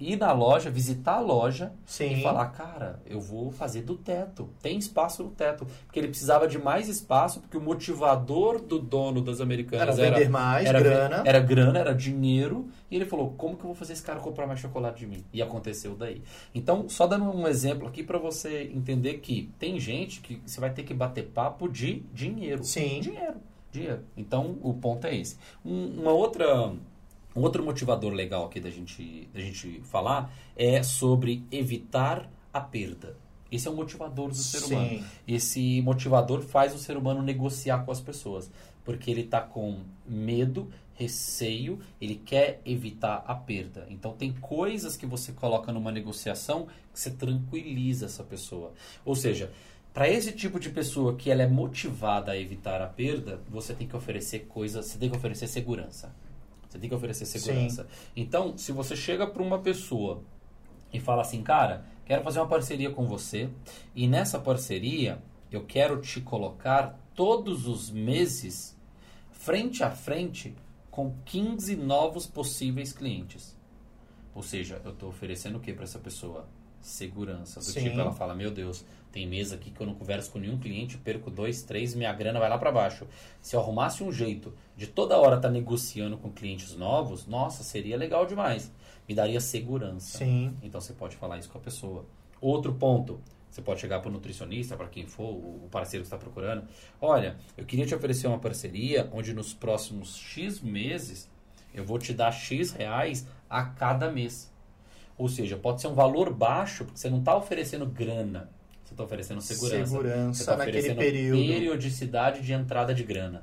ir 0.00 0.16
na 0.16 0.32
loja, 0.32 0.70
visitar 0.70 1.14
a 1.14 1.20
loja 1.20 1.72
Sim. 1.84 2.18
e 2.18 2.22
falar, 2.22 2.46
cara, 2.48 3.00
eu 3.06 3.20
vou 3.20 3.50
fazer 3.50 3.82
do 3.82 3.96
teto. 3.96 4.48
Tem 4.62 4.78
espaço 4.78 5.22
no 5.22 5.30
teto. 5.30 5.66
Porque 5.86 5.98
ele 5.98 6.08
precisava 6.08 6.46
de 6.46 6.58
mais 6.58 6.88
espaço, 6.88 7.40
porque 7.40 7.56
o 7.56 7.60
motivador 7.60 8.60
do 8.60 8.78
dono 8.78 9.20
das 9.20 9.40
americanas 9.40 9.98
Era 9.98 10.06
era, 10.06 10.16
vender 10.16 10.30
mais, 10.30 10.66
era, 10.66 10.80
grana. 10.80 11.22
era 11.24 11.40
grana, 11.40 11.78
era 11.78 11.94
dinheiro. 11.94 12.68
E 12.90 12.96
ele 12.96 13.04
falou, 13.04 13.34
como 13.36 13.56
que 13.56 13.62
eu 13.62 13.66
vou 13.66 13.74
fazer 13.74 13.92
esse 13.92 14.02
cara 14.02 14.20
comprar 14.20 14.46
mais 14.46 14.60
chocolate 14.60 15.00
de 15.00 15.06
mim? 15.06 15.24
E 15.32 15.42
aconteceu 15.42 15.94
daí. 15.94 16.22
Então, 16.54 16.88
só 16.88 17.06
dando 17.06 17.24
um 17.24 17.46
exemplo 17.46 17.86
aqui 17.86 18.02
para 18.02 18.18
você 18.18 18.70
entender 18.74 19.14
que 19.18 19.50
tem 19.58 19.78
gente 19.78 20.20
que 20.20 20.40
você 20.46 20.60
vai 20.60 20.70
ter 20.70 20.82
que 20.82 20.94
bater 20.94 21.26
papo 21.26 21.68
de 21.68 22.04
dinheiro. 22.12 22.64
Sim. 22.64 23.00
Dinheiro. 23.00 23.36
Dinheiro. 23.70 24.00
Então, 24.16 24.56
o 24.62 24.72
ponto 24.74 25.06
é 25.06 25.16
esse. 25.16 25.36
Um, 25.64 26.00
uma 26.00 26.12
outra... 26.12 26.72
Um 27.36 27.42
outro 27.42 27.64
motivador 27.64 28.12
legal 28.12 28.46
aqui 28.46 28.60
da 28.60 28.70
gente, 28.70 29.28
da 29.32 29.40
gente 29.40 29.80
falar 29.84 30.32
é 30.56 30.82
sobre 30.82 31.44
evitar 31.50 32.28
a 32.52 32.60
perda. 32.60 33.16
Esse 33.50 33.66
é 33.66 33.70
um 33.70 33.76
motivador 33.76 34.28
do 34.28 34.34
ser 34.34 34.60
Sim. 34.60 34.74
humano. 34.74 35.04
Esse 35.26 35.80
motivador 35.82 36.42
faz 36.42 36.74
o 36.74 36.78
ser 36.78 36.96
humano 36.96 37.22
negociar 37.22 37.84
com 37.84 37.90
as 37.90 38.00
pessoas. 38.00 38.50
Porque 38.84 39.10
ele 39.10 39.22
está 39.22 39.40
com 39.40 39.80
medo, 40.06 40.70
receio, 40.94 41.78
ele 42.00 42.16
quer 42.16 42.60
evitar 42.64 43.24
a 43.26 43.34
perda. 43.34 43.86
Então 43.88 44.12
tem 44.12 44.32
coisas 44.32 44.96
que 44.96 45.06
você 45.06 45.32
coloca 45.32 45.72
numa 45.72 45.92
negociação 45.92 46.66
que 46.92 46.98
você 46.98 47.10
tranquiliza 47.10 48.06
essa 48.06 48.24
pessoa. 48.24 48.72
Ou 49.04 49.14
seja, 49.14 49.52
para 49.94 50.08
esse 50.08 50.32
tipo 50.32 50.60
de 50.60 50.70
pessoa 50.70 51.14
que 51.14 51.30
ela 51.30 51.42
é 51.42 51.46
motivada 51.46 52.32
a 52.32 52.38
evitar 52.38 52.82
a 52.82 52.86
perda, 52.86 53.40
você 53.48 53.74
tem 53.74 53.86
que 53.86 53.96
oferecer 53.96 54.46
coisas, 54.46 54.86
você 54.86 54.98
tem 54.98 55.08
que 55.08 55.16
oferecer 55.16 55.46
segurança. 55.46 56.14
Você 56.78 56.80
tem 56.80 56.88
que 56.88 56.94
oferecer 56.94 57.26
segurança. 57.26 57.88
Então, 58.14 58.56
se 58.56 58.70
você 58.70 58.94
chega 58.94 59.26
para 59.26 59.42
uma 59.42 59.58
pessoa 59.58 60.22
e 60.92 61.00
fala 61.00 61.22
assim, 61.22 61.42
cara, 61.42 61.84
quero 62.06 62.22
fazer 62.22 62.38
uma 62.38 62.46
parceria 62.46 62.90
com 62.90 63.04
você 63.04 63.50
e 63.94 64.06
nessa 64.06 64.38
parceria 64.38 65.20
eu 65.50 65.64
quero 65.64 66.00
te 66.00 66.20
colocar 66.20 66.98
todos 67.14 67.66
os 67.66 67.90
meses 67.90 68.78
frente 69.32 69.82
a 69.82 69.90
frente 69.90 70.54
com 70.88 71.14
15 71.24 71.74
novos 71.76 72.26
possíveis 72.26 72.92
clientes. 72.92 73.56
Ou 74.34 74.42
seja, 74.42 74.80
eu 74.84 74.92
estou 74.92 75.08
oferecendo 75.08 75.58
o 75.58 75.60
que 75.60 75.72
para 75.72 75.84
essa 75.84 75.98
pessoa? 75.98 76.48
Segurança. 76.80 77.58
Do 77.58 77.66
Sim. 77.66 77.82
tipo, 77.82 77.98
ela 77.98 78.12
fala, 78.12 78.36
meu 78.36 78.52
Deus, 78.52 78.84
tem 79.18 79.26
mês 79.26 79.52
aqui 79.52 79.72
que 79.72 79.80
eu 79.80 79.86
não 79.86 79.94
converso 79.94 80.30
com 80.30 80.38
nenhum 80.38 80.58
cliente, 80.58 80.96
perco 80.96 81.28
dois, 81.28 81.62
três, 81.62 81.92
minha 81.92 82.12
grana 82.12 82.38
vai 82.38 82.48
lá 82.48 82.56
para 82.56 82.70
baixo. 82.70 83.04
Se 83.42 83.56
eu 83.56 83.60
arrumasse 83.60 84.04
um 84.04 84.12
jeito 84.12 84.54
de 84.76 84.86
toda 84.86 85.18
hora 85.18 85.34
estar 85.34 85.50
negociando 85.50 86.16
com 86.16 86.30
clientes 86.30 86.76
novos, 86.76 87.26
nossa, 87.26 87.64
seria 87.64 87.96
legal 87.96 88.24
demais. 88.26 88.72
Me 89.08 89.16
daria 89.16 89.40
segurança. 89.40 90.18
Sim. 90.18 90.54
Então 90.62 90.80
você 90.80 90.92
pode 90.92 91.16
falar 91.16 91.36
isso 91.36 91.50
com 91.50 91.58
a 91.58 91.60
pessoa. 91.60 92.06
Outro 92.40 92.72
ponto, 92.74 93.20
você 93.50 93.60
pode 93.60 93.80
chegar 93.80 93.98
para 93.98 94.08
o 94.08 94.12
nutricionista, 94.12 94.76
para 94.76 94.86
quem 94.86 95.04
for, 95.04 95.30
o 95.30 95.68
parceiro 95.68 96.04
que 96.04 96.06
está 96.06 96.16
procurando. 96.16 96.68
Olha, 97.00 97.36
eu 97.56 97.64
queria 97.64 97.86
te 97.86 97.96
oferecer 97.96 98.28
uma 98.28 98.38
parceria 98.38 99.10
onde 99.12 99.34
nos 99.34 99.52
próximos 99.52 100.16
X 100.16 100.60
meses 100.60 101.28
eu 101.74 101.84
vou 101.84 101.98
te 101.98 102.12
dar 102.14 102.30
X 102.30 102.70
reais 102.70 103.26
a 103.50 103.64
cada 103.64 104.12
mês. 104.12 104.52
Ou 105.16 105.28
seja, 105.28 105.56
pode 105.56 105.80
ser 105.80 105.88
um 105.88 105.94
valor 105.94 106.32
baixo, 106.32 106.84
porque 106.84 107.00
você 107.00 107.10
não 107.10 107.18
está 107.18 107.36
oferecendo 107.36 107.84
grana. 107.84 108.48
Você 108.88 108.94
está 108.94 109.04
oferecendo 109.04 109.40
segurança. 109.42 109.86
Segurança 109.86 110.44
tá 110.46 110.56
naquele 110.56 110.94
período. 110.94 111.46
periodicidade 111.46 112.40
de 112.40 112.54
entrada 112.54 112.94
de 112.94 113.04
grana. 113.04 113.42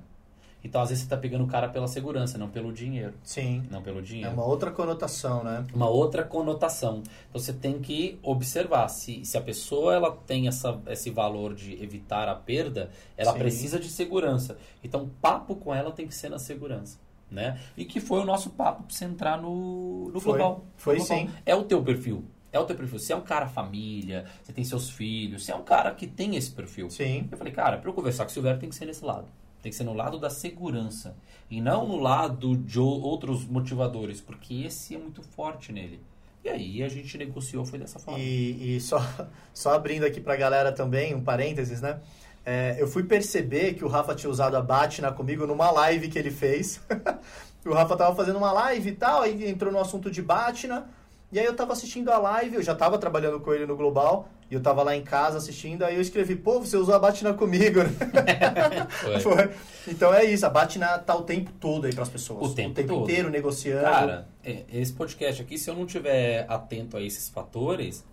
Então, 0.63 0.81
às 0.81 0.89
vezes, 0.89 1.03
você 1.03 1.05
está 1.05 1.15
pegando 1.15 1.43
o 1.43 1.47
cara 1.47 1.69
pela 1.69 1.88
segurança, 1.88 2.39
não 2.39 2.49
pelo 2.49 2.73
dinheiro. 2.73 3.13
Sim. 3.21 3.62
Não 3.69 3.84
pelo 3.84 3.99
É 3.99 4.01
dinheiro 4.01 4.31
uma 4.31 4.43
outra 4.43 4.71
conotação, 4.71 5.43
né? 5.43 5.63
uma 5.71 5.88
outra 5.88 6.23
conotação. 6.23 7.03
Então 7.29 7.39
você 7.39 7.53
tem 7.53 7.79
que 7.79 8.17
observar 8.23 8.88
se, 8.88 9.23
se 9.23 9.38
a 9.38 9.41
pessoa 9.41 9.93
ela 9.93 10.12
tem 10.25 10.47
essa, 10.47 10.81
esse 10.88 11.12
valor 11.12 11.53
de 11.53 11.73
evitar 11.73 12.27
a 12.27 12.34
perda, 12.34 12.89
ela 13.15 13.34
Sim. 13.34 13.38
precisa 13.38 13.79
de 13.79 13.88
segurança. 13.89 14.58
Então 14.84 15.03
o 15.03 15.08
papo 15.21 15.55
com 15.55 15.75
ela 15.75 15.91
tem 15.91 16.08
que 16.08 16.15
ser 16.15 16.29
na 16.29 16.39
segurança. 16.39 16.97
Né? 17.29 17.60
E 17.77 17.86
que 17.86 17.99
foi 17.99 18.19
o 18.21 18.25
nosso 18.25 18.49
papo 18.49 18.84
para 18.84 18.95
você 18.95 19.05
entrar 19.05 19.39
no, 19.39 20.10
no 20.12 20.19
Foi. 20.19 20.34
global. 20.39 20.65
Foi 20.75 20.95
global. 20.95 21.17
sim. 21.17 21.29
É 21.45 21.55
o 21.55 21.63
teu 21.63 21.84
perfil. 21.84 22.23
É 22.56 22.60
o 22.60 22.63
teu 22.63 22.76
perfil. 22.76 22.98
Se 23.00 23.12
é 23.12 23.15
um 23.18 23.22
cara 23.22 23.48
família, 23.48 24.26
você 24.41 24.54
tem 24.54 24.63
seus 24.63 24.89
filhos, 24.89 25.44
se 25.44 25.52
é 25.52 25.56
um 25.56 25.63
cara 25.63 25.91
que 25.91 26.08
tem 26.08 26.38
esse 26.38 26.50
perfil. 26.50 26.89
Sim. 26.89 27.28
Eu 27.30 27.38
falei, 27.38 27.52
cara, 27.52 27.78
para 27.78 27.89
eu 27.89 27.94
conversar 27.94 28.24
com 28.24 28.30
o 28.30 28.34
Silvério 28.34 28.58
tem 28.58 28.70
que 28.70 28.76
ser 28.76 28.86
nesse 28.86 29.04
lado. 29.04 29.28
Tem 29.62 29.70
que 29.70 29.76
ser 29.76 29.84
no 29.84 29.94
lado 29.94 30.18
da 30.18 30.30
segurança. 30.30 31.18
E 31.52 31.60
não 31.60 31.86
no 31.86 31.98
lado 31.98 32.56
de 32.56 32.80
outros 32.80 33.46
motivadores, 33.46 34.22
porque 34.22 34.63
esse 34.63 34.96
é 34.96 34.98
muito 34.98 35.22
forte 35.22 35.74
nele. 35.74 36.00
E 36.46 36.50
aí 36.50 36.82
a 36.82 36.88
gente 36.88 37.18
negociou, 37.18 37.65
foi 37.65 37.78
dessa 37.78 38.00
forma. 38.00 38.20
E, 38.20 38.78
e 38.78 38.80
só, 38.80 39.02
só 39.54 39.74
abrindo 39.74 40.06
aqui 40.06 40.22
pra 40.22 40.38
galera 40.38 40.72
também, 40.72 41.13
um 41.13 41.22
parênteses, 41.22 41.82
né? 41.82 42.00
É, 42.46 42.78
eu 42.80 42.88
fui 42.88 43.04
perceber 43.04 43.74
que 43.74 43.84
o 43.84 43.89
Rafa 43.89 44.15
tinha 44.15 44.30
usado 44.30 44.56
a 44.56 44.62
Batina 44.62 45.12
comigo 45.12 45.46
numa 45.46 45.72
live 45.72 46.08
que 46.08 46.18
ele 46.18 46.32
fez. 46.32 46.80
o 47.65 47.74
Rafa 47.74 47.98
tava 47.98 48.15
fazendo 48.15 48.38
uma 48.38 48.54
live 48.54 48.91
e 48.91 48.96
tal, 48.96 49.24
aí 49.24 49.50
entrou 49.50 49.74
no 49.74 49.80
assunto 49.80 50.10
de 50.10 50.22
Batina. 50.22 50.88
E 51.36 51.39
aí 51.39 51.45
eu 51.45 51.54
tava 51.54 51.74
assistindo 51.74 52.10
a 52.13 52.17
live, 52.17 52.56
eu 52.56 52.63
já 52.63 52.74
tava 52.74 52.98
trabalhando 52.98 53.41
com 53.41 53.54
ele 53.54 53.65
no 53.65 53.76
Global, 53.76 54.30
e 54.50 54.54
eu 54.54 54.62
tava 54.62 54.82
lá 54.84 54.95
em 54.95 55.04
casa 55.04 55.38
assistindo, 55.38 55.84
aí 55.84 55.95
eu 55.95 56.00
escrevi, 56.00 56.34
pô, 56.34 56.62
você 56.62 56.78
usou 56.78 56.95
a 56.95 57.00
Batina 57.00 57.34
comigo? 57.34 57.82
Foi. 58.88 59.19
Foi. 59.19 59.52
Então 59.86 60.13
é 60.13 60.24
isso, 60.24 60.45
a 60.45 60.50
Batina 60.50 60.98
tá 60.98 61.13
o 61.13 61.24
tempo 61.24 61.52
todo 61.60 61.88
aí 61.88 61.93
pras 61.93 62.08
pessoas. 62.08 62.52
O 62.52 62.56
tempo 62.56 62.82
todo. 62.82 63.04
inteiro 63.04 63.30
negociando. 63.30 63.84
Cara, 63.84 64.30
é, 64.41 64.63
esse 64.71 64.93
podcast 64.93 65.41
aqui, 65.41 65.58
se 65.58 65.69
eu 65.69 65.76
não 65.76 65.86
tiver 65.86 66.45
atento 66.48 66.95
a 66.95 67.02
esses 67.02 67.28
fatores, 67.28 68.06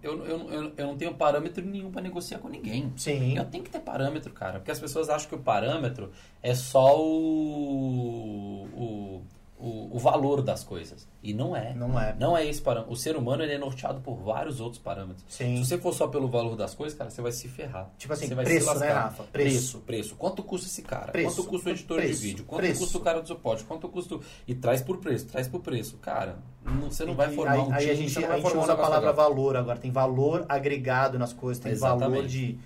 eu, 0.00 0.24
eu, 0.24 0.48
eu, 0.48 0.72
eu 0.76 0.86
não 0.86 0.96
tenho 0.96 1.12
parâmetro 1.14 1.66
nenhum 1.66 1.90
para 1.90 2.02
negociar 2.02 2.38
com 2.38 2.48
ninguém. 2.48 2.92
Sim. 2.96 3.36
Eu 3.36 3.44
tenho 3.46 3.64
que 3.64 3.70
ter 3.70 3.80
parâmetro, 3.80 4.32
cara. 4.32 4.60
Porque 4.60 4.70
as 4.70 4.78
pessoas 4.78 5.08
acham 5.08 5.28
que 5.28 5.34
o 5.34 5.40
parâmetro 5.40 6.12
é 6.40 6.54
só 6.54 6.96
o, 6.96 8.68
o, 8.72 9.22
o, 9.60 9.96
o 9.96 9.98
valor 9.98 10.40
das 10.40 10.62
coisas. 10.62 11.08
E 11.22 11.34
não 11.34 11.54
é. 11.56 11.74
Não 11.74 11.98
é. 12.00 12.14
Não 12.18 12.36
é 12.36 12.46
esse 12.46 12.60
parâmetro. 12.62 12.92
O 12.92 12.96
ser 12.96 13.16
humano 13.16 13.42
ele 13.42 13.52
é 13.54 13.58
norteado 13.58 14.00
por 14.00 14.14
vários 14.16 14.60
outros 14.60 14.80
parâmetros. 14.80 15.24
Sim. 15.28 15.56
Se 15.56 15.64
você 15.68 15.78
for 15.78 15.92
só 15.92 16.06
pelo 16.06 16.28
valor 16.28 16.54
das 16.56 16.74
coisas, 16.74 16.96
cara, 16.96 17.10
você 17.10 17.20
vai 17.20 17.32
se 17.32 17.48
ferrar. 17.48 17.90
Tipo 17.98 18.12
assim, 18.12 18.28
Você 18.28 18.34
vai 18.34 18.44
preço, 18.44 18.74
né, 18.78 18.88
Rafa? 18.90 19.24
Preço. 19.24 19.32
Preço, 19.32 19.78
preço. 19.80 20.16
Quanto 20.16 20.42
custa 20.42 20.66
esse 20.68 20.82
cara? 20.82 21.10
Preço. 21.10 21.36
Quanto 21.36 21.48
custa 21.50 21.68
o 21.68 21.72
editor 21.72 21.96
Preço. 21.98 22.20
de 22.20 22.26
vídeo? 22.28 22.44
Quanto 22.44 22.60
Preço. 22.60 22.80
custa 22.80 22.98
o 22.98 23.00
cara 23.00 23.20
do 23.20 23.26
suporte? 23.28 23.64
Quanto 23.64 23.88
custa... 23.88 24.18
E 24.46 24.54
traz 24.54 24.80
por 24.80 24.98
preço, 24.98 25.26
traz 25.26 25.48
por 25.48 25.60
preço. 25.60 25.96
Cara, 25.98 26.38
não- 26.64 26.90
você 26.90 27.04
não 27.04 27.12
E 27.14 27.16
vai 27.16 27.32
formar 27.34 27.52
aí, 27.52 27.58
um 27.58 27.72
aí 27.72 27.78
time, 27.80 27.90
a 27.90 27.94
gente, 27.94 28.24
a 28.24 28.36
gente 28.38 28.56
usa 28.56 28.72
a 28.72 28.76
palavra 28.76 29.10
legal. 29.10 29.14
valor 29.14 29.56
agora. 29.56 29.78
Tem 29.78 29.90
valor 29.90 30.46
agregado 30.48 31.18
nas 31.18 31.32
coisas, 31.32 31.62
tem 31.62 31.74
valor 31.74 31.96
Exatamente. 31.96 32.28
de. 32.28 32.58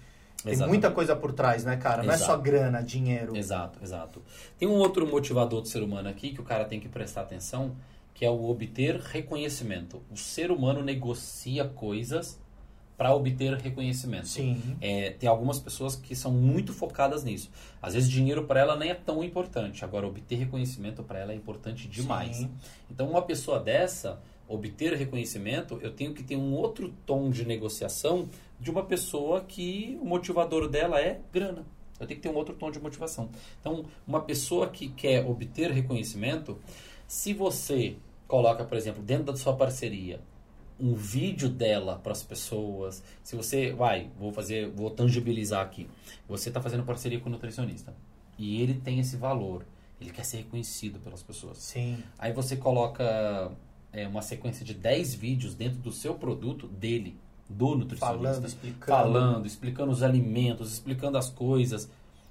Tem 0.43 0.53
Exatamente. 0.53 0.69
muita 0.69 0.91
coisa 0.91 1.15
por 1.15 1.33
trás, 1.33 1.65
né, 1.65 1.77
cara? 1.77 2.03
Não 2.03 2.11
é 2.11 2.17
Exato. 2.17 2.33
só 2.33 2.37
grana, 2.37 2.83
dinheiro. 2.83 3.37
Exato, 3.37 3.79
exato. 3.83 4.23
Tem 4.59 4.67
um 4.67 4.75
outro 4.75 5.07
motivador 5.07 5.61
do 5.61 5.69
ser 5.69 5.83
humano 5.83 6.09
aqui 6.09 6.33
que 6.33 6.41
o 6.41 6.45
cara 6.45 6.65
tem 6.65 6.81
que 6.81 6.89
prestar 6.89 7.23
atenção, 7.23 7.77
que 8.13 8.25
é 8.25 8.31
o 8.31 8.49
obter 8.51 8.97
reconhecimento. 8.97 10.03
O 10.11 10.17
ser 10.17 10.51
humano 10.51 10.83
negocia 10.83 11.65
coisas 11.65 12.41
para 12.97 13.15
obter 13.15 13.55
reconhecimento. 13.55 14.29
Sim. 14.29 14.77
É, 14.81 15.11
tem 15.11 15.29
algumas 15.29 15.59
pessoas 15.59 15.97
que 15.97 16.15
são 16.15 16.31
muito 16.31 16.73
focadas 16.73 17.25
nisso. 17.25 17.51
Às 17.81 17.95
vezes 17.95 18.09
dinheiro 18.09 18.45
para 18.45 18.61
ela 18.61 18.77
nem 18.77 18.91
é 18.91 18.95
tão 18.95 19.25
importante. 19.25 19.85
Agora 19.85 20.07
obter 20.07 20.37
reconhecimento 20.37 21.03
para 21.03 21.19
ela 21.19 21.33
é 21.33 21.35
importante 21.35 21.89
demais. 21.89 22.37
Sim. 22.37 22.51
Então 22.91 23.09
uma 23.09 23.23
pessoa 23.23 23.59
dessa 23.59 24.21
obter 24.53 24.95
reconhecimento, 24.95 25.79
eu 25.83 25.93
tenho 25.93 26.13
que 26.13 26.23
ter 26.23 26.37
um 26.37 26.53
outro 26.53 26.93
tom 27.07 27.31
de 27.31 27.45
negociação 27.45 28.29
de 28.61 28.71
uma 28.71 28.85
pessoa 28.85 29.41
que 29.41 29.99
o 30.01 30.05
motivador 30.05 30.69
dela 30.69 31.01
é 31.01 31.21
grana. 31.33 31.65
Eu 31.99 32.07
tenho 32.07 32.21
que 32.21 32.29
ter 32.29 32.35
um 32.35 32.37
outro 32.37 32.55
tom 32.55 32.71
de 32.71 32.81
motivação. 32.81 33.31
Então, 33.61 33.85
uma 34.07 34.21
pessoa 34.21 34.69
que 34.69 34.89
quer 34.89 35.25
obter 35.25 35.71
reconhecimento, 35.71 36.59
se 37.07 37.33
você 37.33 37.97
coloca, 38.27 38.65
por 38.65 38.77
exemplo, 38.77 39.03
dentro 39.03 39.27
da 39.27 39.37
sua 39.37 39.57
parceria, 39.57 40.21
um 40.79 40.95
vídeo 40.95 41.49
dela 41.49 42.01
para 42.03 42.13
as 42.13 42.23
pessoas, 42.23 43.03
se 43.23 43.37
você 43.37 43.73
vai, 43.73 44.11
vou 44.19 44.33
fazer, 44.33 44.69
vou 44.71 44.91
tangibilizar 44.91 45.63
aqui. 45.63 45.89
Você 46.29 46.49
está 46.49 46.61
fazendo 46.61 46.83
parceria 46.83 47.21
com 47.21 47.29
o 47.29 47.33
nutricionista 47.33 47.95
e 48.39 48.61
ele 48.61 48.75
tem 48.75 48.99
esse 48.99 49.17
valor, 49.17 49.65
ele 50.01 50.11
quer 50.11 50.25
ser 50.25 50.39
reconhecido 50.39 50.99
pelas 50.99 51.23
pessoas. 51.23 51.59
Sim. 51.59 52.03
Aí 52.19 52.33
você 52.33 52.57
coloca 52.57 53.53
é, 53.93 54.09
uma 54.09 54.23
sequência 54.23 54.65
de 54.65 54.75
10 54.75 55.15
vídeos 55.15 55.55
dentro 55.55 55.79
do 55.79 55.93
seu 55.93 56.15
produto 56.15 56.67
dele, 56.67 57.17
do 57.49 57.75
nutricionista. 57.75 58.19
Falando, 58.19 58.47
explicando. 58.47 58.87
Falando, 58.87 59.47
explicando 59.47 59.93
os 59.93 60.03
alimentos, 60.03 60.73
explicando 60.73 61.19
as 61.19 61.29
coisas. 61.29 61.91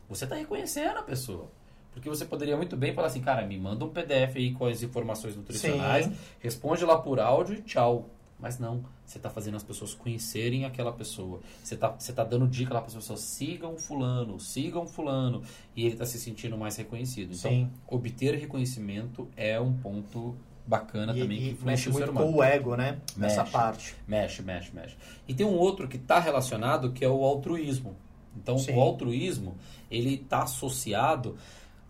Você 0.10 0.24
está 0.24 0.36
reconhecendo 0.36 0.98
a 0.98 1.04
pessoa. 1.04 1.50
Porque 1.94 2.10
você 2.10 2.26
poderia 2.26 2.56
muito 2.56 2.76
bem 2.78 2.94
falar 2.94 3.08
assim, 3.08 3.22
cara, 3.22 3.46
me 3.46 3.58
manda 3.58 3.84
um 3.84 3.90
PDF 3.90 4.38
aí 4.38 4.54
com 4.54 4.66
as 4.66 4.82
informações 4.82 5.36
nutricionais, 5.36 6.06
Sim. 6.06 6.16
responde 6.40 6.86
lá 6.86 6.98
por 6.98 7.20
áudio 7.20 7.56
e 7.56 7.62
tchau. 7.62 8.10
Mas 8.40 8.58
não, 8.58 8.84
você 9.06 9.18
está 9.20 9.30
fazendo 9.30 9.56
as 9.56 9.64
pessoas 9.64 9.94
conhecerem 9.94 10.66
aquela 10.66 10.92
pessoa. 10.92 11.42
Você 11.64 11.76
está 11.76 11.90
você 11.90 12.12
tá 12.12 12.24
dando 12.24 12.48
dica 12.48 12.74
lá 12.74 12.80
para 12.80 12.88
as 12.88 12.96
pessoas, 12.96 13.20
sigam 13.20 13.78
fulano, 13.78 14.40
sigam 14.40 14.88
fulano. 14.88 15.44
E 15.76 15.84
ele 15.84 15.94
está 15.94 16.08
se 16.08 16.18
sentindo 16.18 16.58
mais 16.58 16.76
reconhecido. 16.76 17.34
Então, 17.36 17.52
Sim. 17.52 17.70
obter 17.88 18.34
reconhecimento 18.36 19.28
é 19.38 19.60
um 19.60 19.74
ponto 19.74 20.36
bacana 20.66 21.14
E, 21.16 21.22
também 21.22 21.38
que 21.38 21.44
e 21.44 21.48
mexe 21.66 21.90
influencia 21.90 21.92
o 21.92 21.94
ser 21.94 22.00
muito 22.06 22.12
humano. 22.12 22.32
com 22.34 22.38
o 22.40 22.44
ego, 22.44 22.76
né? 22.76 23.00
Nessa 23.18 23.42
Mexe. 23.42 23.52
parte. 23.52 23.96
Mexe, 24.08 24.42
mexe, 24.42 24.72
mexe. 24.74 24.96
E 25.28 25.34
tem 25.34 25.46
um 25.46 25.56
outro 25.58 25.88
que 25.88 25.98
está 25.98 26.20
relacionado 26.20 26.92
que 26.92 27.04
é 27.04 27.10
o 27.10 27.24
altruísmo. 27.24 27.96
Então, 28.36 28.58
Sim. 28.58 28.76
o 28.76 28.80
altruísmo, 28.82 29.56
ele 29.90 30.16
está 30.16 30.44
associado 30.44 31.38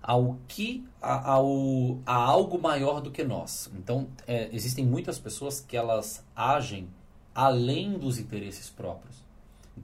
ao 0.02 0.38
que 0.48 0.84
a, 1.00 1.34
ao, 1.34 2.00
a 2.06 2.16
algo 2.16 2.60
maior 2.60 3.00
do 3.02 3.12
que 3.12 3.24
nós. 3.24 3.70
Então, 3.78 4.08
é, 4.26 4.50
existem 4.52 4.84
muitas 4.86 5.20
pessoas 5.20 5.60
que 5.60 5.78
elas 5.78 6.26
agem 6.36 6.88
além 7.36 7.94
dos 8.00 8.18
interesses 8.18 8.70
próprios. 8.70 9.24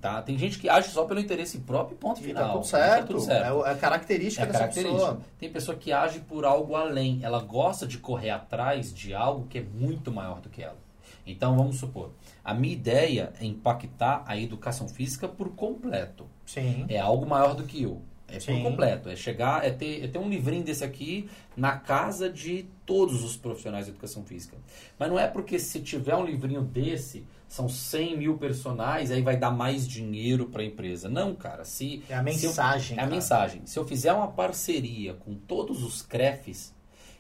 Tá? 0.02 0.22
Tem 0.22 0.38
gente 0.38 0.60
que 0.60 0.70
age 0.70 0.90
só 0.90 1.06
pelo 1.06 1.20
interesse 1.20 1.58
próprio 1.60 1.96
e 1.96 1.98
ponto 1.98 2.20
E 2.20 2.24
final. 2.24 2.44
tá 2.48 2.54
tudo 2.54 2.66
certo. 2.66 3.08
tudo 3.08 3.20
certo. 3.22 3.46
É, 3.46 3.52
o- 3.54 3.66
é 3.66 3.72
a 3.72 3.76
característica 3.76 4.42
É 4.42 4.44
a 4.44 4.48
dessa 4.48 4.60
característica. 4.60 5.00
pessoa. 5.00 5.22
Tem 5.40 5.50
pessoa 5.52 5.78
que 5.78 5.92
age 5.92 6.20
por 6.20 6.46
algo 6.46 6.76
além. 6.76 7.20
Ela 7.24 7.40
gosta 7.42 7.88
de 7.88 7.98
correr 7.98 8.30
atrás 8.30 8.94
de 8.94 9.14
algo 9.14 9.48
que 9.48 9.58
é 9.58 9.64
muito 9.64 10.12
maior 10.12 10.40
do 10.42 10.50
que 10.50 10.62
ela. 10.62 10.78
Então, 11.26 11.58
vamos 11.58 11.78
supor, 11.78 12.12
a 12.44 12.54
minha 12.54 12.74
ideia 12.74 13.34
é 13.42 13.46
impactar 13.46 14.24
a 14.28 14.38
educação 14.38 14.88
física 14.88 15.28
por 15.28 15.50
completo. 15.56 16.26
Sim. 16.46 16.86
É 16.90 17.00
algo 17.00 17.26
maior 17.26 17.56
do 17.56 17.64
que 17.64 17.82
eu. 17.84 18.02
É 18.30 18.40
Sim. 18.42 18.56
por 18.62 18.70
completo. 18.72 19.10
É 19.10 19.16
chegar, 19.16 19.66
é 19.66 19.70
ter, 19.72 20.04
é 20.04 20.08
ter 20.08 20.20
um 20.20 20.30
livrinho 20.30 20.64
desse 20.64 20.84
aqui 20.84 21.30
na 21.56 21.78
casa 21.78 22.30
de 22.30 22.66
todos 22.86 23.24
os 23.24 23.36
profissionais 23.38 23.86
de 23.86 23.92
educação 23.92 24.24
física. 24.24 24.56
Mas 25.00 25.10
não 25.10 25.18
é 25.18 25.28
porque 25.28 25.58
se 25.60 25.80
tiver 25.82 26.16
um 26.16 26.26
livrinho 26.26 26.62
desse, 26.62 27.26
são 27.48 27.68
100 27.70 28.18
mil 28.18 28.38
personagens, 28.38 29.10
aí 29.12 29.22
vai 29.22 29.38
dar 29.38 29.52
mais 29.52 29.88
dinheiro 29.88 30.48
para 30.48 30.62
a 30.62 30.66
empresa. 30.66 31.08
Não, 31.10 31.34
cara. 31.36 31.64
Se, 31.64 32.04
É 32.10 32.14
a 32.16 32.18
se 32.34 32.46
eu- 32.46 32.50
mensagem. 32.50 32.98
é 32.98 33.00
a 33.00 33.04
cara. 33.04 33.16
mensagem. 33.16 33.62
Se 33.66 33.80
eu 33.80 33.86
fizer 33.88 34.12
uma 34.14 34.28
parceria 34.28 35.14
com 35.14 35.34
todos 35.36 35.84
os 35.84 36.02
CREFs 36.02 36.74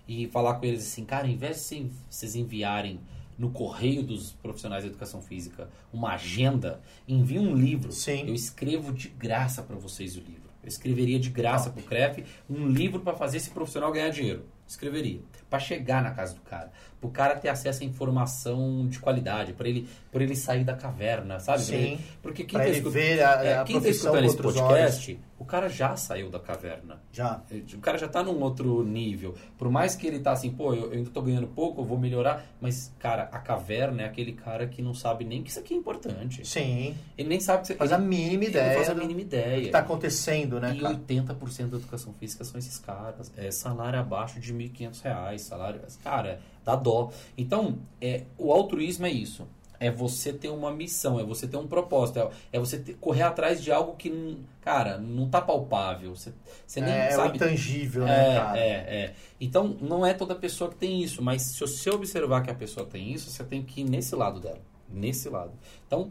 e 0.07 0.27
falar 0.27 0.55
com 0.55 0.65
eles 0.65 0.83
assim, 0.85 1.05
cara, 1.05 1.27
em 1.27 1.37
vez 1.37 1.69
de 1.69 1.89
vocês- 2.09 2.35
enviarem 2.35 2.99
no 3.37 3.51
correio 3.51 4.01
dos 4.03 4.31
profissionais 4.31 4.83
de 4.83 4.89
educação 4.89 5.21
física 5.21 5.69
uma 5.93 6.13
agenda, 6.13 6.81
envie 7.07 7.37
um 7.39 7.55
livro. 7.55 7.91
Sim. 7.91 8.27
Eu 8.27 8.33
escrevo 8.33 8.91
de 8.91 9.09
graça 9.09 9.61
para 9.61 9.75
vocês 9.75 10.15
o 10.17 10.19
livro. 10.19 10.47
Eu 10.63 10.67
escreveria 10.67 11.19
de 11.19 11.29
graça 11.29 11.69
pro 11.69 11.83
CREF 11.83 12.25
um 12.49 12.67
livro 12.67 12.99
para 12.99 13.13
fazer 13.15 13.37
esse 13.37 13.51
profissional 13.51 13.91
ganhar 13.91 14.09
dinheiro. 14.09 14.45
Escreveria. 14.67 15.21
Para 15.49 15.59
chegar 15.59 16.03
na 16.03 16.11
casa 16.11 16.33
do 16.33 16.41
cara. 16.41 16.71
Pro 16.99 17.09
cara 17.09 17.35
ter 17.35 17.49
acesso 17.49 17.83
a 17.83 17.85
informação 17.85 18.87
de 18.87 18.99
qualidade. 18.99 19.53
para 19.53 19.67
ele, 19.69 19.87
pra 20.11 20.23
ele 20.23 20.35
sair 20.35 20.63
da 20.63 20.73
caverna, 20.75 21.39
sabe? 21.39 21.61
Sim. 21.61 21.75
ele- 21.75 21.99
porque 22.21 22.43
quem 22.43 22.59
tá 22.59 22.67
ele 22.67 22.77
escut- 22.77 22.91
ver 22.93 23.23
a, 23.23 23.43
é, 23.43 23.57
a 23.59 23.63
quem 23.63 23.79
tá 23.79 23.89
escutando 23.89 24.25
esse 24.25 24.37
podcast, 24.37 25.19
o 25.39 25.45
cara 25.45 25.69
já 25.69 25.95
saiu 25.95 26.29
da 26.31 26.39
caverna. 26.39 26.99
Já. 27.11 27.41
O 27.75 27.79
cara 27.79 27.97
já 27.99 28.07
tá 28.07 28.23
num 28.23 28.41
outro 28.41 28.83
nível. 28.83 29.35
Por 29.57 29.69
mais 29.69 29.95
que 29.95 30.07
ele 30.07 30.19
tá 30.19 30.31
assim, 30.31 30.49
pô, 30.51 30.73
eu, 30.73 30.85
eu 30.87 30.91
ainda 30.93 31.09
tô 31.11 31.21
ganhando 31.21 31.47
pouco, 31.47 31.81
eu 31.81 31.85
vou 31.85 31.97
melhorar. 31.99 32.43
Mas, 32.59 32.91
cara, 32.97 33.29
a 33.31 33.37
caverna 33.39 34.01
é 34.01 34.05
aquele 34.05 34.33
cara 34.33 34.65
que 34.67 34.81
não 34.81 34.93
sabe 34.95 35.23
nem 35.23 35.43
que 35.43 35.51
isso 35.51 35.59
aqui 35.59 35.75
é 35.75 35.77
importante. 35.77 36.45
Sim. 36.47 36.95
Ele 37.17 37.29
nem 37.29 37.39
sabe 37.39 37.61
que 37.61 37.67
você 37.67 37.75
Faz 37.75 37.91
a 37.91 37.99
mínima 37.99 38.43
ele 38.45 38.51
ideia 38.51 38.73
faz 38.73 38.89
a 38.89 38.93
do- 38.93 39.01
mínima 39.01 39.21
ideia. 39.21 39.61
que 39.61 39.69
tá 39.69 39.79
acontecendo, 39.79 40.59
né, 40.59 40.73
e 40.75 40.79
cara? 40.81 40.93
80% 40.95 41.69
da 41.69 41.77
educação 41.77 42.11
física 42.13 42.43
são 42.43 42.57
esses 42.57 42.79
caras. 42.79 43.31
É 43.37 43.51
salário 43.51 43.99
abaixo 43.99 44.39
de 44.39 44.51
1.500 44.53 45.01
reais, 45.01 45.41
salário. 45.43 45.79
Cara, 46.03 46.39
dá 46.67 46.75
dó. 46.75 47.09
Então, 47.37 47.79
é, 48.01 48.23
o 48.37 48.51
altruísmo 48.51 49.05
é 49.05 49.09
isso. 49.11 49.47
É 49.79 49.89
você 49.89 50.33
ter 50.33 50.49
uma 50.49 50.71
missão, 50.71 51.19
é 51.19 51.23
você 51.23 51.47
ter 51.47 51.55
um 51.55 51.67
propósito, 51.67 52.19
é, 52.19 52.29
é 52.53 52.59
você 52.59 52.77
ter- 52.79 52.95
correr 52.95 53.21
atrás 53.21 53.63
de 53.63 53.71
algo 53.71 53.95
que, 53.95 54.09
não- 54.09 54.39
cara, 54.59 54.97
não 54.97 55.29
tá 55.29 55.39
palpável. 55.39 56.13
Você, 56.15 56.33
você 56.65 56.81
nem 56.81 56.91
É, 56.93 57.09
o 57.09 57.15
sabe. 57.15 57.35
intangível, 57.37 58.03
né, 58.03 58.31
É, 58.31 58.35
cara? 58.39 58.59
é, 58.59 58.63
é. 58.71 59.13
Então, 59.39 59.77
não 59.79 60.05
é 60.05 60.13
toda 60.13 60.33
pessoa 60.35 60.69
que 60.69 60.75
tem 60.75 61.01
isso, 61.01 61.21
mas 61.21 61.43
se 61.43 61.59
você 61.59 61.89
observar 61.91 62.41
que 62.43 62.49
a 62.51 62.55
pessoa 62.55 62.85
tem 62.85 63.13
isso, 63.13 63.29
você 63.29 63.43
tem 63.43 63.61
que 63.63 63.81
ir 63.81 63.83
nesse 63.85 64.15
lado 64.15 64.39
dela. 64.41 64.59
Nesse 64.89 65.29
lado. 65.29 65.51
Então, 65.85 66.09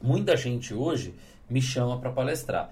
muita 0.00 0.36
gente 0.36 0.72
hoje 0.74 1.14
me 1.50 1.60
chama 1.62 1.98
para 1.98 2.12
palestrar. 2.12 2.70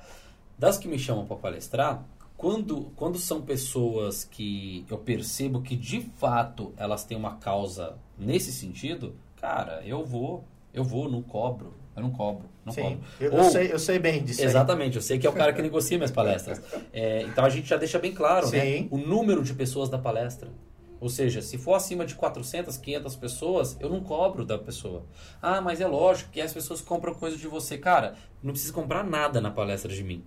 Das 0.58 0.76
que 0.78 0.86
me 0.86 0.98
chamam 0.98 1.24
para 1.26 1.36
palestrar, 1.36 2.04
quando, 2.36 2.92
quando 2.96 3.18
são 3.18 3.42
pessoas 3.42 4.24
que 4.24 4.84
eu 4.90 4.98
percebo 4.98 5.62
que 5.62 5.76
de 5.76 6.00
fato 6.16 6.72
elas 6.76 7.04
têm 7.04 7.16
uma 7.16 7.36
causa 7.36 7.96
nesse 8.18 8.52
sentido, 8.52 9.14
cara, 9.40 9.82
eu 9.84 10.04
vou, 10.04 10.44
eu 10.72 10.84
vou, 10.84 11.08
não 11.08 11.22
cobro. 11.22 11.74
Eu 11.96 12.02
não 12.02 12.10
cobro, 12.10 12.46
não 12.62 12.74
Sim, 12.74 12.82
cobro. 12.82 13.00
eu, 13.18 13.32
Ou- 13.32 13.38
eu 13.38 13.44
sei, 13.44 13.72
eu 13.72 13.78
sei 13.78 13.98
bem 13.98 14.22
disso. 14.22 14.42
aí. 14.42 14.46
Exatamente, 14.46 14.96
eu 14.96 15.02
sei 15.02 15.18
que 15.18 15.26
é 15.26 15.30
o 15.30 15.32
cara 15.32 15.50
que 15.54 15.62
negocia 15.62 15.96
minhas 15.96 16.10
palestras. 16.10 16.60
É, 16.92 17.22
então 17.22 17.42
a 17.42 17.48
gente 17.48 17.66
já 17.66 17.78
deixa 17.78 17.98
bem 17.98 18.12
claro, 18.12 18.50
né? 18.50 18.86
O 18.90 18.98
número 18.98 19.42
de 19.42 19.54
pessoas 19.54 19.88
da 19.88 19.96
palestra. 19.98 20.50
Ou 21.00 21.08
seja, 21.08 21.40
se 21.40 21.56
for 21.56 21.74
acima 21.74 22.04
de 22.04 22.14
400, 22.14 22.76
500 22.76 23.16
pessoas, 23.16 23.76
eu 23.80 23.88
não 23.88 24.00
cobro 24.00 24.44
da 24.44 24.58
pessoa. 24.58 25.04
Ah, 25.40 25.60
mas 25.60 25.80
é 25.80 25.86
lógico 25.86 26.30
que 26.30 26.40
as 26.40 26.52
pessoas 26.52 26.80
compram 26.82 27.14
coisa 27.14 27.36
de 27.36 27.46
você. 27.46 27.78
Cara, 27.78 28.14
não 28.42 28.52
precisa 28.52 28.72
comprar 28.72 29.02
nada 29.04 29.40
na 29.40 29.50
palestra 29.50 29.92
de 29.92 30.02
mim. 30.04 30.22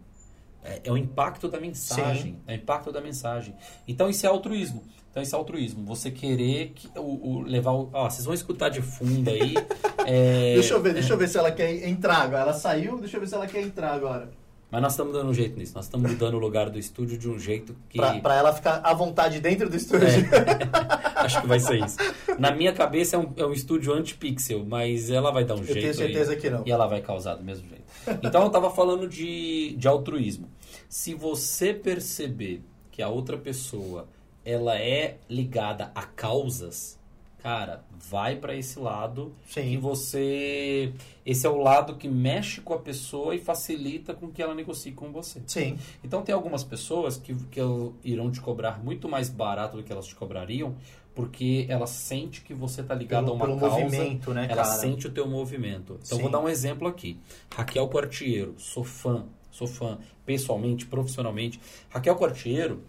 É, 0.64 0.82
é 0.84 0.92
o 0.92 0.98
impacto 0.98 1.48
da 1.48 1.60
mensagem. 1.60 2.38
É 2.48 2.54
o 2.54 2.56
impacto 2.56 2.92
da 2.92 3.00
mensagem. 3.02 3.56
Então 3.88 4.10
isso 4.10 4.26
é 4.26 4.30
altruísmo. 4.30 4.84
Então 5.10 5.24
isso 5.24 5.36
é 5.36 5.38
altruísmo. 5.40 5.84
Você 5.86 6.12
querer 6.12 6.72
que, 6.76 6.88
o, 6.98 7.02
o- 7.38 7.42
levar 7.42 7.72
o. 7.72 7.90
Ó, 7.94 8.10
vocês 8.10 8.26
vão 8.26 8.34
escutar 8.34 8.70
de 8.70 8.82
fundo 8.82 9.30
aí. 9.30 9.56
é, 10.06 10.54
Deixa 10.56 10.74
eu 10.74 10.82
ver, 10.82 10.94
deixa 10.94 11.14
eu 11.14 11.18
ver 11.18 11.28
se 11.30 11.38
ela 11.38 11.52
quer 11.52 11.88
entrar 11.88 12.18
agora. 12.18 12.42
Ela 12.44 12.54
saiu, 12.54 13.00
deixa 13.00 13.18
eu 13.18 13.22
ver 13.22 13.28
se 13.28 13.36
ela 13.36 13.48
quer 13.48 13.62
entrar 13.62 13.94
agora. 13.94 14.30
Mas 14.72 14.82
nós 14.82 14.94
estamos 14.94 15.14
dando 15.14 15.30
um 15.30 15.34
jeito 15.34 15.58
nisso. 15.58 15.74
Nós 15.76 15.86
estamos 15.86 16.12
mudando 16.12 16.36
o 16.36 16.40
lugar 16.40 16.70
do 16.70 16.78
estúdio 16.78 17.18
de 17.18 17.28
um 17.28 17.40
jeito 17.40 17.76
que. 17.90 17.98
Pra, 17.98 18.20
pra 18.20 18.36
ela 18.36 18.54
ficar 18.54 18.82
à 18.84 18.94
vontade 18.94 19.40
dentro 19.40 19.68
do 19.70 19.76
estúdio. 19.76 20.08
É. 20.08 21.10
Acho 21.26 21.42
que 21.42 21.48
vai 21.48 21.60
ser 21.60 21.84
isso. 21.84 21.98
Na 22.38 22.52
minha 22.52 22.72
cabeça 22.72 23.16
é 23.16 23.20
um, 23.20 23.34
é 23.36 23.46
um 23.46 23.52
estúdio 23.52 23.94
anti-pixel, 23.94 24.64
mas 24.66 25.10
ela 25.10 25.32
vai 25.32 25.44
dar 25.44 25.56
um 25.56 25.60
Eu 25.60 25.66
jeito. 25.66 25.82
tenho 25.82 25.94
certeza 25.94 26.32
aí, 26.34 26.38
que 26.38 26.50
não. 26.50 26.64
E 26.66 26.72
ela 26.72 26.86
vai 26.86 27.02
causar 27.02 27.36
do 27.36 27.44
mesmo 27.44 27.68
jeito. 27.68 27.84
Então 28.24 28.44
eu 28.44 28.50
tava 28.50 28.70
falando 28.70 29.08
de, 29.08 29.76
de 29.76 29.88
altruísmo. 29.88 30.48
Se 30.88 31.14
você 31.16 31.74
perceber 31.74 32.62
que 32.92 33.02
a 33.02 33.10
outra 33.10 33.38
pessoa 33.38 34.08
ela 34.46 34.78
é 34.78 35.18
ligada 35.30 35.92
a 35.96 36.04
causas, 36.04 36.99
cara, 37.42 37.84
vai 37.92 38.36
para 38.36 38.56
esse 38.56 38.80
lado 38.80 39.34
Sim. 39.48 39.62
que 39.62 39.78
você. 39.78 40.94
Esse 41.26 41.46
é 41.46 41.50
o 41.50 41.58
lado 41.58 41.96
que 41.96 42.08
mexe 42.08 42.62
com 42.62 42.74
a 42.74 42.80
pessoa 42.80 43.36
e 43.36 43.40
facilita 43.40 44.14
com 44.14 44.30
que 44.30 44.42
ela 44.42 44.54
negocie 44.54 44.92
com 44.92 45.12
você. 45.12 45.42
Sim. 45.48 45.78
Então 46.04 46.22
tem 46.22 46.34
algumas 46.34 46.64
pessoas 46.64 47.18
que, 47.18 47.34
que 47.36 47.60
irão 48.04 48.32
te 48.32 48.42
cobrar 48.42 48.84
muito 48.84 49.08
mais 49.08 49.30
barato 49.30 49.78
do 49.78 49.84
que 49.84 49.92
elas 49.92 50.06
te 50.06 50.16
cobrariam, 50.16 50.76
porque 51.16 51.66
ela 51.70 51.88
sente 51.88 52.42
que 52.42 52.54
você 52.54 52.82
está 52.82 52.94
ligado 52.94 53.26
Pelo, 53.26 53.34
a 53.34 53.36
uma 53.36 53.46
pelo 53.46 53.60
causa. 53.60 53.80
movimento, 53.80 54.34
né, 54.34 54.48
ela 54.50 54.64
cara? 54.64 54.78
sente 54.78 55.08
o 55.08 55.12
teu 55.12 55.28
movimento. 55.28 56.00
Então 56.04 56.18
Sim. 56.18 56.24
vou 56.24 56.32
dar 56.32 56.40
um 56.40 56.50
exemplo 56.50 56.88
aqui. 56.88 57.20
Raquel 57.54 57.88
Quartiero, 57.88 58.56
sou 58.58 58.84
fã, 58.84 59.26
sou 59.52 59.68
fã, 59.68 59.98
pessoalmente, 60.26 60.86
profissionalmente. 60.86 61.60
Raquel 61.90 62.16
Quartiero, 62.16 62.84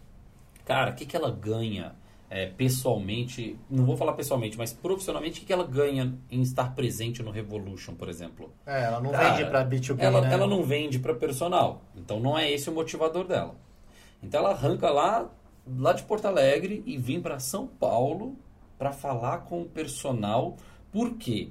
cara, 0.65 0.91
o 0.91 0.95
que, 0.95 1.07
que 1.07 1.17
ela 1.17 1.31
ganha 1.31 1.95
é, 2.31 2.47
pessoalmente? 2.47 3.59
Não 3.69 3.85
vou 3.85 3.97
falar 3.97 4.13
pessoalmente, 4.13 4.57
mas 4.57 4.73
profissionalmente, 4.73 5.43
o 5.43 5.45
que, 5.45 5.53
ela 5.53 5.67
ganha 5.67 6.17
em 6.31 6.41
estar 6.41 6.77
presente 6.77 7.25
no 7.25 7.33
Revolution, 7.33 7.95
por 7.95 8.09
exemplo? 8.09 8.55
É, 8.65 8.85
ela 8.85 9.01
não 9.01 9.11
Cara, 9.11 9.31
vende 9.31 9.51
pra 9.51 9.67
B2B, 9.67 9.97
ela, 9.99 10.21
né? 10.21 10.33
ela 10.33 10.47
não 10.47 10.63
vende 10.63 11.01
para 11.01 11.13
personal. 11.13 11.83
Então 11.97 12.21
não 12.21 12.39
é 12.39 12.49
esse 12.49 12.71
o 12.71 12.73
motivador 12.73 13.27
dela. 13.27 13.57
Então 14.23 14.41
ela 14.41 14.51
arranca 14.51 14.89
lá, 14.91 15.29
lá 15.67 15.93
de 15.93 16.05
Porto 16.05 16.27
Alegre 16.27 16.85
e 16.87 16.97
vem 16.97 17.21
para 17.21 17.41
São 17.41 17.67
Paulo 17.67 18.37
para 18.79 18.93
falar 18.93 19.39
com 19.39 19.63
o 19.63 19.69
personal. 19.69 20.57
Por 20.93 21.17
quê? 21.17 21.51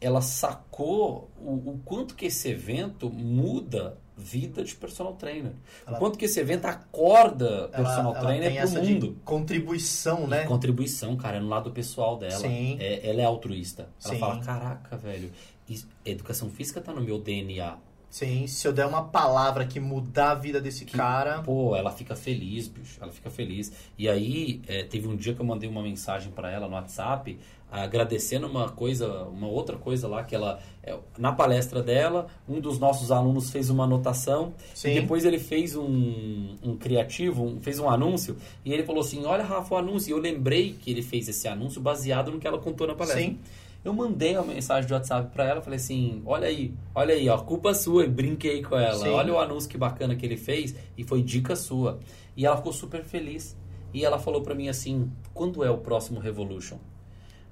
Ela 0.00 0.20
sacou 0.20 1.28
o, 1.36 1.72
o 1.72 1.80
quanto 1.84 2.14
que 2.14 2.26
esse 2.26 2.48
evento 2.48 3.10
muda 3.10 3.98
vida 4.20 4.62
de 4.62 4.74
personal 4.74 5.14
trainer. 5.14 5.52
Ela- 5.86 5.96
o 5.96 5.98
quanto 5.98 6.18
que 6.18 6.26
esse 6.26 6.38
evento 6.38 6.66
acorda 6.66 7.68
personal 7.68 8.14
ela 8.14 8.20
trainer 8.24 8.52
pro 8.52 8.60
essa 8.62 8.80
mundo. 8.82 9.16
contribuição, 9.24 10.26
né? 10.26 10.44
E 10.44 10.46
contribuição, 10.46 11.16
cara, 11.16 11.38
é 11.38 11.40
no 11.40 11.48
lado 11.48 11.70
pessoal 11.70 12.16
dela. 12.16 12.38
Sim. 12.38 12.76
É- 12.78 13.08
ela 13.08 13.20
é 13.20 13.24
altruísta. 13.24 13.88
Ela 14.04 14.14
Sim. 14.14 14.20
fala, 14.20 14.38
caraca, 14.40 14.96
velho, 14.96 15.30
isso- 15.68 15.88
educação 16.04 16.50
física 16.50 16.80
tá 16.80 16.92
no 16.92 17.00
meu 17.00 17.18
DNA. 17.18 17.76
Sim, 18.08 18.48
se 18.48 18.66
eu 18.66 18.72
der 18.72 18.86
uma 18.86 19.04
palavra 19.04 19.64
que 19.64 19.78
mudar 19.78 20.32
a 20.32 20.34
vida 20.34 20.60
desse 20.60 20.84
Que, 20.84 20.96
cara... 20.96 21.42
Pô, 21.42 21.76
ela 21.76 21.92
fica 21.92 22.16
feliz, 22.16 22.66
bicho. 22.66 22.98
Ela 23.00 23.12
fica 23.12 23.30
feliz. 23.30 23.70
E 23.96 24.08
aí, 24.08 24.60
é, 24.66 24.82
teve 24.82 25.06
um 25.06 25.14
dia 25.14 25.32
que 25.32 25.40
eu 25.40 25.46
mandei 25.46 25.68
uma 25.70 25.80
mensagem 25.80 26.32
pra 26.32 26.50
ela 26.50 26.66
no 26.66 26.74
WhatsApp, 26.74 27.38
agradecendo 27.70 28.46
uma 28.46 28.68
coisa, 28.68 29.24
uma 29.24 29.46
outra 29.46 29.76
coisa 29.76 30.08
lá 30.08 30.24
que 30.24 30.34
ela 30.34 30.58
é, 30.82 30.96
na 31.18 31.30
palestra 31.32 31.82
dela, 31.82 32.26
um 32.48 32.60
dos 32.60 32.78
nossos 32.78 33.12
alunos 33.12 33.50
fez 33.50 33.70
uma 33.70 33.84
anotação 33.84 34.52
Sim. 34.74 34.90
e 34.90 34.94
depois 35.00 35.24
ele 35.24 35.38
fez 35.38 35.76
um, 35.76 36.56
um 36.62 36.76
criativo, 36.76 37.44
um- 37.44 37.60
fez 37.60 37.78
um 37.78 37.88
anúncio 37.88 38.36
e 38.64 38.72
ele 38.72 38.82
falou 38.82 39.00
assim: 39.02 39.24
"Olha, 39.24 39.44
Rafa, 39.44 39.74
o 39.74 39.78
anúncio". 39.78 40.10
E 40.10 40.12
eu 40.12 40.18
lembrei 40.18 40.72
que 40.80 40.90
ele 40.90 41.02
fez 41.02 41.28
esse 41.28 41.46
anúncio 41.46 41.80
baseado 41.80 42.30
no 42.30 42.38
que 42.38 42.46
ela 42.46 42.58
contou 42.58 42.86
na 42.86 42.94
palestra. 42.94 43.22
Sim. 43.22 43.38
Eu 43.82 43.94
mandei 43.94 44.34
uma 44.36 44.44
mensagem 44.44 44.86
de 44.86 44.92
WhatsApp 44.92 45.30
pra 45.32 45.44
ela, 45.44 45.62
falei 45.62 45.78
assim: 45.78 46.22
"Olha 46.26 46.48
aí, 46.48 46.74
olha 46.94 47.14
aí, 47.14 47.28
ó, 47.28 47.38
culpa 47.38 47.72
sua". 47.72 48.04
E 48.04 48.08
brinquei 48.08 48.62
com 48.62 48.76
ela. 48.76 48.98
Sim. 49.04 49.08
Olha 49.10 49.32
o 49.32 49.38
anúncio 49.38 49.70
que 49.70 49.78
bacana 49.78 50.14
que 50.16 50.26
ele 50.26 50.36
fez 50.36 50.74
e 50.98 51.04
foi 51.04 51.22
dica 51.22 51.54
sua. 51.56 51.98
E 52.36 52.44
ela 52.44 52.56
ficou 52.56 52.72
super 52.72 53.02
feliz. 53.04 53.56
E 53.94 54.04
ela 54.04 54.18
falou 54.18 54.42
pra 54.42 54.54
mim 54.54 54.68
assim: 54.68 55.10
"Quando 55.32 55.64
é 55.64 55.70
o 55.70 55.78
próximo 55.78 56.20
Revolution?" 56.20 56.76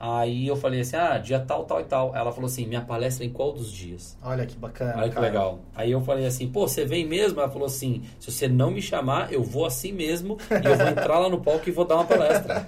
Aí 0.00 0.46
eu 0.46 0.54
falei 0.56 0.80
assim: 0.80 0.96
"Ah, 0.96 1.18
dia 1.18 1.40
tal, 1.40 1.64
tal 1.64 1.80
e 1.80 1.84
tal". 1.84 2.14
Ela 2.14 2.30
falou 2.30 2.46
assim: 2.46 2.66
"Minha 2.66 2.82
palestra 2.82 3.24
é 3.24 3.28
em 3.28 3.32
qual 3.32 3.52
dos 3.52 3.72
dias?" 3.72 4.16
Olha 4.22 4.46
que 4.46 4.56
bacana, 4.56 4.94
Olha 4.98 5.08
que 5.08 5.14
cara. 5.14 5.26
legal. 5.26 5.58
Aí 5.74 5.90
eu 5.90 6.00
falei 6.00 6.24
assim, 6.26 6.48
pô, 6.48 6.68
você 6.68 6.84
vem 6.84 7.04
mesmo? 7.06 7.40
Ela 7.40 7.48
falou 7.50 7.66
assim, 7.66 8.02
se 8.20 8.30
você 8.30 8.46
não 8.48 8.70
me 8.70 8.80
chamar, 8.82 9.32
eu 9.32 9.42
vou 9.42 9.64
assim 9.66 9.90
mesmo 9.92 10.36
e 10.62 10.66
eu 10.66 10.76
vou 10.76 10.86
entrar 10.88 11.18
lá 11.18 11.28
no 11.28 11.40
palco 11.40 11.68
e 11.68 11.72
vou 11.72 11.84
dar 11.84 11.96
uma 11.96 12.04
palestra. 12.04 12.66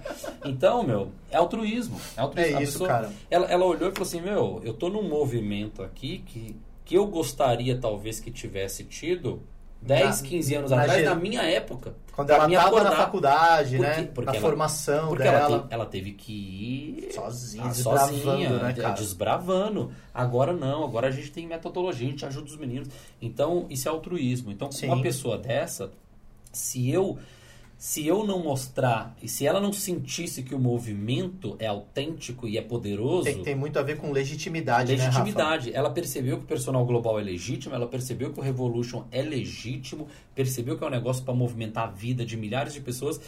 então, 0.44 0.82
meu, 0.82 1.08
é 1.30 1.36
altruísmo. 1.36 2.00
É, 2.16 2.20
altruísmo. 2.20 2.54
É 2.54 2.58
A 2.58 2.62
isso, 2.62 2.72
pessoa- 2.72 2.88
cara. 2.88 3.10
Ela, 3.30 3.46
ela 3.46 3.64
olhou 3.64 3.88
e 3.88 3.92
falou 3.92 4.06
assim, 4.06 4.20
meu, 4.20 4.60
eu 4.64 4.74
tô 4.74 4.88
num 4.88 5.02
movimento 5.08 5.82
aqui 5.82 6.18
que, 6.26 6.56
que 6.84 6.94
eu 6.96 7.06
gostaria 7.06 7.78
talvez 7.78 8.20
que 8.20 8.30
tivesse 8.30 8.84
tido 8.84 9.40
10, 9.82 10.22
Na- 10.22 10.28
15 10.28 10.54
anos 10.54 10.70
na 10.70 10.80
atrás, 10.82 11.04
na 11.04 11.14
minha 11.14 11.42
época. 11.42 11.94
Quando 12.14 12.30
ela 12.30 12.46
me 12.46 12.54
tava 12.54 12.84
na 12.84 12.92
faculdade, 12.92 13.76
Porque- 13.78 13.90
né? 14.00 14.10
porque 14.14 14.26
na 14.30 14.32
ela- 14.36 14.40
formação 14.40 15.08
Porque 15.08 15.22
dela. 15.22 15.38
ela, 15.38 15.58
te- 15.60 15.66
ela 15.74 15.86
teve 15.86 16.12
que 16.12 16.32
ir 16.32 17.12
Sozinha, 17.12 17.64
ah, 17.64 17.68
desbravando, 17.68 18.18
sozinha, 18.22 18.50
né, 18.50 18.72
de- 18.72 18.80
cara? 18.82 18.94
desbravando. 18.94 19.92
Agora 20.12 20.52
não, 20.52 20.84
agora 20.84 21.08
a 21.08 21.10
gente 21.10 21.30
tem 21.32 21.46
metodologia, 21.46 22.06
a 22.06 22.10
gente 22.10 22.24
ajuda 22.26 22.46
os 22.46 22.56
meninos. 22.56 22.88
Então, 23.20 23.66
isso 23.70 23.88
é 23.88 23.90
altruísmo. 23.90 24.52
Então, 24.52 24.70
Sim. 24.70 24.88
uma 24.88 25.00
pessoa 25.02 25.38
dessa, 25.38 25.90
se 26.52 26.90
eu 26.90 27.18
se 27.82 28.06
eu 28.06 28.24
não 28.24 28.38
mostrar, 28.38 29.12
e 29.20 29.26
se 29.26 29.44
ela 29.44 29.60
não 29.60 29.72
sentisse 29.72 30.44
que 30.44 30.54
o 30.54 30.58
movimento 30.58 31.56
é 31.58 31.66
autêntico 31.66 32.46
e 32.46 32.56
é 32.56 32.62
poderoso, 32.62 33.24
Tem, 33.24 33.42
tem 33.42 33.54
muito 33.56 33.76
a 33.76 33.82
ver 33.82 33.96
com 33.96 34.12
legitimidade, 34.12 34.96
né, 34.96 35.04
legitimidade. 35.04 35.74
ela 35.74 35.90
percebeu 35.90 36.38
que 36.38 36.44
o 36.44 36.46
personal 36.46 36.86
global 36.86 37.18
é 37.18 37.24
legítimo, 37.24 37.74
ela 37.74 37.88
percebeu 37.88 38.32
que 38.32 38.38
o 38.38 38.42
Revolution 38.42 39.02
é 39.10 39.20
legítimo, 39.20 40.06
percebeu 40.32 40.78
que 40.78 40.84
é 40.84 40.86
um 40.86 40.90
negócio 40.90 41.24
para 41.24 41.34
movimentar 41.34 41.88
a 41.88 41.90
vida 41.90 42.24
de 42.24 42.36
milhares 42.36 42.72
de 42.72 42.80
pessoas. 42.80 43.20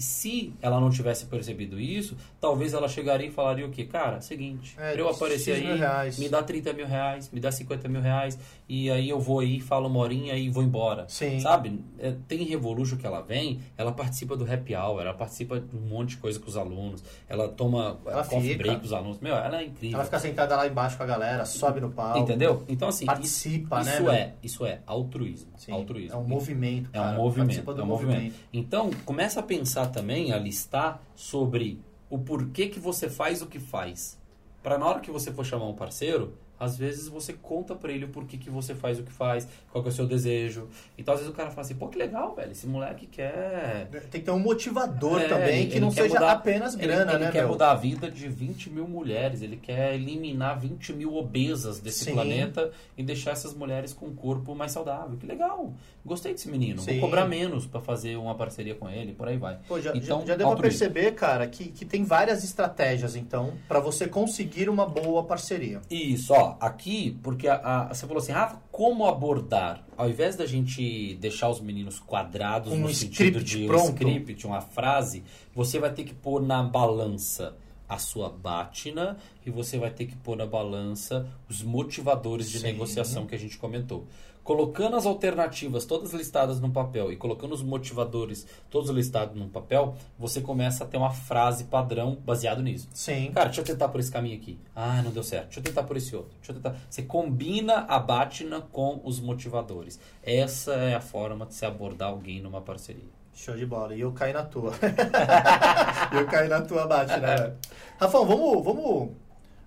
E 0.00 0.02
se 0.02 0.54
ela 0.62 0.80
não 0.80 0.88
tivesse 0.88 1.26
percebido 1.26 1.78
isso, 1.78 2.16
talvez 2.40 2.72
ela 2.72 2.88
chegaria 2.88 3.26
e 3.26 3.30
falaria 3.30 3.66
o 3.66 3.70
quê? 3.70 3.84
Cara, 3.84 4.18
seguinte, 4.22 4.74
É, 4.78 4.98
eu 4.98 5.06
aparecer 5.10 5.56
aí, 5.56 5.76
reais. 5.76 6.18
me 6.18 6.26
dá 6.26 6.42
30 6.42 6.72
mil 6.72 6.86
reais, 6.86 7.28
me 7.30 7.38
dá 7.38 7.52
50 7.52 7.86
mil 7.86 8.00
reais, 8.00 8.38
e 8.66 8.90
aí 8.90 9.10
eu 9.10 9.20
vou 9.20 9.40
aí, 9.40 9.60
falo 9.60 9.88
uma 9.88 9.98
horinha 9.98 10.34
e 10.36 10.48
vou 10.48 10.62
embora. 10.62 11.04
Sim. 11.06 11.38
Sabe? 11.40 11.78
É, 11.98 12.14
tem 12.26 12.44
Revolution 12.44 12.96
que 12.96 13.06
ela 13.06 13.20
vem, 13.20 13.60
ela 13.76 13.92
participa 13.92 14.38
do 14.38 14.50
happy 14.50 14.74
hour, 14.74 15.02
ela 15.02 15.12
participa 15.12 15.60
de 15.60 15.76
um 15.76 15.80
monte 15.80 16.10
de 16.10 16.16
coisa 16.16 16.40
com 16.40 16.48
os 16.48 16.56
alunos, 16.56 17.04
ela 17.28 17.46
toma 17.48 17.98
Ela 18.06 18.24
coffee 18.24 18.52
fica. 18.52 18.62
break 18.62 18.80
com 18.80 18.86
os 18.86 18.92
alunos. 18.94 19.20
Meu, 19.20 19.34
ela 19.34 19.60
é 19.60 19.66
incrível. 19.66 19.96
Ela 19.96 20.04
fica 20.06 20.18
sentada 20.18 20.56
lá 20.56 20.66
embaixo 20.66 20.96
com 20.96 21.02
a 21.02 21.06
galera, 21.06 21.44
sobe 21.44 21.78
no 21.78 21.90
palco. 21.90 22.20
Entendeu? 22.20 22.64
Então, 22.70 22.88
assim, 22.88 23.04
Participa, 23.04 23.80
isso, 23.82 23.84
né, 23.90 23.92
isso 23.96 24.02
meu? 24.04 24.12
é, 24.12 24.32
isso 24.42 24.64
é 24.64 24.78
altruísmo. 24.86 25.50
Sim, 25.58 25.72
altruísmo. 25.72 26.14
É 26.14 26.18
um 26.18 26.24
movimento, 26.26 26.88
É 26.94 26.98
um 27.02 27.16
movimento, 27.16 27.46
Participa 27.48 27.74
do 27.74 27.80
é 27.82 27.84
um 27.84 27.86
movimento. 27.86 28.34
Então, 28.50 28.88
começa 29.04 29.40
a 29.40 29.42
pensar 29.42 29.89
também, 29.90 30.32
a 30.32 30.38
listar 30.38 31.02
sobre 31.14 31.80
o 32.08 32.18
porquê 32.18 32.68
que 32.68 32.80
você 32.80 33.08
faz 33.08 33.42
o 33.42 33.46
que 33.46 33.58
faz. 33.58 34.18
Para 34.62 34.78
na 34.78 34.86
hora 34.86 35.00
que 35.00 35.10
você 35.10 35.32
for 35.32 35.44
chamar 35.44 35.66
um 35.66 35.74
parceiro, 35.74 36.34
às 36.60 36.76
vezes 36.76 37.08
você 37.08 37.32
conta 37.32 37.74
para 37.74 37.90
ele 37.90 38.04
o 38.04 38.08
porquê 38.08 38.36
que 38.36 38.50
você 38.50 38.74
faz 38.74 38.98
o 39.00 39.02
que 39.02 39.10
faz, 39.10 39.48
qual 39.72 39.82
que 39.82 39.88
é 39.88 39.92
o 39.92 39.94
seu 39.94 40.06
desejo. 40.06 40.68
Então, 40.98 41.14
às 41.14 41.20
vezes 41.20 41.32
o 41.32 41.36
cara 41.36 41.50
fala 41.50 41.62
assim, 41.62 41.74
pô, 41.74 41.88
que 41.88 41.98
legal, 41.98 42.34
velho, 42.34 42.52
esse 42.52 42.66
moleque 42.66 43.06
quer... 43.06 43.88
Tem 44.10 44.20
que 44.20 44.26
ter 44.26 44.30
um 44.30 44.38
motivador 44.38 45.22
É, 45.22 45.28
também, 45.28 45.60
ele- 45.62 45.66
que 45.68 45.72
ele 45.74 45.80
não 45.80 45.90
seja 45.90 46.14
mudar- 46.14 46.32
apenas 46.32 46.74
Ele, 46.74 46.86
grana, 46.86 47.12
ele 47.14 47.24
né, 47.24 47.30
quer 47.32 47.40
meu? 47.40 47.48
mudar 47.48 47.70
a 47.72 47.74
vida 47.74 48.10
de 48.10 48.28
20 48.28 48.68
mil 48.70 48.86
mulheres, 48.86 49.40
ele 49.42 49.56
quer 49.56 49.94
eliminar 49.94 50.58
20 50.60 50.92
mil 50.92 51.16
obesas 51.16 51.80
desse 51.80 52.04
Sim. 52.04 52.12
planeta 52.12 52.70
e 52.96 53.02
deixar 53.02 53.30
essas 53.30 53.54
mulheres 53.54 53.92
com 53.94 54.06
um 54.06 54.14
corpo 54.14 54.54
mais 54.54 54.72
saudável. 54.72 55.16
Que 55.16 55.26
legal! 55.26 55.72
Gostei 56.04 56.32
desse 56.32 56.48
menino. 56.50 56.80
Sim. 56.82 56.92
Vou 56.92 57.08
cobrar 57.08 57.26
menos 57.26 57.66
para 57.66 57.80
fazer 57.80 58.16
uma 58.16 58.34
parceria 58.34 58.74
com 58.74 58.88
ele, 58.88 59.12
por 59.12 59.28
aí 59.28 59.36
vai. 59.36 59.58
Pô, 59.66 59.80
já, 59.80 59.94
Então, 59.96 60.20
já, 60.20 60.26
já 60.28 60.36
deu 60.36 60.48
pra 60.48 60.56
perceber, 60.56 61.12
cara, 61.14 61.46
que, 61.46 61.66
que 61.70 61.84
tem 61.84 62.04
várias 62.04 62.42
estratégias, 62.44 63.16
então, 63.16 63.54
pra 63.68 63.80
você 63.80 64.06
conseguir 64.06 64.68
uma 64.68 64.86
boa 64.86 65.24
parceria. 65.24 65.80
Isso, 65.90 66.32
ó, 66.32 66.49
aqui, 66.60 67.18
porque 67.22 67.46
a, 67.48 67.54
a- 67.90 67.94
você 67.94 68.06
falou 68.06 68.22
assim, 68.22 68.32
Rafa, 68.32 68.60
como 68.72 69.06
abordar? 69.06 69.84
Ao 69.96 70.08
invés 70.08 70.36
da 70.36 70.46
gente 70.46 71.14
deixar 71.20 71.48
os 71.50 71.60
meninos 71.60 71.98
quadrados 72.00 72.72
Um 72.72 72.78
no 72.80 72.94
sentido 72.94 73.42
de 73.42 73.66
pronto. 73.66 73.90
um 73.90 74.08
script, 74.08 74.46
uma 74.46 74.60
frase, 74.60 75.22
você 75.54 75.78
vai 75.78 75.92
ter 75.92 76.04
que 76.04 76.14
pôr 76.14 76.40
na 76.42 76.62
balança 76.62 77.56
a 77.88 77.98
sua 77.98 78.28
Batina 78.30 79.16
e 79.44 79.50
você 79.50 79.76
vai 79.76 79.90
ter 79.90 80.06
que 80.06 80.14
pôr 80.16 80.36
na 80.36 80.46
balança 80.46 81.26
os 81.48 81.60
motivadores 81.62 82.48
de 82.48 82.58
Sim. 82.60 82.66
negociação 82.66 83.26
que 83.26 83.34
a 83.34 83.38
gente 83.38 83.58
comentou. 83.58 84.06
Colocando 84.42 84.96
as 84.96 85.06
alternativas 85.06 85.84
todas 85.84 86.12
listadas 86.12 86.60
no 86.60 86.70
papel 86.70 87.12
e 87.12 87.16
colocando 87.16 87.52
os 87.52 87.62
motivadores 87.62 88.46
todos 88.70 88.90
listados 88.90 89.36
no 89.36 89.48
papel, 89.48 89.94
você 90.18 90.40
começa 90.40 90.84
a 90.84 90.86
ter 90.86 90.96
uma 90.96 91.10
frase 91.10 91.64
padrão 91.64 92.18
baseado 92.24 92.62
nisso. 92.62 92.88
Sim. 92.92 93.30
Cara, 93.32 93.46
deixa 93.46 93.60
eu 93.60 93.64
tentar 93.64 93.88
por 93.88 94.00
esse 94.00 94.10
caminho 94.10 94.36
aqui. 94.36 94.58
Ah, 94.74 95.02
não 95.02 95.10
deu 95.10 95.22
certo. 95.22 95.46
Deixa 95.46 95.60
eu 95.60 95.64
tentar 95.64 95.82
por 95.84 95.96
esse 95.96 96.16
outro. 96.16 96.32
Deixa 96.38 96.52
eu 96.52 96.56
tentar. 96.56 96.76
Você 96.88 97.02
combina 97.02 97.84
a 97.88 97.98
Batina 97.98 98.60
com 98.60 99.00
os 99.04 99.20
motivadores. 99.20 100.00
Essa 100.22 100.72
é 100.72 100.94
a 100.94 101.00
forma 101.00 101.46
de 101.46 101.54
se 101.54 101.66
abordar 101.66 102.08
alguém 102.08 102.40
numa 102.40 102.60
parceria. 102.60 103.20
Show 103.34 103.56
de 103.56 103.66
bola. 103.66 103.94
E 103.94 104.00
eu 104.00 104.12
caí 104.12 104.32
na 104.32 104.42
tua. 104.42 104.72
eu 106.12 106.26
caí 106.26 106.48
na 106.48 106.60
tua, 106.62 106.86
bate, 106.86 107.18
né? 107.20 107.54
Rafão, 107.98 108.26
vamos, 108.26 108.64
vamos 108.64 109.10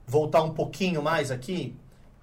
voltar 0.05 0.43
um 0.43 0.51
pouquinho 0.51 1.01
mais 1.01 1.31
aqui 1.31 1.75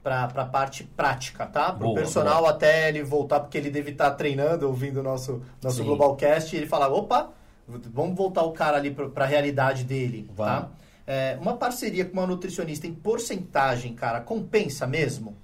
para 0.02 0.24
a 0.24 0.44
parte 0.44 0.84
prática, 0.84 1.46
tá? 1.46 1.72
Para 1.72 1.84
o 1.84 1.88
Boa, 1.88 1.94
personal 1.94 2.46
até 2.46 2.88
ele 2.88 3.02
voltar, 3.02 3.40
porque 3.40 3.58
ele 3.58 3.70
deve 3.70 3.90
estar 3.90 4.10
treinando, 4.12 4.66
ouvindo 4.66 5.00
o 5.00 5.02
nosso, 5.02 5.42
nosso 5.62 5.78
Sim. 5.78 5.84
Globalcast, 5.84 6.54
e 6.54 6.58
ele 6.58 6.66
falar, 6.66 6.88
opa, 6.88 7.30
vamos 7.66 8.16
voltar 8.16 8.42
o 8.42 8.52
cara 8.52 8.76
ali 8.76 8.90
para 8.90 9.24
a 9.24 9.26
realidade 9.26 9.84
dele, 9.84 10.28
tá? 10.36 10.60
Vamos. 10.60 10.80
É, 11.06 11.36
uma 11.40 11.56
parceria 11.56 12.04
com 12.04 12.12
uma 12.12 12.26
nutricionista 12.26 12.86
em 12.86 12.94
porcentagem, 12.94 13.94
cara, 13.94 14.20
compensa 14.20 14.86
mesmo? 14.86 15.36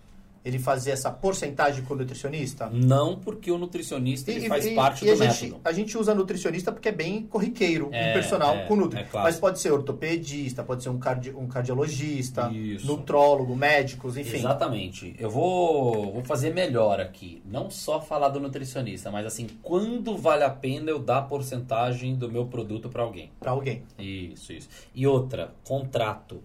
Ele 0.46 0.60
fazer 0.60 0.92
essa 0.92 1.10
porcentagem 1.10 1.82
com 1.84 1.94
o 1.94 1.96
nutricionista? 1.96 2.70
Não 2.72 3.16
porque 3.18 3.50
o 3.50 3.58
nutricionista 3.58 4.30
E- 4.30 4.46
faz 4.46 4.64
e- 4.64 4.74
parte 4.76 5.04
e 5.04 5.08
do 5.08 5.12
a 5.22 5.26
gente, 5.26 5.44
método. 5.46 5.60
a 5.64 5.72
gente 5.72 5.98
usa 5.98 6.14
nutricionista 6.14 6.70
porque 6.70 6.88
é 6.90 6.92
bem 6.92 7.26
corriqueiro 7.26 7.88
É, 7.90 8.10
um 8.10 8.12
personal 8.12 8.54
é, 8.54 8.64
com 8.66 8.76
nutri. 8.76 9.00
é 9.00 9.02
claro. 9.04 9.26
Mas 9.26 9.40
pode 9.40 9.58
ser 9.58 9.72
ortopedista, 9.72 10.62
pode 10.62 10.84
ser 10.84 10.88
um, 10.90 10.98
cardi- 11.00 11.34
um 11.34 11.48
cardiologista, 11.48 12.48
Isso. 12.52 12.86
nutrólogo, 12.86 13.56
médicos, 13.56 14.16
enfim. 14.16 14.36
Exatamente. 14.36 15.16
Eu 15.18 15.30
vou, 15.30 16.12
vou 16.12 16.22
fazer 16.24 16.54
melhor 16.54 17.00
aqui. 17.00 17.42
Não 17.44 17.68
só 17.68 18.00
falar 18.00 18.28
do 18.28 18.38
nutricionista, 18.38 19.10
mas 19.10 19.26
assim, 19.26 19.48
quando 19.64 20.16
vale 20.16 20.44
a 20.44 20.50
pena 20.50 20.90
eu 20.92 21.00
dar 21.00 21.22
porcentagem 21.22 22.14
do 22.14 22.30
meu 22.30 22.46
produto 22.46 22.88
para 22.88 23.02
alguém. 23.02 23.32
Para 23.40 23.50
alguém. 23.50 23.82
Isso, 23.98 24.52
isso. 24.52 24.68
E 24.94 25.06
outra, 25.08 25.52
contrato. 25.64 26.40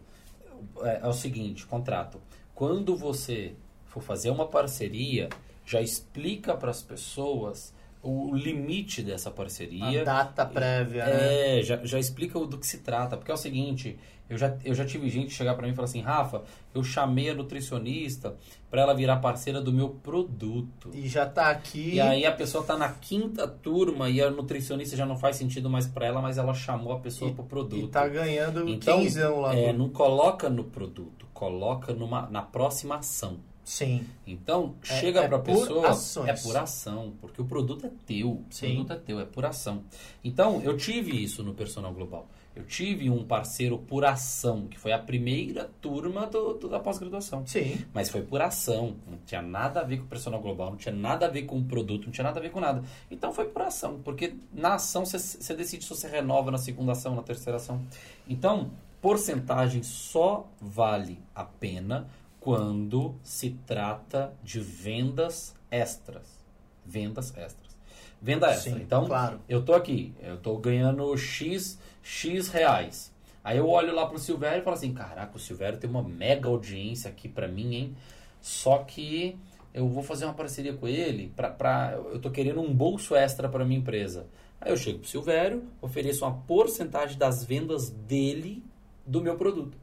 É, 0.81 1.01
é 1.03 1.07
o 1.07 1.13
seguinte, 1.13 1.65
contrato. 1.67 2.19
Quando 2.55 2.95
você 2.95 3.53
for 3.91 4.01
fazer 4.01 4.29
uma 4.29 4.47
parceria, 4.47 5.27
já 5.65 5.81
explica 5.81 6.55
para 6.55 6.71
as 6.71 6.81
pessoas 6.81 7.73
o 8.01 8.33
limite 8.33 9.03
dessa 9.03 9.29
parceria. 9.29 10.01
A 10.01 10.03
data 10.03 10.45
prévia, 10.45 11.05
né? 11.05 11.59
É, 11.59 11.61
já, 11.61 11.77
já 11.85 11.99
explica 11.99 12.39
o 12.39 12.47
do 12.47 12.57
que 12.57 12.65
se 12.65 12.79
trata. 12.79 13.15
Porque 13.15 13.29
é 13.29 13.33
o 13.33 13.37
seguinte, 13.37 13.99
eu 14.27 14.37
já, 14.39 14.57
eu 14.65 14.73
já 14.73 14.83
tive 14.85 15.07
gente 15.07 15.31
chegar 15.33 15.53
pra 15.53 15.67
mim 15.67 15.73
e 15.73 15.75
falar 15.75 15.85
assim, 15.85 16.01
Rafa, 16.01 16.41
eu 16.73 16.83
chamei 16.83 17.29
a 17.29 17.35
nutricionista 17.35 18.35
pra 18.71 18.81
ela 18.81 18.95
virar 18.95 19.17
parceira 19.17 19.61
do 19.61 19.71
meu 19.71 19.89
produto. 19.89 20.89
E 20.95 21.07
já 21.07 21.27
tá 21.27 21.51
aqui. 21.51 21.95
E 21.95 21.99
aí 22.01 22.25
a 22.25 22.31
pessoa 22.31 22.63
tá 22.63 22.75
na 22.75 22.89
quinta 22.89 23.47
turma 23.47 24.09
e 24.09 24.19
a 24.19 24.31
nutricionista 24.31 24.95
já 24.97 25.05
não 25.05 25.17
faz 25.17 25.35
sentido 25.35 25.69
mais 25.69 25.85
pra 25.85 26.07
ela, 26.07 26.21
mas 26.21 26.39
ela 26.39 26.55
chamou 26.55 26.93
a 26.93 26.99
pessoa 26.99 27.29
E- 27.29 27.33
pro 27.35 27.43
produto. 27.43 27.85
E 27.85 27.87
tá 27.89 28.07
ganhando 28.07 28.67
Então, 28.67 28.99
quinzão 28.99 29.41
lá. 29.41 29.55
É, 29.55 29.71
não 29.71 29.89
coloca 29.89 30.49
no 30.49 30.63
produto, 30.63 31.27
coloca 31.33 31.93
numa, 31.93 32.27
na 32.31 32.41
próxima 32.41 32.95
ação. 32.95 33.50
Sim. 33.71 34.05
Então, 34.27 34.75
É- 34.83 34.99
chega 34.99 35.21
é 35.21 35.27
pra 35.29 35.39
por 35.39 35.45
pessoa, 35.61 35.89
ações. 35.91 36.27
é 36.27 36.33
por 36.43 36.57
ação, 36.57 37.13
porque 37.21 37.41
o 37.41 37.45
produto 37.45 37.85
é 37.85 37.91
teu, 38.05 38.41
Sim. 38.49 38.65
o 38.81 38.85
produto 38.85 38.91
é 38.91 38.95
teu, 38.97 39.19
é 39.21 39.25
por 39.25 39.45
ação. 39.45 39.83
Então, 40.21 40.61
eu 40.61 40.75
tive 40.75 41.11
isso 41.23 41.41
no 41.41 41.53
Personal 41.53 41.93
Global. 41.93 42.27
Eu 42.53 42.65
tive 42.65 43.09
um 43.09 43.23
parceiro 43.23 43.77
por 43.77 44.03
ação, 44.03 44.67
que 44.67 44.77
foi 44.77 44.91
a 44.91 44.99
primeira 44.99 45.71
turma 45.79 46.27
do, 46.27 46.55
do- 46.55 46.67
da 46.67 46.81
pós-graduação. 46.81 47.47
Sim. 47.47 47.85
Mas 47.93 48.09
foi 48.09 48.23
por 48.23 48.41
ação, 48.41 48.97
não 49.09 49.17
tinha 49.25 49.41
nada 49.41 49.79
a 49.79 49.83
ver 49.85 49.99
com 49.99 50.03
o 50.03 50.07
Personal 50.07 50.41
Global, 50.41 50.71
não 50.71 50.75
tinha 50.77 50.93
nada 50.93 51.27
a 51.27 51.29
ver 51.29 51.43
com 51.43 51.57
o 51.57 51.63
produto, 51.63 52.03
não 52.07 52.11
tinha 52.11 52.25
nada 52.25 52.39
a 52.39 52.43
ver 52.43 52.49
com 52.51 52.59
nada. 52.59 52.83
Então 53.09 53.31
foi 53.33 53.45
por 53.45 53.61
ação, 53.61 54.01
porque 54.03 54.33
na 54.53 54.73
ação 54.73 55.05
você 55.05 55.53
decide 55.55 55.85
se 55.85 55.89
você 55.89 56.09
renova 56.09 56.51
na 56.51 56.57
segunda 56.57 56.91
ação, 56.91 57.15
na 57.15 57.23
terceira 57.23 57.55
ação. 57.55 57.81
Então, 58.27 58.69
porcentagem 59.01 59.81
só 59.81 60.45
vale 60.59 61.17
a 61.33 61.45
pena 61.45 62.07
quando 62.41 63.15
se 63.23 63.51
trata 63.67 64.33
de 64.43 64.59
vendas 64.59 65.55
extras. 65.69 66.43
Vendas 66.83 67.29
extras. 67.37 67.77
Venda 68.19 68.47
extra. 68.49 68.73
Sim, 68.73 68.81
então, 68.81 69.05
claro. 69.05 69.39
eu 69.47 69.63
tô 69.63 69.73
aqui, 69.73 70.13
eu 70.21 70.37
tô 70.37 70.57
ganhando 70.57 71.15
X, 71.15 71.79
X 72.03 72.49
reais. 72.49 73.13
Aí 73.43 73.57
eu 73.57 73.69
olho 73.69 73.93
lá 73.93 74.07
pro 74.07 74.19
Silvério 74.19 74.61
e 74.61 74.63
falo 74.63 74.75
assim, 74.75 74.91
caraca, 74.91 75.37
o 75.37 75.39
Silvério 75.39 75.79
tem 75.79 75.89
uma 75.89 76.03
mega 76.03 76.49
audiência 76.49 77.09
aqui 77.09 77.29
pra 77.29 77.47
mim, 77.47 77.75
hein? 77.75 77.95
Só 78.41 78.79
que 78.79 79.37
eu 79.71 79.87
vou 79.87 80.03
fazer 80.03 80.25
uma 80.25 80.33
parceria 80.33 80.73
com 80.73 80.87
ele 80.87 81.31
pra, 81.35 81.49
pra 81.49 81.93
eu 82.11 82.19
tô 82.19 82.31
querendo 82.31 82.59
um 82.59 82.73
bolso 82.73 83.15
extra 83.15 83.47
pra 83.47 83.63
minha 83.63 83.79
empresa. 83.79 84.27
Aí 84.59 84.71
eu 84.71 84.77
chego 84.77 84.99
pro 84.99 85.07
Silvério, 85.07 85.63
ofereço 85.79 86.25
uma 86.25 86.35
porcentagem 86.41 87.17
das 87.17 87.43
vendas 87.43 87.89
dele 87.89 88.63
do 89.05 89.21
meu 89.21 89.35
produto. 89.35 89.77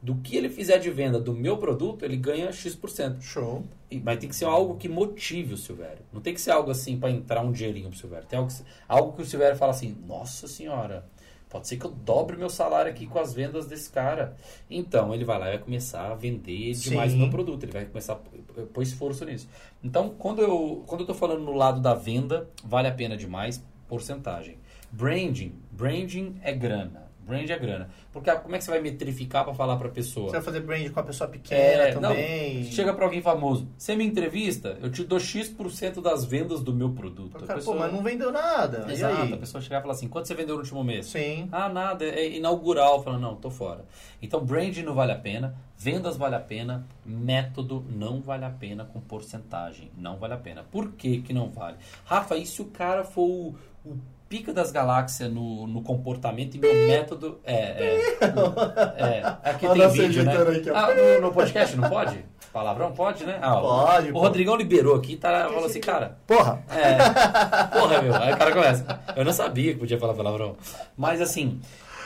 Do 0.00 0.14
que 0.16 0.36
ele 0.36 0.48
fizer 0.48 0.78
de 0.78 0.90
venda 0.90 1.18
do 1.18 1.32
meu 1.34 1.56
produto, 1.56 2.04
ele 2.04 2.16
ganha 2.16 2.52
X%. 2.52 3.20
Show. 3.20 3.64
E- 3.90 3.98
Mas 3.98 4.18
tem 4.18 4.28
que 4.28 4.36
ser 4.36 4.44
algo 4.44 4.76
que 4.76 4.88
motive 4.88 5.54
o 5.54 5.56
Silvério. 5.56 6.04
Não 6.12 6.20
tem 6.20 6.32
que 6.32 6.40
ser 6.40 6.52
algo 6.52 6.70
assim 6.70 6.96
para 6.98 7.10
entrar 7.10 7.42
um 7.42 7.50
dinheirinho 7.50 7.88
pro 7.88 7.98
Silvério. 7.98 8.26
Tem 8.28 8.38
algo 8.38 8.48
que, 8.50 8.62
algo 8.88 9.12
que 9.16 9.22
o 9.22 9.26
Silvério 9.26 9.56
fala 9.56 9.72
assim: 9.72 9.96
Nossa 10.06 10.46
senhora, 10.46 11.04
pode 11.48 11.66
ser 11.66 11.78
que 11.78 11.84
eu 11.84 11.90
dobre 11.90 12.36
meu 12.36 12.48
salário 12.48 12.88
aqui 12.92 13.08
com 13.08 13.18
as 13.18 13.34
vendas 13.34 13.66
desse 13.66 13.90
cara. 13.90 14.36
Então 14.70 15.12
ele 15.12 15.24
vai 15.24 15.36
lá 15.38 15.48
e 15.48 15.56
vai 15.56 15.58
começar 15.64 16.12
a 16.12 16.14
vender 16.14 16.74
demais 16.74 17.10
o 17.12 17.14
Sim. 17.16 17.20
meu 17.22 17.30
produto. 17.30 17.64
Ele 17.64 17.72
vai 17.72 17.84
começar 17.86 18.12
a 18.12 18.62
pôr 18.72 18.82
esforço 18.82 19.24
nisso. 19.24 19.48
Então, 19.82 20.10
quando 20.10 20.40
eu, 20.40 20.84
quando 20.86 21.00
eu 21.00 21.06
tô 21.08 21.14
falando 21.14 21.42
no 21.42 21.54
lado 21.54 21.80
da 21.80 21.94
venda, 21.94 22.48
vale 22.64 22.86
a 22.86 22.92
pena 22.94 23.16
demais 23.16 23.60
porcentagem. 23.88 24.58
Branding. 24.92 25.54
Branding 25.72 26.36
é 26.42 26.52
grana. 26.52 27.07
Brand 27.28 27.48
é 27.50 27.58
grana. 27.58 27.90
Porque 28.12 28.32
como 28.32 28.54
é 28.54 28.58
que 28.58 28.64
você 28.64 28.70
vai 28.70 28.80
metrificar 28.80 29.44
para 29.44 29.52
falar 29.54 29.76
para 29.76 29.90
pessoa? 29.90 30.26
Você 30.28 30.32
vai 30.36 30.42
fazer 30.42 30.60
brand 30.60 30.88
com 30.90 30.98
a 30.98 31.02
pessoa 31.02 31.28
pequena 31.28 31.60
É, 31.60 31.92
também. 31.92 32.64
Não, 32.64 32.70
chega 32.72 32.94
pra 32.94 33.04
alguém 33.04 33.20
famoso. 33.20 33.68
Você 33.76 33.94
me 33.94 34.04
entrevista, 34.04 34.78
eu 34.80 34.90
te 34.90 35.04
dou 35.04 35.20
X% 35.20 36.00
das 36.02 36.24
vendas 36.24 36.62
do 36.62 36.72
meu 36.72 36.90
produto. 36.90 37.38
Cara, 37.38 37.54
pessoa- 37.56 37.76
Pô, 37.76 37.82
mas 37.82 37.92
não 37.92 38.02
vendeu 38.02 38.32
nada. 38.32 38.90
Exato, 38.90 39.26
E 39.26 39.34
a 39.34 39.36
pessoa 39.36 39.60
chegar 39.60 39.78
e 39.78 39.82
falar 39.82 39.92
assim, 39.92 40.08
quanto 40.08 40.26
você 40.26 40.34
vendeu 40.34 40.54
no 40.54 40.62
último 40.62 40.82
mês? 40.82 41.06
Sim. 41.06 41.48
Ah, 41.52 41.68
nada, 41.68 42.04
é 42.04 42.28
inaugural. 42.36 43.02
Fala, 43.04 43.18
não, 43.18 43.36
tô 43.36 43.50
fora. 43.50 43.84
Então, 44.22 44.42
brand 44.42 44.74
não 44.78 44.94
vale 44.94 45.12
a 45.12 45.16
pena, 45.18 45.54
vendas 45.76 46.16
vale 46.16 46.34
a 46.34 46.40
pena, 46.40 46.86
método 47.04 47.84
não 47.90 48.20
vale 48.20 48.44
a 48.44 48.50
pena 48.50 48.84
com 48.84 49.00
porcentagem. 49.00 49.90
Não 49.96 50.16
vale 50.16 50.34
a 50.34 50.38
pena. 50.38 50.64
Por 50.70 50.92
que 50.92 51.20
que 51.20 51.32
não 51.32 51.50
vale? 51.50 51.76
Rafa, 52.04 52.36
e 52.36 52.46
se 52.46 52.62
o 52.62 52.66
cara 52.66 53.04
for 53.04 53.22
o, 53.28 53.54
o 53.84 53.96
pica 54.28 54.52
das 54.52 54.70
galáxias 54.70 55.30
no, 55.32 55.66
no 55.66 55.82
comportamento 55.82 56.54
e 56.56 56.58
meu 56.58 56.72
método... 56.86 57.40
É, 57.44 57.54
é, 57.54 59.18
é 59.20 59.50
aqui 59.50 59.66
Olha 59.66 59.88
tem 59.88 60.02
vídeo, 60.08 60.24
né? 60.24 60.32
aqui. 60.36 60.70
Ah, 60.70 60.88
no, 60.94 61.20
no 61.28 61.32
podcast 61.32 61.76
não 61.76 61.88
pode? 61.88 62.24
Palavrão 62.52 62.92
pode, 62.92 63.24
né? 63.24 63.38
Ah, 63.40 63.58
o- 63.58 63.62
Pode, 63.86 64.10
O, 64.10 64.12
pô. 64.12 64.20
Rodrigão 64.20 64.56
liberou 64.56 64.94
aqui, 64.96 65.16
tá, 65.16 65.48
falou 65.48 65.66
assim, 65.66 65.80
cara... 65.80 66.18
Porra. 66.26 66.62
É. 66.70 67.78
Porra, 67.78 68.02
meu. 68.02 68.14
Aí 68.14 68.32
o 68.32 68.36
cara 68.36 68.52
começa. 68.52 69.00
Eu 69.16 69.24
não 69.24 69.32
sabia 69.32 69.72
que 69.74 69.78
podia 69.80 69.98
falar 69.98 70.14
palavrão. 70.14 70.56
Mas 70.96 71.20
assim, 71.20 71.60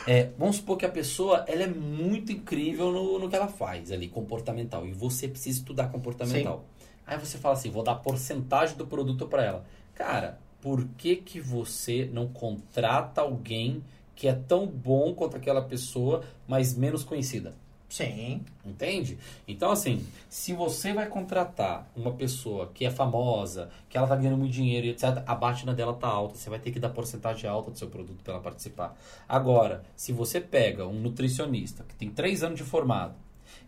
é, 0.05 0.29
vamos 0.37 0.57
supor 0.57 0.77
que 0.77 0.85
a 0.85 0.89
pessoa 0.89 1.43
ela 1.47 1.63
é 1.63 1.67
muito 1.67 2.31
incrível 2.31 2.91
no, 2.91 3.19
no 3.19 3.29
que 3.29 3.35
ela 3.35 3.47
faz 3.47 3.91
ali, 3.91 4.07
comportamental. 4.07 4.85
E 4.85 4.91
você 4.91 5.27
precisa 5.27 5.59
estudar 5.59 5.87
comportamental. 5.87 6.65
Aí 7.05 7.17
você 7.17 7.37
fala 7.37 7.55
assim, 7.55 7.69
vou 7.69 7.83
dar 7.83 7.95
porcentagem 7.95 8.77
do 8.77 8.85
produto 8.85 9.25
para 9.27 9.43
ela. 9.43 9.65
Cara, 9.95 10.39
por 10.63 10.87
que, 10.97 11.17
que 11.17 11.41
você 11.41 12.09
não 12.13 12.25
contrata 12.25 13.19
alguém 13.19 13.83
que 14.15 14.29
é 14.29 14.33
tão 14.33 14.65
bom 14.65 15.13
quanto 15.13 15.35
aquela 15.35 15.61
pessoa, 15.61 16.23
mas 16.47 16.73
menos 16.73 17.03
conhecida? 17.03 17.53
Sim. 17.89 18.39
Entende? 18.65 19.17
Então, 19.45 19.71
assim, 19.71 20.05
se 20.29 20.53
você 20.53 20.93
vai 20.93 21.07
contratar 21.07 21.91
uma 21.93 22.13
pessoa 22.13 22.71
que 22.73 22.85
é 22.85 22.89
famosa, 22.89 23.71
que 23.89 23.97
ela 23.97 24.07
tá 24.07 24.15
ganhando 24.15 24.37
muito 24.37 24.53
dinheiro 24.53 24.87
e 24.87 24.91
etc., 24.91 25.21
a 25.27 25.35
batina 25.35 25.73
dela 25.73 25.93
tá 25.93 26.07
alta. 26.07 26.35
Você 26.35 26.49
vai 26.49 26.59
ter 26.59 26.71
que 26.71 26.79
dar 26.79 26.91
porcentagem 26.91 27.49
alta 27.49 27.69
do 27.69 27.77
seu 27.77 27.89
produto 27.89 28.23
para 28.23 28.35
ela 28.35 28.41
participar. 28.41 28.97
Agora, 29.27 29.83
se 29.97 30.13
você 30.13 30.39
pega 30.39 30.87
um 30.87 30.97
nutricionista 30.97 31.83
que 31.83 31.93
tem 31.93 32.09
três 32.09 32.41
anos 32.41 32.57
de 32.57 32.63
formado 32.63 33.15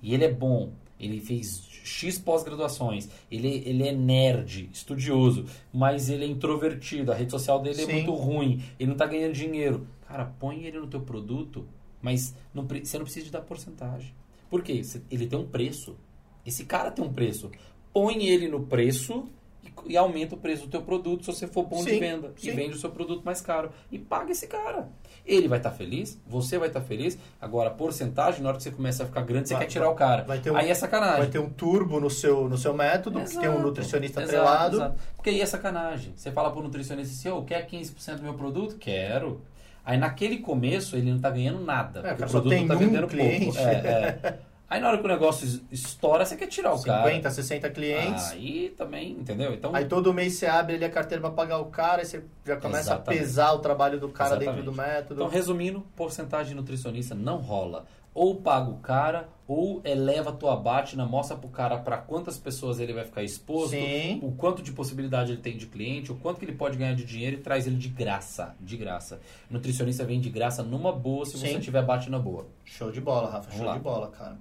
e 0.01 0.13
ele 0.13 0.23
é 0.23 0.31
bom, 0.31 0.71
ele 0.97 1.19
fez 1.19 1.74
X 1.85 2.17
pós-graduações, 2.17 3.07
ele, 3.29 3.61
ele 3.65 3.87
é 3.87 3.91
nerd, 3.91 4.69
estudioso, 4.73 5.45
mas 5.71 6.09
ele 6.09 6.25
é 6.25 6.27
introvertido, 6.27 7.11
a 7.11 7.15
rede 7.15 7.31
social 7.31 7.61
dele 7.61 7.83
é 7.83 7.85
Sim. 7.85 7.93
muito 7.93 8.13
ruim, 8.13 8.63
ele 8.79 8.89
não 8.89 8.97
tá 8.97 9.05
ganhando 9.05 9.33
dinheiro. 9.33 9.87
Cara, 10.07 10.25
põe 10.39 10.63
ele 10.63 10.79
no 10.79 10.87
teu 10.87 11.01
produto, 11.01 11.67
mas 12.01 12.35
não 12.53 12.65
você 12.65 12.97
não 12.97 13.05
precisa 13.05 13.25
de 13.25 13.31
dar 13.31 13.41
porcentagem. 13.41 14.13
Por 14.49 14.63
quê? 14.63 14.81
Ele 15.11 15.27
tem 15.27 15.37
um 15.37 15.47
preço. 15.47 15.95
Esse 16.45 16.65
cara 16.65 16.89
tem 16.89 17.05
um 17.05 17.13
preço. 17.13 17.51
Põe 17.93 18.25
ele 18.25 18.47
no 18.47 18.65
preço 18.65 19.27
e, 19.63 19.93
e 19.93 19.97
aumenta 19.97 20.35
o 20.35 20.37
preço 20.37 20.63
do 20.65 20.69
teu 20.69 20.81
produto 20.81 21.23
se 21.23 21.31
você 21.33 21.47
for 21.47 21.65
bom 21.65 21.83
de 21.83 21.91
Sim, 21.91 21.99
venda. 21.99 22.33
E 22.37 22.41
sim. 22.41 22.51
vende 22.51 22.75
o 22.75 22.79
seu 22.79 22.89
produto 22.89 23.23
mais 23.23 23.41
caro. 23.41 23.71
E 23.91 23.99
paga 23.99 24.31
esse 24.31 24.47
cara. 24.47 24.89
Ele 25.25 25.47
vai 25.47 25.57
estar 25.57 25.71
feliz, 25.71 26.21
você 26.27 26.57
vai 26.59 26.67
estar 26.67 26.81
feliz. 26.81 27.17
Agora, 27.41 27.69
a 27.69 27.73
porcentagem, 27.73 28.41
na 28.43 28.49
hora 28.49 28.57
que 28.57 28.63
você 28.63 28.69
começa 28.71 29.03
a 29.03 29.05
ficar 29.07 29.21
grande, 29.21 29.47
você 29.47 29.55
Vai- 29.55 29.63
quer 29.65 29.71
tirar 29.71 29.89
o 29.89 29.95
cara. 29.95 30.23
vai 30.23 30.37
ter 30.39 30.51
um- 30.51 30.55
Aí 30.55 30.69
é 30.69 30.73
sacanagem. 30.75 31.17
Vai 31.17 31.27
ter 31.27 31.39
um 31.39 31.49
turbo 31.49 31.99
no 31.99 32.09
seu, 32.09 32.47
no 32.47 32.57
seu 32.57 32.73
método, 32.73 33.19
porque 33.19 33.31
tem 33.37 33.47
um 33.49 33.53
Exato, 33.53 33.61
nutricionista 33.67 34.21
exato, 34.21 34.37
atrelado. 34.37 34.75
exato. 34.77 34.95
Porque 35.15 35.29
aí 35.31 35.41
é 35.41 35.45
sacanagem. 35.45 36.13
Você 36.15 36.31
fala 36.31 36.51
pro 36.51 36.61
nutricionista 36.61 37.11
assim, 37.13 37.29
ô, 37.29 37.41
quer 37.43 37.65
15% 37.65 38.17
do 38.17 38.23
meu 38.23 38.35
produto? 38.35 38.75
Quero. 38.77 39.41
Aí 39.83 39.97
naquele 39.97 40.37
começo 40.37 40.95
ele 40.95 41.11
não 41.11 41.19
tá 41.19 41.29
ganhando 41.29 41.59
nada. 41.63 42.01
É, 42.01 42.13
o 42.13 42.15
produto 42.17 42.49
tem 42.49 42.67
tá 42.67 42.75
um 42.75 42.77
vendendo 42.77 43.07
cliente. 43.07 43.45
pouco. 43.45 43.59
É, 43.59 43.73
é. 44.23 44.39
Aí 44.75 44.81
na 44.81 44.89
hora 44.89 44.97
que 44.97 45.05
o 45.05 45.07
negócio 45.07 45.45
es- 45.47 45.61
estoura, 45.71 46.25
você 46.25 46.35
quer 46.35 46.47
tirar 46.47 46.73
o 46.73 46.77
50, 46.77 47.21
cara. 47.21 47.33
60 47.33 47.69
clientes. 47.69 48.31
Aí 48.31 48.73
também, 48.77 49.11
entendeu? 49.11 49.53
Então, 49.53 49.73
Aí 49.73 49.85
todo 49.85 50.13
mês 50.13 50.33
você 50.33 50.45
abre 50.47 50.75
ali 50.75 50.83
a 50.85 50.89
carteira 50.89 51.21
para 51.21 51.31
pagar 51.31 51.59
o 51.59 51.65
cara, 51.67 52.01
e 52.01 52.05
você 52.05 52.23
já 52.45 52.57
começa 52.57 52.91
Exatamente. 52.93 53.19
a 53.19 53.23
pesar 53.23 53.53
o 53.53 53.59
trabalho 53.59 53.99
do 53.99 54.09
cara 54.09 54.31
Exatamente. 54.31 54.55
dentro 54.57 54.71
do 54.71 54.75
método. 54.77 55.13
então, 55.21 55.27
resumindo, 55.27 55.81
porcentagem 55.95 56.49
de 56.49 56.55
nutricionista 56.55 57.15
não 57.15 57.37
rola. 57.37 57.85
Ou 58.13 58.35
paga 58.35 58.69
o 58.69 58.77
cara, 58.77 59.27
ou 59.45 59.81
eleva 59.83 60.29
a 60.29 60.33
tua 60.33 60.55
batina, 60.55 61.05
mostra 61.05 61.35
pro 61.35 61.49
cara 61.49 61.77
para 61.77 61.97
quantas 61.97 62.37
pessoas 62.37 62.79
ele 62.79 62.93
vai 62.93 63.03
ficar 63.03 63.23
exposto, 63.23 63.71
Sim. 63.71 64.19
o 64.23 64.31
quanto 64.31 64.61
de 64.63 64.71
possibilidade 64.71 65.33
ele 65.33 65.41
tem 65.41 65.57
de 65.57 65.65
cliente, 65.65 66.13
o 66.13 66.15
quanto 66.15 66.39
que 66.39 66.45
ele 66.45 66.53
pode 66.55 66.77
ganhar 66.77 66.95
de 66.95 67.03
dinheiro 67.03 67.35
e 67.35 67.39
traz 67.41 67.67
ele 67.67 67.75
de 67.75 67.89
graça, 67.89 68.55
de 68.61 68.77
graça. 68.77 69.19
Nutricionista 69.49 70.05
vem 70.05 70.21
de 70.21 70.29
graça 70.29 70.63
numa 70.63 70.93
boa 70.93 71.25
se 71.25 71.33
Sim. 71.37 71.39
você 71.55 71.59
tiver 71.59 71.83
batina 71.83 72.17
boa. 72.17 72.47
Show 72.63 72.89
de 72.89 73.01
bola, 73.01 73.29
Rafa. 73.29 73.49
Vamos 73.49 73.57
show 73.57 73.65
lá. 73.67 73.73
de 73.73 73.79
bola, 73.79 74.07
cara. 74.07 74.37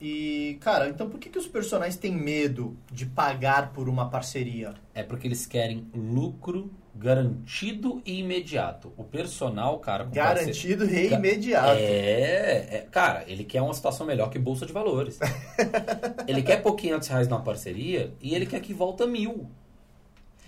E, 0.00 0.56
cara, 0.60 0.88
então 0.88 1.08
por 1.10 1.18
que, 1.18 1.28
que 1.28 1.38
os 1.38 1.48
personagens 1.48 1.96
têm 1.96 2.12
medo 2.12 2.76
de 2.92 3.04
pagar 3.04 3.72
por 3.72 3.88
uma 3.88 4.08
parceria? 4.08 4.74
É 4.94 5.02
porque 5.02 5.26
eles 5.26 5.44
querem 5.44 5.88
lucro 5.92 6.70
garantido 6.94 8.00
e 8.06 8.20
imediato. 8.20 8.92
O 8.96 9.02
personal, 9.04 9.78
cara, 9.80 10.04
parceiro- 10.04 10.34
Garantido 10.34 10.84
e 10.84 11.12
imediato. 11.12 11.78
É, 11.78 12.76
é, 12.76 12.86
cara, 12.90 13.24
ele 13.26 13.44
quer 13.44 13.60
uma 13.60 13.74
situação 13.74 14.06
melhor 14.06 14.30
que 14.30 14.38
bolsa 14.38 14.66
de 14.66 14.72
valores. 14.72 15.18
ele 16.28 16.42
quer 16.42 16.62
por 16.62 16.74
500 16.76 17.08
reais 17.08 17.28
numa 17.28 17.42
parceria 17.42 18.12
e 18.20 18.34
ele 18.34 18.46
quer 18.46 18.60
que 18.60 18.72
volta 18.72 19.06
mil 19.06 19.48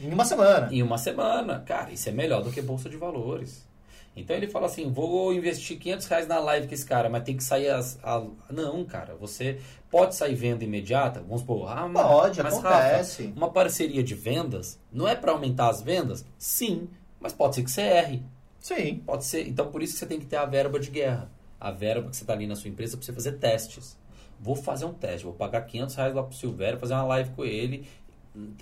Em 0.01 0.12
uma 0.12 0.24
semana. 0.24 0.68
em 0.72 0.82
uma 0.82 0.98
semana. 0.98 1.61
Cara, 1.66 1.90
isso 1.92 2.09
é 2.09 2.12
melhor 2.12 2.42
do 2.42 2.51
que 2.53 2.62
bolsa 2.62 2.88
de 2.88 2.96
valores. 2.96 3.68
Então 4.16 4.36
ele 4.36 4.48
fala 4.48 4.66
assim, 4.66 4.90
vou 4.90 5.32
investir 5.32 5.78
500 5.78 6.06
reais 6.08 6.26
na 6.26 6.38
live 6.40 6.66
com 6.66 6.74
esse 6.74 6.84
cara, 6.84 7.08
mas 7.08 7.22
tem 7.22 7.36
que 7.36 7.44
sair 7.44 7.68
as... 7.68 7.98
a- 8.02 8.22
Não, 8.50 8.84
cara, 8.84 9.14
você 9.14 9.58
pode 9.90 10.14
sair 10.16 10.34
venda 10.34 10.64
imediata? 10.64 11.20
Vamos 11.20 11.40
supor, 11.42 11.68
ah, 11.70 11.88
mas- 11.88 12.06
Pode, 12.06 12.42
mas 12.42 12.54
acontece. 12.58 13.22
Rafa, 13.26 13.36
uma 13.36 13.50
parceria 13.50 14.02
de 14.02 14.14
vendas 14.14 14.78
não 14.92 15.06
é 15.08 15.14
para 15.14 15.32
aumentar 15.32 15.68
as 15.70 15.80
vendas? 15.80 16.24
Sim, 16.36 16.88
mas 17.20 17.32
pode 17.32 17.54
ser 17.54 17.62
que 17.62 17.70
você 17.70 17.82
erre. 17.82 18.22
Sim. 18.58 18.96
Pode 19.06 19.24
ser. 19.24 19.46
Então, 19.48 19.70
por 19.70 19.82
isso 19.82 19.94
que 19.94 20.00
você 20.00 20.06
tem 20.06 20.18
que 20.18 20.26
ter 20.26 20.36
a 20.36 20.44
verba 20.44 20.78
de 20.78 20.90
guerra. 20.90 21.30
A 21.58 21.70
verba 21.70 22.11
que 22.11 22.16
você 22.16 22.24
está 22.24 22.32
ali 22.34 22.46
na 22.46 22.56
sua 22.56 22.68
empresa 22.68 22.96
para 22.96 23.06
você 23.06 23.12
fazer 23.12 23.32
testes. 23.38 23.96
Vou 24.38 24.56
fazer 24.56 24.86
um 24.86 24.92
teste, 24.92 25.24
vou 25.24 25.34
pagar 25.34 25.62
500 25.62 25.94
reais 25.94 26.14
lá 26.14 26.22
pro 26.22 26.34
Silvério, 26.36 26.78
fazer 26.78 26.94
uma 26.94 27.04
live 27.04 27.30
com 27.30 27.44
ele, 27.44 27.86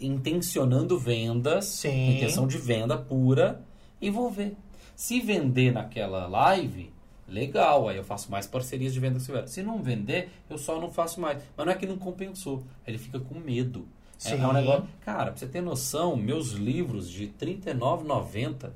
intencionando 0.01 0.99
vendas, 0.99 1.67
Sim. 1.67 2.17
intenção 2.17 2.47
de 2.47 2.59
venda 2.59 2.97
pura, 2.97 3.61
e 4.01 4.11
vou 4.11 4.31
ver. 4.31 4.57
Se 4.99 5.21
vender 5.21 5.73
naquela 5.73 6.27
live, 6.27 6.91
legal, 7.29 7.89
aí 7.89 7.97
eu 7.97 8.03
faço 8.03 8.33
mais 8.33 8.49
parcerias 8.49 8.93
de 8.93 8.99
venda 8.99 9.21
Silvério. 9.21 9.49
Se 9.49 9.63
não 9.63 9.81
vender, 9.81 10.29
eu 10.51 10.59
só 10.59 10.81
não 10.81 10.91
faço 10.91 11.21
mais. 11.21 11.41
Mas 11.57 11.65
não 11.67 11.73
é 11.73 11.77
que 11.77 11.87
não 11.87 11.97
compensou, 11.97 12.65
ele 12.85 12.99
fica 12.99 13.21
com 13.21 13.39
medo. 13.39 13.87
É, 14.25 14.31
Sim. 14.31 14.43
é 14.43 14.47
um 14.49 14.53
negócio. 14.53 14.89
Cara, 15.05 15.27
pra 15.31 15.37
você 15.37 15.47
ter 15.47 15.61
noção, 15.61 16.17
meus 16.17 16.51
livros 16.51 17.09
de 17.09 17.27
R$ 17.27 17.33
39,90 17.39 18.71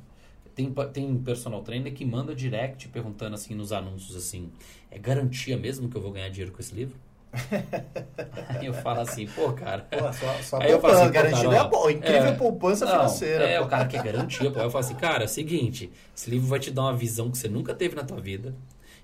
tem, 0.55 0.71
pa- 0.73 0.87
tem 0.87 1.19
personal 1.19 1.61
trainer 1.63 1.93
que 1.93 2.05
manda 2.05 2.37
direct 2.37 2.87
perguntando 2.91 3.35
assim 3.35 3.57
nos 3.57 3.73
anúncios 3.73 4.15
assim: 4.15 4.49
é 4.93 4.99
garantia 5.01 5.57
mesmo 5.57 5.89
que 5.89 5.97
eu 5.97 6.01
vou 6.01 6.13
ganhar 6.13 6.29
dinheiro 6.29 6.53
com 6.53 6.61
esse 6.61 6.73
livro? 6.73 6.95
Aí 8.49 8.67
eu 8.67 8.75
falo 8.75 9.01
assim, 9.01 9.27
pô, 9.27 9.53
cara. 9.53 9.83
Pô, 9.91 9.99
só, 10.13 10.43
só 10.43 10.61
Aí 10.61 10.71
eu 10.71 10.81
falo 10.81 10.95
poupança, 10.95 11.03
assim, 11.05 11.13
cara, 11.13 11.29
é 11.29 11.59
ó, 11.59 11.61
a 11.61 11.65
bo- 11.69 11.91
incrível 11.91 12.29
é, 12.29 12.33
poupança 12.35 12.85
não, 12.85 12.93
financeira. 12.93 13.45
É, 13.45 13.59
pô. 13.59 13.65
o 13.65 13.69
cara 13.69 13.87
quer 13.87 14.03
garantia, 14.03 14.51
pô. 14.51 14.59
Aí 14.61 14.67
eu 14.67 14.71
falo 14.71 14.85
assim, 14.85 14.95
cara, 14.95 15.23
é 15.23 15.27
o 15.27 15.29
seguinte, 15.29 15.91
esse 16.15 16.31
livro 16.31 16.47
vai 16.49 16.59
te 16.61 16.71
dar 16.71 16.83
uma 16.83 16.95
visão 16.97 17.31
que 17.31 17.39
você 17.39 17.49
nunca 17.49 17.75
teve 17.75 17.95
na 17.97 18.05
tua 18.05 18.21
vida 18.21 18.55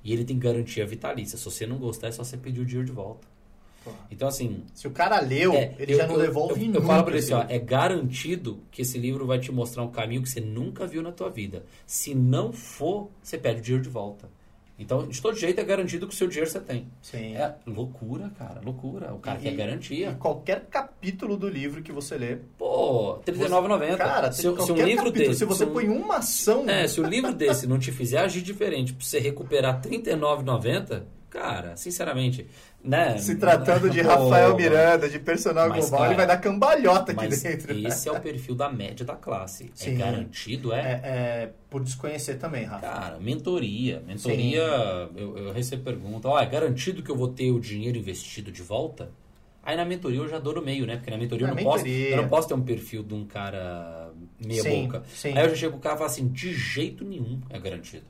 e 0.05 0.13
ele 0.13 0.25
tem 0.25 0.39
garantia 0.39 0.85
vitalícia. 0.87 1.39
Se 1.39 1.45
você 1.45 1.67
não 1.67 1.79
gostar, 1.79 2.09
é 2.09 2.13
só 2.13 2.23
você 2.23 2.37
pedir 2.37 2.61
o 2.61 2.65
dinheiro 2.67 2.87
de 2.87 2.93
volta. 2.93 3.27
Pô. 3.85 3.93
Então, 4.11 4.29
assim, 4.29 4.65
Se 4.75 4.87
o 4.87 4.91
cara 4.91 5.21
leu, 5.21 5.55
é, 5.55 5.75
ele 5.79 5.95
eu- 5.95 5.97
já 5.97 6.07
não 6.07 6.17
eu- 6.17 6.21
devolve 6.21 6.61
eu, 6.61 6.67
nunca. 6.67 6.79
eu 6.79 6.83
falo 6.83 7.05
pra 7.05 7.13
ele 7.13 7.21
assim, 7.25 7.33
ó, 7.33 7.43
esse 7.45 7.53
é 7.55 7.59
garantido 7.59 8.61
que 8.71 8.83
esse 8.83 8.99
livro 8.99 9.27
vai 9.27 9.39
te 9.39 9.51
mostrar 9.51 9.83
um 9.85 9.91
caminho 9.91 10.23
que 10.23 10.29
você 10.29 10.41
nunca 10.41 10.87
viu 10.87 11.01
na 11.03 11.13
tua 11.13 11.31
vida. 11.31 11.65
Se 11.87 12.15
não 12.15 12.53
for, 12.53 13.09
você 13.23 13.39
pede 13.39 13.61
o 13.61 13.63
dinheiro 13.63 13.83
de 13.83 13.89
volta. 13.91 14.29
Então, 14.79 15.07
de 15.09 15.21
todo 15.21 15.37
jeito, 15.37 15.61
é 15.61 15.65
garantido 15.65 16.07
que 16.07 16.15
o 16.15 16.17
seu 16.17 16.29
dinheiro 16.29 16.49
você 16.49 16.61
tem. 16.61 16.87
Sim. 17.03 17.35
É 17.37 17.55
loucura, 17.67 18.31
cara, 18.39 18.61
loucura. 18.65 19.13
O 19.13 19.19
cara 19.19 19.39
E- 19.39 19.43
quer 19.43 19.51
garantia. 19.57 20.11
E 20.11 20.15
qualquer 20.15 20.67
capítulo 20.67 21.37
do 21.37 21.49
livro 21.49 21.83
que 21.83 21.91
você 21.91 22.17
lê. 22.17 22.37
Pô, 22.57 23.15
R$39,90. 23.27 23.97
Cara, 23.97 24.31
se, 24.31 24.43
se 24.43 24.49
um 24.49 24.53
livro 24.77 25.07
capítulo, 25.07 25.11
desse... 25.13 25.35
se 25.41 25.45
você 25.45 25.65
um- 25.65 25.73
põe 25.73 25.89
uma 25.89 26.19
ação. 26.19 26.69
É, 26.71 26.87
se 26.87 27.01
o 27.01 27.05
livro 27.05 27.35
desse 27.35 27.67
não 27.67 27.79
te 27.79 27.91
fizer 27.91 28.19
agir 28.21 28.41
diferente 28.41 28.95
pra 28.95 29.05
você 29.05 29.19
recuperar 29.19 29.81
R$39,90, 29.83 31.03
cara, 31.29 31.77
sinceramente, 31.77 32.47
né? 32.83 33.19
Se 33.19 33.37
tratando 33.37 33.91
de 33.91 34.01
Rafael. 34.01 34.57
Miranda, 34.57 35.09
de 35.09 35.19
personal 35.19 35.69
Mas, 35.69 35.81
global, 35.81 35.99
cara, 36.01 36.11
ele 36.11 36.17
vai 36.17 36.27
dar 36.27 36.39
cambalhota 36.39 37.13
aqui 37.13 37.27
Mas 37.27 37.43
dentro. 37.43 37.75
né? 37.75 37.89
esse 37.89 38.09
é 38.09 38.13
o 38.13 38.21
perfil 38.21 38.55
da 38.55 38.71
média 38.71 39.05
da 39.05 39.17
classe. 39.17 39.71
Sim. 39.75 39.95
É 39.95 39.95
garantido, 39.95 40.73
é? 40.73 40.81
É, 40.81 41.01
é 41.05 41.51
por 41.69 41.83
desconhecer 41.83 42.37
também, 42.37 42.65
Rafa. 42.65 42.87
Cara, 42.87 43.19
mentoria. 43.19 44.03
Mentoria, 44.07 44.63
eu, 45.17 45.37
eu 45.37 45.53
recebo 45.53 45.83
pergunta, 45.85 46.29
ó, 46.29 46.41
é 46.41 46.47
garantido 46.47 47.03
que 47.03 47.11
eu 47.11 47.17
vou 47.17 47.29
ter 47.29 47.51
o 47.51 47.61
dinheiro 47.61 47.99
investido 47.99 48.51
de 48.51 48.63
volta? 48.63 49.11
Aí 49.63 49.77
na 49.77 49.85
mentoria 49.85 50.21
eu 50.21 50.29
já 50.29 50.39
dou 50.39 50.55
no 50.55 50.63
meio, 50.63 50.87
né? 50.87 50.97
Porque 50.97 51.11
na 51.11 51.19
mentoria, 51.19 51.47
Na 51.47 51.53
eu, 51.53 51.57
não 51.57 51.63
posso, 51.65 51.85
mentoria. 51.85 52.11
eu 52.11 52.17
não 52.23 52.29
posso 52.29 52.49
ter 52.49 52.55
um 52.55 52.63
perfil 52.63 53.03
de 53.03 53.13
um 53.13 53.27
cara 53.27 54.11
meia 54.43 54.63
Sim, 54.63 54.85
boca. 54.85 55.03
sim. 55.13 55.37
Aí 55.37 55.45
eu 55.45 55.51
já 55.51 55.57
chego 55.57 55.73
pro 55.73 55.81
cara 55.83 55.95
e 55.97 55.99
falo 55.99 56.11
assim, 56.11 56.29
de 56.29 56.55
jeito 56.55 57.05
nenhum 57.05 57.39
é 57.51 57.59
garantido. 57.59 58.05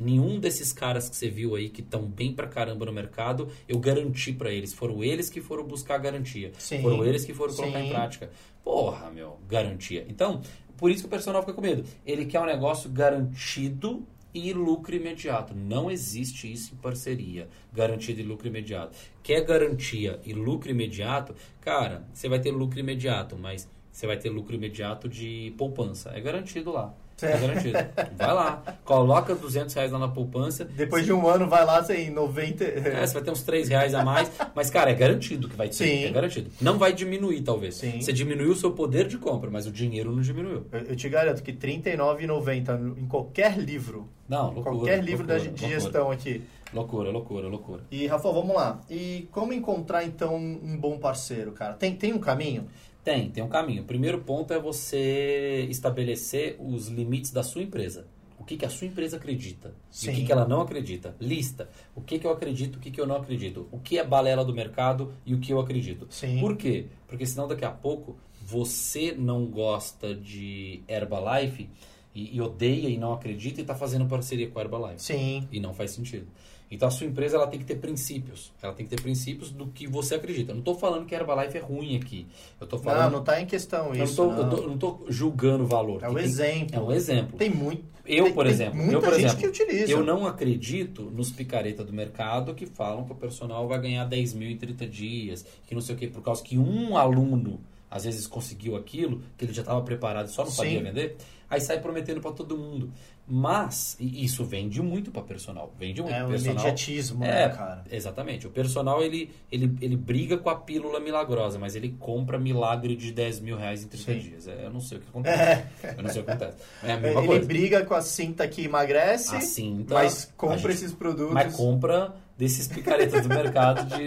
Nenhum 0.00 0.40
desses 0.40 0.72
caras 0.72 1.08
que 1.10 1.14
você 1.14 1.28
viu 1.28 1.54
aí 1.54 1.68
que 1.68 1.82
estão 1.82 2.02
bem 2.02 2.32
pra 2.32 2.48
caramba 2.48 2.86
no 2.86 2.92
mercado, 2.92 3.48
eu 3.68 3.78
garanti 3.78 4.32
pra 4.32 4.50
eles. 4.50 4.72
Foram 4.72 5.04
eles 5.04 5.28
que 5.28 5.42
foram 5.42 5.62
buscar 5.64 5.96
a 5.96 5.98
garantia. 5.98 6.52
Sim, 6.58 6.80
Foram 6.80 7.04
eles 7.04 7.24
que 7.24 7.34
foram 7.34 7.54
colocar 7.54 7.78
sim. 7.78 7.86
em 7.86 7.90
prática. 7.90 8.30
Porra, 8.64 9.10
meu, 9.10 9.38
garantia. 9.46 10.06
Então, 10.08 10.40
por 10.76 10.90
isso 10.90 11.02
que 11.02 11.06
o 11.06 11.10
personal 11.10 11.42
fica 11.42 11.52
com 11.52 11.60
medo. 11.60 11.84
Ele 12.06 12.24
quer 12.24 12.40
um 12.40 12.46
negócio 12.46 12.88
garantido 12.88 14.02
e 14.32 14.52
lucro 14.52 14.94
imediato. 14.94 15.54
Não 15.54 15.90
existe 15.90 16.50
isso 16.50 16.74
em 16.74 16.76
parceria. 16.78 17.48
Garantido 17.72 18.20
e 18.20 18.22
lucro 18.22 18.48
imediato. 18.48 18.96
Quer 19.22 19.44
garantia 19.44 20.20
e 20.24 20.32
lucro 20.32 20.70
imediato? 20.70 21.34
Cara, 21.60 22.06
você 22.12 22.28
vai 22.28 22.40
ter 22.40 22.50
lucro 22.50 22.78
imediato, 22.78 23.36
mas 23.36 23.68
você 23.92 24.06
vai 24.06 24.16
ter 24.16 24.30
lucro 24.30 24.54
imediato 24.54 25.08
de 25.08 25.52
poupança. 25.58 26.10
É 26.14 26.20
garantido 26.20 26.70
lá. 26.72 26.94
É 27.26 27.38
garantido. 27.38 27.78
Vai 28.16 28.34
lá, 28.34 28.62
coloca 28.84 29.34
200 29.34 29.74
reais 29.74 29.92
lá 29.92 29.98
na 29.98 30.08
poupança. 30.08 30.64
Depois 30.64 31.04
de 31.04 31.12
um 31.12 31.26
ano, 31.28 31.48
vai 31.48 31.64
lá, 31.64 31.82
você 31.82 31.96
em 31.96 32.10
90. 32.10 32.64
É, 32.64 33.06
você 33.06 33.14
vai 33.14 33.22
ter 33.22 33.30
uns 33.30 33.42
3 33.42 33.68
reais 33.68 33.94
a 33.94 34.04
mais, 34.04 34.30
mas, 34.54 34.70
cara, 34.70 34.90
é 34.90 34.94
garantido 34.94 35.48
que 35.48 35.56
vai 35.56 35.68
ter. 35.68 35.74
Sim. 35.74 36.04
É 36.04 36.10
garantido. 36.10 36.50
Não 36.60 36.78
vai 36.78 36.92
diminuir, 36.92 37.42
talvez. 37.42 37.76
Sim. 37.76 38.00
Você 38.00 38.12
diminuiu 38.12 38.50
o 38.52 38.56
seu 38.56 38.72
poder 38.72 39.06
de 39.06 39.18
compra, 39.18 39.50
mas 39.50 39.66
o 39.66 39.72
dinheiro 39.72 40.10
não 40.12 40.20
diminuiu. 40.22 40.66
Eu, 40.72 40.80
eu 40.80 40.96
te 40.96 41.08
garanto 41.08 41.42
que 41.42 41.50
R$ 41.50 41.56
39,90 41.58 42.98
em 42.98 43.06
qualquer 43.06 43.58
livro, 43.58 44.08
Não, 44.28 44.46
loucura. 44.52 44.62
qualquer 44.76 45.02
livro 45.02 45.26
da- 45.26 45.34
loucura, 45.34 45.54
de 45.54 45.62
loucura. 45.62 45.80
gestão 45.80 46.10
aqui. 46.10 46.42
Loucura, 46.72 47.10
loucura, 47.10 47.48
loucura. 47.48 47.82
E, 47.90 48.06
Rafa, 48.06 48.30
vamos 48.30 48.54
lá. 48.54 48.80
E 48.88 49.28
como 49.32 49.52
encontrar, 49.52 50.04
então, 50.04 50.36
um 50.36 50.76
bom 50.76 50.98
parceiro, 50.98 51.50
cara? 51.50 51.74
Tem, 51.74 51.94
tem 51.96 52.12
um 52.12 52.18
caminho? 52.20 52.68
Tem, 53.02 53.30
tem 53.30 53.42
um 53.42 53.48
caminho. 53.48 53.82
O 53.82 53.86
primeiro 53.86 54.20
ponto 54.20 54.52
é 54.52 54.58
você 54.58 55.66
estabelecer 55.70 56.56
os 56.58 56.88
limites 56.88 57.30
da 57.30 57.42
sua 57.42 57.62
empresa. 57.62 58.06
O 58.38 58.44
que, 58.44 58.56
que 58.56 58.64
a 58.64 58.70
sua 58.70 58.86
empresa 58.86 59.18
acredita 59.18 59.74
e 59.90 59.96
Sim. 59.96 60.10
o 60.10 60.14
que, 60.14 60.24
que 60.24 60.32
ela 60.32 60.48
não 60.48 60.62
acredita. 60.62 61.14
Lista. 61.20 61.68
O 61.94 62.00
que, 62.00 62.18
que 62.18 62.26
eu 62.26 62.30
acredito, 62.30 62.76
o 62.76 62.80
que, 62.80 62.90
que 62.90 63.00
eu 63.00 63.06
não 63.06 63.16
acredito. 63.16 63.68
O 63.70 63.78
que 63.78 63.98
é 63.98 64.04
balela 64.04 64.44
do 64.44 64.54
mercado 64.54 65.12
e 65.26 65.34
o 65.34 65.38
que 65.38 65.52
eu 65.52 65.60
acredito. 65.60 66.06
Sim. 66.08 66.40
Por 66.40 66.56
quê? 66.56 66.86
Porque 67.06 67.26
senão 67.26 67.46
daqui 67.46 67.64
a 67.64 67.70
pouco 67.70 68.16
você 68.42 69.14
não 69.16 69.46
gosta 69.46 70.14
de 70.14 70.82
Herbalife 70.88 71.68
e, 72.14 72.34
e 72.36 72.40
odeia 72.40 72.88
e 72.88 72.96
não 72.96 73.12
acredita 73.12 73.60
e 73.60 73.62
está 73.62 73.74
fazendo 73.74 74.06
parceria 74.06 74.48
com 74.48 74.58
a 74.58 74.62
Herbalife. 74.62 75.02
Sim. 75.02 75.46
E 75.52 75.60
não 75.60 75.74
faz 75.74 75.90
sentido. 75.90 76.26
Então 76.70 76.86
a 76.86 76.90
sua 76.90 77.06
empresa 77.06 77.36
ela 77.36 77.46
tem 77.48 77.58
que 77.58 77.64
ter 77.66 77.76
princípios. 77.76 78.52
Ela 78.62 78.72
tem 78.72 78.86
que 78.86 78.94
ter 78.94 79.02
princípios 79.02 79.50
do 79.50 79.66
que 79.66 79.86
você 79.88 80.14
acredita. 80.14 80.52
Eu 80.52 80.54
não 80.54 80.60
estou 80.60 80.76
falando 80.78 81.04
que 81.04 81.14
a 81.14 81.18
Herbalife 81.18 81.58
é 81.58 81.60
ruim 81.60 81.96
aqui. 81.96 82.26
Eu 82.60 82.64
estou 82.64 82.78
falando. 82.78 83.02
Não, 83.04 83.10
não 83.10 83.18
está 83.20 83.40
em 83.40 83.46
questão 83.46 83.92
isso. 83.94 84.14
tô- 84.16 84.30
eu 84.30 84.36
não. 84.36 84.48
tô- 84.48 84.72
estou 84.74 85.06
julgando 85.08 85.64
o 85.64 85.66
valor. 85.66 86.02
É 86.04 86.08
um 86.08 86.14
Tem- 86.14 86.24
exemplo. 86.24 86.76
É 86.76 86.80
um 86.80 86.92
exemplo. 86.92 87.36
Tem 87.36 87.50
muito. 87.50 87.84
Eu, 88.06 88.24
tem- 88.24 88.32
por 88.34 88.44
tem 88.44 88.52
exemplo, 88.52 88.76
muita 88.76 88.92
eu, 88.94 89.00
por 89.00 89.10
gente 89.14 89.24
exemplo, 89.26 89.38
que 89.40 89.46
utiliza. 89.48 89.92
eu 89.92 90.02
não 90.04 90.26
acredito 90.26 91.02
nos 91.02 91.30
picareta 91.30 91.84
do 91.84 91.92
mercado 91.92 92.54
que 92.54 92.66
falam 92.66 93.04
que 93.04 93.12
o 93.12 93.14
personal 93.14 93.68
vai 93.68 93.80
ganhar 93.80 94.04
10 94.04 94.32
mil 94.34 94.48
em 94.50 94.56
30 94.56 94.86
dias, 94.86 95.44
que 95.66 95.74
não 95.74 95.80
sei 95.82 95.94
o 95.94 95.98
quê, 95.98 96.06
por 96.08 96.22
causa 96.22 96.42
que 96.42 96.56
um 96.58 96.96
aluno 96.96 97.60
às 97.90 98.04
vezes 98.04 98.26
conseguiu 98.26 98.76
aquilo, 98.76 99.20
que 99.36 99.44
ele 99.44 99.52
já 99.52 99.62
estava 99.62 99.80
preparado 99.82 100.26
e 100.26 100.30
só 100.30 100.44
não 100.44 100.50
sabia 100.50 100.78
Sim. 100.78 100.84
vender, 100.84 101.16
aí 101.48 101.60
sai 101.60 101.80
prometendo 101.80 102.20
para 102.20 102.30
todo 102.32 102.56
mundo. 102.56 102.90
Mas 103.32 103.96
e 104.00 104.24
isso 104.24 104.44
vende 104.44 104.82
muito 104.82 105.12
para 105.12 105.22
personal, 105.22 105.72
vende 105.78 106.02
muito. 106.02 106.12
É 106.12 106.24
um 106.24 106.30
personal, 106.30 106.54
imediatismo, 106.56 107.24
é, 107.24 107.28
né, 107.28 107.48
cara? 107.50 107.84
Exatamente. 107.88 108.46
O 108.48 108.50
personal, 108.50 109.00
ele, 109.00 109.30
ele, 109.52 109.72
ele 109.80 109.96
briga 109.96 110.36
com 110.36 110.50
a 110.50 110.56
pílula 110.56 110.98
milagrosa, 110.98 111.56
mas 111.56 111.76
ele 111.76 111.94
compra 112.00 112.40
milagre 112.40 112.96
de 112.96 113.12
10 113.12 113.38
mil 113.38 113.56
reais 113.56 113.84
em 113.84 113.88
30 113.88 114.12
Sim. 114.12 114.18
dias. 114.18 114.48
É, 114.48 114.64
eu 114.66 114.70
não 114.70 114.80
sei 114.80 114.98
o 114.98 115.00
que 115.00 115.06
acontece. 115.10 115.40
É. 115.40 115.94
Eu 115.96 116.02
não 116.02 116.10
sei 116.10 116.22
o 116.22 116.24
que 116.24 116.30
acontece. 116.32 116.56
É 116.82 116.92
a 116.92 116.96
mesma 116.96 117.20
Ele 117.20 117.26
coisa. 117.28 117.46
briga 117.46 117.84
com 117.84 117.94
a 117.94 118.02
cinta 118.02 118.48
que 118.48 118.64
emagrece, 118.64 119.36
A 119.36 119.40
cinta, 119.40 119.94
mas 119.94 120.32
compra 120.36 120.58
gente- 120.58 120.70
esses 120.72 120.92
produtos. 120.92 121.32
Mas 121.34 121.54
compra 121.54 122.12
desses 122.36 122.66
picaretas 122.66 123.22
do 123.22 123.28
mercado. 123.28 123.86
De... 123.96 124.06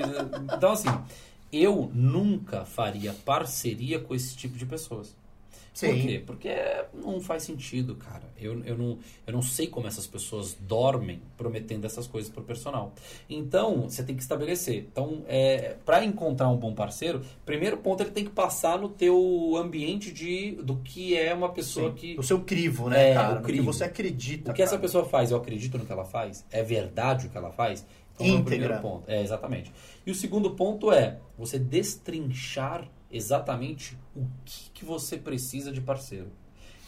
Então, 0.57 0.73
assim, 0.73 0.89
eu 1.51 1.89
nunca 1.93 2.65
faria 2.65 3.13
parceria 3.23 3.99
com 3.99 4.13
esse 4.13 4.35
tipo 4.35 4.57
de 4.57 4.65
pessoas. 4.65 5.15
Por 5.73 5.79
Sim. 5.79 6.01
quê? 6.05 6.23
Porque 6.23 6.49
não 6.93 7.19
faz 7.19 7.41
sentido, 7.41 7.95
cara. 7.95 8.23
Eu, 8.39 8.63
eu, 8.63 8.77
não, 8.77 8.99
eu 9.25 9.33
não 9.33 9.41
sei 9.41 9.65
como 9.65 9.87
essas 9.87 10.05
pessoas 10.05 10.55
dormem 10.59 11.19
prometendo 11.35 11.85
essas 11.85 12.05
coisas 12.05 12.29
pro 12.31 12.43
personal. 12.43 12.93
Então, 13.27 13.89
você 13.89 14.03
tem 14.03 14.15
que 14.15 14.21
estabelecer. 14.21 14.85
Então, 14.91 15.23
é, 15.27 15.75
para 15.83 16.05
encontrar 16.05 16.47
um 16.49 16.57
bom 16.57 16.75
parceiro, 16.75 17.21
primeiro 17.43 17.77
ponto, 17.77 18.03
ele 18.03 18.11
tem 18.11 18.23
que 18.23 18.29
passar 18.29 18.77
no 18.77 18.87
teu 18.87 19.55
ambiente 19.57 20.11
de, 20.11 20.51
do 20.63 20.75
que 20.77 21.17
é 21.17 21.33
uma 21.33 21.49
pessoa 21.49 21.89
Sim. 21.89 21.95
que... 21.95 22.19
O 22.19 22.23
seu 22.23 22.41
crivo, 22.41 22.87
né, 22.89 23.09
É, 23.09 23.13
cara? 23.15 23.31
o 23.31 23.35
No 23.35 23.41
que 23.41 23.47
crivo. 23.47 23.65
você 23.73 23.83
acredita. 23.83 24.51
O 24.51 24.53
que 24.53 24.61
essa 24.61 24.71
cara. 24.73 24.81
pessoa 24.83 25.05
faz, 25.05 25.31
eu 25.31 25.37
acredito 25.37 25.77
no 25.79 25.85
que 25.87 25.91
ela 25.91 26.05
faz? 26.05 26.45
É 26.51 26.61
verdade 26.61 27.25
o 27.25 27.29
que 27.31 27.37
ela 27.37 27.51
faz? 27.51 27.83
Então, 28.13 28.27
é 28.27 28.39
o 28.39 28.43
primeiro 28.43 28.79
ponto. 28.79 29.09
É, 29.09 29.23
exatamente. 29.23 29.71
E 30.05 30.11
o 30.11 30.15
segundo 30.15 30.51
ponto 30.51 30.91
é 30.91 31.17
você 31.35 31.57
destrinchar 31.57 32.87
exatamente 33.13 33.97
o 34.15 34.25
que, 34.43 34.69
que 34.73 34.85
você 34.85 35.17
precisa 35.17 35.71
de 35.71 35.79
parceiro. 35.79 36.31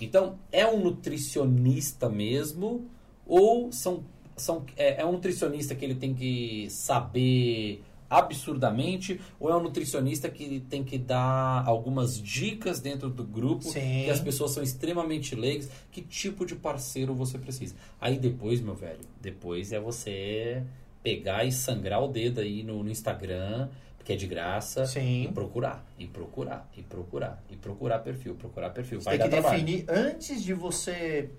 Então, 0.01 0.37
é 0.51 0.67
um 0.67 0.79
nutricionista 0.79 2.09
mesmo 2.09 2.89
ou 3.25 3.71
são, 3.71 4.03
são, 4.35 4.65
é, 4.75 5.01
é 5.01 5.05
um 5.05 5.13
nutricionista 5.13 5.73
que 5.73 5.85
ele 5.85 5.95
tem 5.95 6.13
que 6.13 6.67
saber 6.69 7.81
absurdamente 8.09 9.19
ou 9.39 9.49
é 9.49 9.55
um 9.55 9.63
nutricionista 9.63 10.29
que 10.29 10.59
tem 10.69 10.83
que 10.83 10.97
dar 10.97 11.65
algumas 11.65 12.21
dicas 12.21 12.79
dentro 12.79 13.09
do 13.09 13.23
grupo 13.23 13.63
Sim. 13.63 14.03
que 14.05 14.09
as 14.09 14.19
pessoas 14.19 14.51
são 14.51 14.61
extremamente 14.61 15.35
leigas 15.35 15.69
que 15.91 16.01
tipo 16.01 16.45
de 16.45 16.55
parceiro 16.55 17.15
você 17.15 17.39
precisa 17.39 17.73
aí 17.99 18.19
depois 18.19 18.61
meu 18.61 18.75
velho 18.75 19.01
depois 19.19 19.71
é 19.71 19.79
você 19.79 20.63
pegar 21.01 21.45
e 21.45 21.51
sangrar 21.51 22.03
o 22.03 22.07
dedo 22.07 22.41
aí 22.41 22.63
no, 22.63 22.83
no 22.83 22.91
Instagram 22.91 23.69
que 24.05 24.13
é 24.13 24.15
de 24.15 24.27
graça 24.27 24.85
Sim. 24.85 25.23
e 25.23 25.27
procurar 25.29 25.83
e 25.97 26.05
procurar 26.05 26.69
e 26.77 26.83
procurar 26.83 27.43
e 27.49 27.55
procurar 27.55 27.99
perfil 27.99 28.35
procurar 28.35 28.69
perfil 28.69 29.01
Você 29.01 29.05
vai 29.05 29.17
tem 29.17 29.27
que 29.27 29.31
trabalho 29.31 29.65
definir, 29.65 29.85
antes 29.89 30.43
de 30.43 30.53
você 30.53 31.31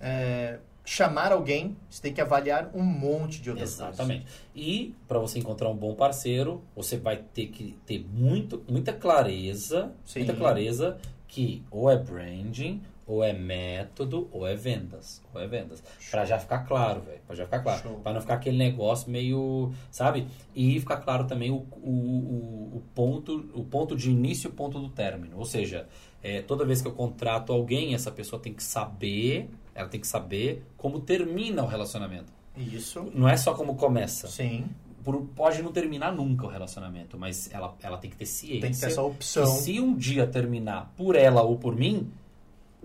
é, 0.00 0.58
chamar 0.82 1.30
alguém, 1.32 1.76
você 1.88 2.00
tem 2.00 2.12
que 2.12 2.22
avaliar 2.22 2.70
um 2.74 2.82
monte 2.82 3.40
de 3.40 3.50
outras 3.50 3.72
Exatamente. 3.72 4.26
E 4.54 4.94
para 5.06 5.18
você 5.18 5.38
encontrar 5.38 5.68
um 5.68 5.76
bom 5.76 5.94
parceiro, 5.94 6.62
você 6.74 6.96
vai 6.96 7.18
ter 7.18 7.48
que 7.48 7.78
ter 7.86 8.04
muito, 8.12 8.64
muita 8.68 8.92
clareza, 8.92 9.92
Sim. 10.06 10.20
muita 10.20 10.34
clareza 10.34 10.98
que 11.28 11.62
ou 11.70 11.90
é 11.90 11.96
branding, 11.98 12.80
ou 13.06 13.22
é 13.22 13.32
método, 13.32 14.28
ou 14.32 14.46
é 14.46 14.54
vendas, 14.54 15.22
ou 15.32 15.40
é 15.40 15.46
vendas. 15.46 15.82
Para 16.10 16.24
já 16.24 16.38
ficar 16.38 16.60
claro, 16.60 17.02
velho, 17.02 17.20
para 17.26 17.36
já 17.36 17.44
ficar 17.44 17.60
claro, 17.60 18.00
para 18.02 18.12
não 18.14 18.20
ficar 18.20 18.34
aquele 18.34 18.56
negócio 18.56 19.10
meio, 19.10 19.72
sabe? 19.90 20.26
E 20.54 20.80
ficar 20.80 20.98
claro 20.98 21.26
também 21.26 21.50
o, 21.50 21.66
o, 21.82 22.72
o, 22.76 22.82
ponto, 22.94 23.50
o 23.54 23.62
ponto 23.64 23.94
de 23.96 24.10
início 24.10 24.48
e 24.48 24.50
o 24.50 24.54
ponto 24.54 24.78
do 24.80 24.88
término. 24.88 25.36
Ou 25.38 25.44
seja, 25.44 25.86
é, 26.22 26.40
toda 26.40 26.64
vez 26.64 26.80
que 26.80 26.88
eu 26.88 26.92
contrato 26.92 27.52
alguém, 27.52 27.94
essa 27.94 28.10
pessoa 28.10 28.40
tem 28.40 28.54
que 28.54 28.62
saber, 28.62 29.50
ela 29.74 29.88
tem 29.88 30.00
que 30.00 30.06
saber 30.06 30.64
como 30.76 31.00
termina 31.00 31.62
o 31.62 31.66
relacionamento. 31.66 32.32
Isso. 32.56 33.10
Não 33.14 33.28
é 33.28 33.36
só 33.36 33.52
como 33.52 33.74
começa. 33.74 34.28
Sim. 34.28 34.64
Por- 35.02 35.26
pode 35.36 35.62
não 35.62 35.70
terminar 35.70 36.14
nunca 36.14 36.46
o 36.46 36.48
relacionamento, 36.48 37.18
mas 37.18 37.52
ela, 37.52 37.76
ela 37.82 37.98
tem 37.98 38.08
que 38.10 38.16
ter 38.16 38.24
ciência. 38.24 38.60
Tem 38.62 38.70
que 38.72 38.80
ter 38.80 38.86
essa 38.86 39.02
opção. 39.02 39.44
se 39.44 39.78
um 39.78 39.94
dia 39.94 40.26
terminar 40.26 40.90
por 40.96 41.14
ela 41.14 41.42
ou 41.42 41.58
por 41.58 41.76
mim, 41.76 42.10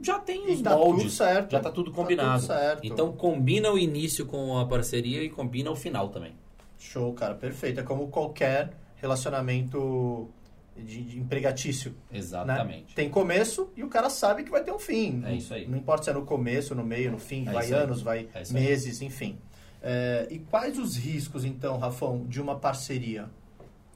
já 0.04 0.20
tem 0.20 0.52
os 0.52 0.62
tá 0.62 0.76
tudo 0.76 0.86
moldes. 0.86 1.14
certo. 1.14 1.52
Já 1.52 1.60
tá 1.60 1.72
tudo 1.72 1.92
Tá 1.92 1.96
combinado. 1.96 2.40
tudo 2.42 2.48
certo. 2.48 2.86
Então 2.86 3.12
combina 3.12 3.72
o 3.72 3.78
início 3.78 4.26
com 4.26 4.58
a 4.58 4.66
parceria 4.66 5.24
e 5.24 5.30
combina 5.30 5.70
o 5.72 5.76
final 5.76 6.10
também. 6.10 6.34
Show, 6.78 7.14
cara, 7.14 7.36
perfeito. 7.36 7.80
É 7.80 7.84
como 7.84 8.08
qualquer 8.08 8.72
relacionamento 8.96 10.30
de, 10.78 11.04
de 11.04 11.20
empregatício. 11.20 11.92
né? 12.12 12.18
Exatamente. 12.20 12.96
Tem 12.96 13.10
começo 13.10 13.70
e 13.76 13.84
o 13.84 13.90
cara 13.90 14.10
sabe 14.10 14.44
que 14.44 14.52
vai 14.52 14.64
ter 14.64 14.72
um 14.72 14.80
fim. 14.80 15.22
É 15.26 15.34
isso 15.34 15.54
aí. 15.54 15.68
Não 15.68 15.78
importa 15.78 16.04
se 16.04 16.10
é 16.10 16.14
no 16.14 16.26
começo, 16.26 16.74
no 16.74 16.84
meio, 16.86 17.12
no 17.12 17.20
fim, 17.20 17.48
É 17.48 17.52
vai 17.52 17.72
anos, 17.72 18.02
vai 18.02 18.28
É 18.34 18.44
meses, 18.54 19.02
enfim. 19.02 19.38
É, 19.82 20.28
e 20.30 20.40
quais 20.40 20.78
os 20.78 20.96
riscos, 20.98 21.46
então, 21.46 21.78
Rafão, 21.78 22.26
de 22.28 22.42
uma 22.42 22.56
parceria? 22.58 23.30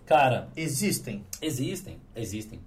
Cara, 0.05 0.49
Existem? 0.55 1.23
existem, 1.41 1.97
existem. 2.15 2.59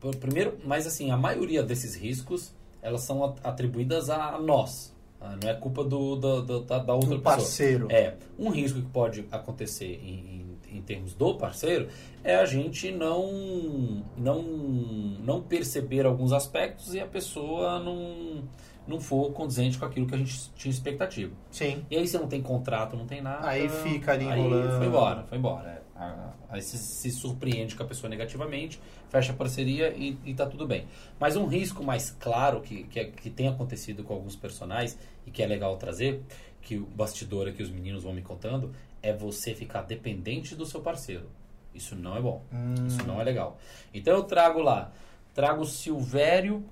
Por- 0.00 0.16
Primeiro, 0.16 0.58
mas 0.64 0.86
assim, 0.86 1.10
a 1.10 1.16
maioria 1.16 1.62
desses 1.62 1.94
riscos, 1.94 2.52
elas 2.82 3.02
são 3.02 3.24
at- 3.24 3.38
atribuídas 3.44 4.08
a 4.10 4.38
nós. 4.38 4.94
Ah, 5.20 5.36
Não 5.42 5.50
é 5.50 5.54
culpa 5.54 5.84
do, 5.84 6.16
do- 6.16 6.42
do- 6.42 6.60
da, 6.62 6.78
da 6.78 6.94
outra 6.94 7.10
Do 7.10 7.16
pessoa. 7.20 7.36
parceiro. 7.36 7.86
É, 7.90 8.14
um 8.38 8.48
risco 8.50 8.80
que 8.80 8.88
pode 8.88 9.26
acontecer 9.30 10.00
em, 10.02 10.46
em, 10.72 10.78
em 10.78 10.80
termos 10.82 11.12
do 11.12 11.34
parceiro 11.34 11.88
é 12.24 12.36
a 12.36 12.46
gente 12.46 12.90
não, 12.90 14.02
não, 14.16 14.42
não 14.42 15.42
perceber 15.42 16.06
alguns 16.06 16.32
aspectos 16.32 16.94
e 16.94 17.00
a 17.00 17.06
pessoa 17.06 17.78
não, 17.80 18.44
não 18.90 19.00
for 19.00 19.32
condizente 19.32 19.78
com 19.78 19.84
aquilo 19.86 20.06
que 20.06 20.14
a 20.14 20.18
gente 20.18 20.50
tinha 20.54 20.70
expectativa. 20.70 21.32
Sim. 21.50 21.84
E 21.90 21.96
aí 21.96 22.06
você 22.06 22.18
não 22.18 22.28
tem 22.28 22.42
contrato, 22.42 22.96
não 22.96 23.06
tem 23.06 23.22
nada. 23.22 23.48
Aí 23.48 23.68
fica 23.68 24.12
ali 24.12 24.24
enrolando. 24.24 24.76
Foi 24.76 24.86
embora, 24.86 25.22
foi 25.24 25.38
embora. 25.38 25.68
é. 25.68 25.80
Aí 26.48 26.62
se, 26.62 26.78
se 26.78 27.10
surpreende 27.10 27.76
com 27.76 27.82
a 27.82 27.86
pessoa 27.86 28.08
negativamente, 28.08 28.80
fecha 29.10 29.32
a 29.32 29.36
parceria 29.36 29.94
e, 29.94 30.18
e 30.24 30.34
tá 30.34 30.46
tudo 30.46 30.66
bem. 30.66 30.86
Mas 31.18 31.36
um 31.36 31.46
risco 31.46 31.84
mais 31.84 32.10
claro 32.10 32.60
que, 32.62 32.84
que, 32.84 32.98
é- 32.98 33.04
que 33.04 33.28
tem 33.30 33.46
acontecido 33.48 34.02
com 34.02 34.14
alguns 34.14 34.34
personagens 34.34 34.98
e 35.26 35.30
que 35.30 35.42
é 35.42 35.46
legal 35.46 35.76
trazer, 35.76 36.22
que 36.62 36.76
o 36.76 36.86
bastidor 36.86 37.46
aqui 37.48 37.62
os 37.62 37.70
meninos 37.70 38.02
vão 38.02 38.12
me 38.14 38.22
contando, 38.22 38.72
é 39.02 39.12
você 39.12 39.54
ficar 39.54 39.82
dependente 39.82 40.54
do 40.56 40.64
seu 40.66 40.80
parceiro. 40.80 41.28
Isso 41.74 41.94
não 41.94 42.16
é 42.16 42.20
bom. 42.20 42.42
Hum. 42.52 42.86
Isso 42.86 43.06
não 43.06 43.20
é 43.20 43.24
legal. 43.24 43.58
Então 43.94 44.14
eu 44.14 44.22
trago 44.24 44.60
lá, 44.60 44.90
trago 45.34 45.62
o 45.62 45.66
Silvério 45.66 46.64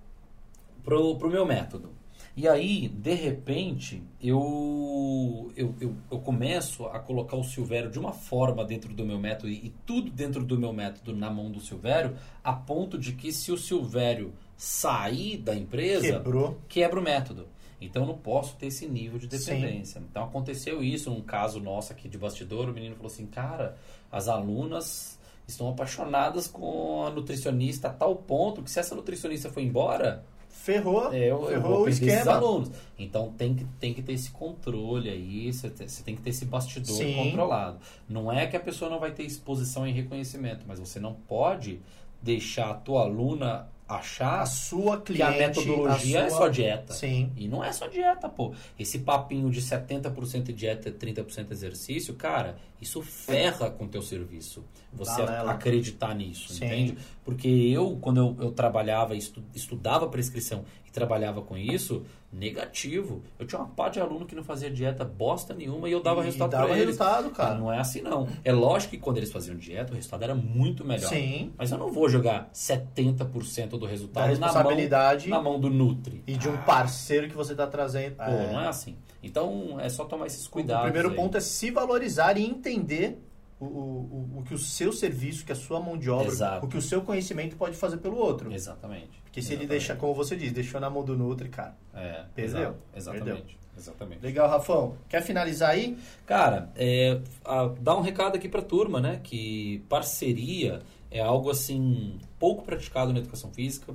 pro, 0.83 1.17
pro 1.17 1.31
meu 1.31 1.45
método. 1.47 1.91
E 2.39 2.47
aí, 2.47 2.87
de 2.87 3.15
repente, 3.15 4.01
eu, 4.23 5.51
eu, 5.57 5.75
eu, 5.81 5.97
eu 6.09 6.21
começo 6.21 6.87
a 6.87 7.01
colocar 7.01 7.35
o 7.37 7.43
Silvério 7.43 7.91
de 7.91 7.99
uma 7.99 8.13
forma 8.13 8.65
dentro 8.65 8.95
do 8.95 9.05
meu 9.05 9.19
método 9.19 9.49
e, 9.49 9.55
e 9.55 9.75
tudo 9.85 10.09
dentro 10.09 10.45
do 10.45 10.57
meu 10.57 10.73
método 10.73 11.17
na 11.17 11.29
mão 11.29 11.51
do 11.51 11.59
Silvério, 11.59 12.17
a 12.45 12.53
ponto 12.53 12.97
de 12.97 13.11
que 13.11 13.33
se 13.33 13.51
o 13.51 13.59
Silvério 13.59 14.33
sair 14.57 15.39
da 15.39 15.53
empresa, 15.53 16.13
Quebrou. 16.13 16.57
quebra 16.69 17.01
o 17.01 17.03
método. 17.03 17.49
Então 17.81 18.03
eu 18.03 18.07
não 18.07 18.19
posso 18.19 18.55
ter 18.55 18.67
esse 18.67 18.87
nível 18.87 19.19
de 19.19 19.37
Sim. 19.37 19.55
dependência. 19.57 19.99
Então 20.09 20.23
aconteceu 20.23 20.81
isso 20.81 21.11
num 21.11 21.23
caso 21.23 21.59
nosso 21.59 21.93
aqui 21.93 22.09
de 22.09 22.17
bastidor, 22.17 22.69
o 22.69 22.73
menino 22.73 22.95
falou 22.95 23.11
assim, 23.11 23.27
cara, 23.27 23.77
as 24.13 24.29
alunas 24.29 25.19
estão 25.45 25.69
apaixonadas 25.71 26.47
com 26.47 27.03
a 27.05 27.11
nutricionista 27.11 27.89
a 27.89 27.93
tal 27.93 28.15
ponto 28.15 28.63
que 28.63 28.71
se 28.71 28.79
essa 28.79 28.95
nutricionista 28.95 29.51
for 29.51 29.61
embora, 29.61 30.25
Ferrou. 30.61 31.13
é, 31.13 31.19
eu, 31.19 31.41
eu 31.43 31.47
ferrou 31.47 31.63
vou 31.71 31.81
o 31.81 31.85
perder 31.85 31.91
esses 32.05 32.09
esquema. 32.19 32.37
alunos. 32.37 32.71
Então 32.99 33.33
tem 33.39 33.55
que, 33.55 33.65
tem 33.81 33.95
que 33.95 34.03
ter 34.03 34.13
esse 34.13 34.31
controle 34.31 35.09
aí, 35.09 35.53
você 35.53 35.71
te- 35.71 35.89
você 35.89 36.03
tem 36.03 36.15
que 36.17 36.21
ter 36.23 36.31
esse 36.31 36.45
bastidor 36.45 36.97
Sim. 36.97 37.15
controlado. 37.15 37.79
Não 38.09 38.31
é 38.31 38.47
que 38.47 38.57
a 38.57 38.61
pessoa 38.61 38.91
não 38.91 38.99
vai 38.99 39.13
ter 39.13 39.23
exposição 39.23 39.87
e 39.87 39.93
reconhecimento, 39.93 40.65
mas 40.67 40.79
você 40.81 40.99
não 41.01 41.15
pode 41.15 41.81
deixar 42.21 42.71
a 42.71 42.75
tua 42.75 43.03
aluna 43.03 43.69
achar 43.89 44.43
A 44.43 44.47
sua 44.47 44.99
que 45.01 45.15
cliente. 45.15 45.23
a 45.23 45.31
metodologia 45.49 46.23
a 46.23 46.27
é 46.27 46.29
sua- 46.29 46.39
só 46.39 46.49
dieta. 46.49 46.93
Sim. 46.93 47.33
E 47.37 47.49
não 47.49 47.65
é 47.65 47.73
só 47.73 47.87
dieta, 47.87 48.29
pô. 48.29 48.53
Esse 48.79 48.99
papinho 48.99 49.51
de 49.51 49.63
70% 49.63 50.53
dieta 50.53 50.89
e 50.91 50.93
30% 50.93 51.51
exercício, 51.53 52.15
cara, 52.15 52.57
isso 52.81 53.01
ferra 53.03 53.71
com 53.71 53.85
o 53.85 53.89
teu 53.89 54.03
serviço. 54.03 54.63
Você 54.93 55.23
Balela. 55.23 55.53
acreditar 55.53 56.15
nisso, 56.15 56.53
Sim. 56.53 56.67
entende? 56.67 56.99
Porque 57.25 57.49
eu, 57.49 57.97
quando 58.01 58.19
eu, 58.19 58.37
eu 58.47 58.53
trabalhava, 58.53 59.15
estu, 59.17 59.43
estudava 59.55 60.07
prescrição 60.09 60.65
trabalhava 60.99 61.43
com 61.43 61.57
isso, 61.57 62.03
negativo. 62.33 63.23
Eu 63.39 63.47
tinha 63.47 63.61
uma 63.61 63.69
pá 63.69 63.89
de 63.89 64.01
aluno 64.01 64.27
que 64.27 64.35
não 64.35 64.43
fazia 64.43 64.71
dieta 64.71 65.05
bosta 65.05 65.55
nenhuma 65.55 65.89
e 65.89 65.93
eu 65.93 66.03
dava 66.03 66.21
E 66.21 66.25
resultado 66.25 66.51
dava 66.51 66.67
pra 66.67 66.75
eles. 66.77 66.87
resultado, 66.99 67.31
cara. 67.31 67.55
Não 67.55 67.73
é 67.73 67.79
assim, 67.79 68.01
não. 68.01 68.27
É 68.45 68.53
lógico 68.53 68.91
que 68.93 68.99
quando 68.99 69.17
eles 69.19 69.31
faziam 69.31 69.57
dieta, 69.57 69.93
o 69.93 69.97
resultado 69.97 70.23
era 70.25 70.35
muito 70.35 70.85
melhor. 70.85 71.09
Sim. 71.09 71.53
Mas 71.57 71.71
eu 71.71 71.79
não 71.79 71.93
vou 71.93 72.09
jogar 72.09 72.51
70% 72.53 73.69
do 73.71 73.79
Da 73.81 73.87
resultado 73.89 74.15
na 74.15 74.29
mão, 74.39 74.47
responsabilidade 74.47 75.29
na 75.29 75.41
mão 75.43 75.59
do 75.61 75.71
Nutri. 75.71 76.23
e 76.27 76.35
de 76.37 76.49
um 76.49 76.57
parceiro 76.59 77.29
que 77.29 77.35
você 77.37 77.53
está 77.53 77.67
trazendo. 77.67 78.17
Pô, 78.17 78.31
não 78.31 78.61
é 78.61 78.69
assim. 78.69 78.97
Então 79.23 79.79
é 79.81 79.89
só 79.89 80.05
tomar 80.05 80.27
esses 80.27 80.47
O 80.47 80.51
cuidados. 80.51 80.85
primeiro 80.85 81.11
aí. 81.11 81.17
ponto 81.17 81.37
é 81.37 81.41
se 81.41 81.71
valorizar 81.71 82.37
e 82.39 82.45
entender 82.45 83.19
o, 83.61 83.65
o, 83.67 84.39
o 84.39 84.43
que 84.47 84.55
o 84.55 84.59
seu 84.59 84.93
serviço, 84.93 85.45
que 85.45 85.53
a 85.53 85.57
sua 85.57 85.81
mão 85.81 85.97
de 85.99 86.09
obra, 86.11 86.29
Exato. 86.29 86.67
o 86.67 86.69
que 86.69 86.77
o 86.77 86.83
seu 86.83 87.03
conhecimento 87.03 87.57
pode 87.57 87.77
fazer 87.77 87.97
pelo 87.99 88.17
outro. 88.17 88.53
Exatamente. 88.53 89.21
Porque 89.25 89.43
se 89.43 89.49
ele 89.49 89.65
Exatamente. 89.65 89.69
deixar, 89.71 89.97
como 89.97 90.15
você 90.15 90.37
diz, 90.37 90.53
deixou 90.53 90.81
na 90.81 90.89
mão 90.89 91.05
do 91.05 91.17
Nutri, 91.17 91.49
cara. 91.49 91.77
É, 91.95 92.25
Perdeu. 92.35 92.77
Exatamente. 92.95 93.25
Perdeu. 93.35 93.59
Exatamente. 93.77 94.23
Legal, 94.23 94.49
Rafão. 94.49 94.97
Quer 95.09 95.23
finalizar 95.23 95.71
aí? 95.71 95.97
Cara, 96.27 96.71
é, 96.75 97.21
a- 97.45 97.73
dá 97.81 97.97
um 97.97 98.01
recado 98.01 98.35
aqui 98.37 98.49
pra 98.49 98.61
turma, 98.63 99.01
né? 99.01 99.21
Que 99.23 99.85
parceria 99.89 100.81
é 101.11 101.21
algo 101.21 101.49
assim 101.51 102.19
pouco 102.39 102.65
praticado 102.65 103.13
na 103.13 103.21
educação 103.21 103.53
física. 103.53 103.95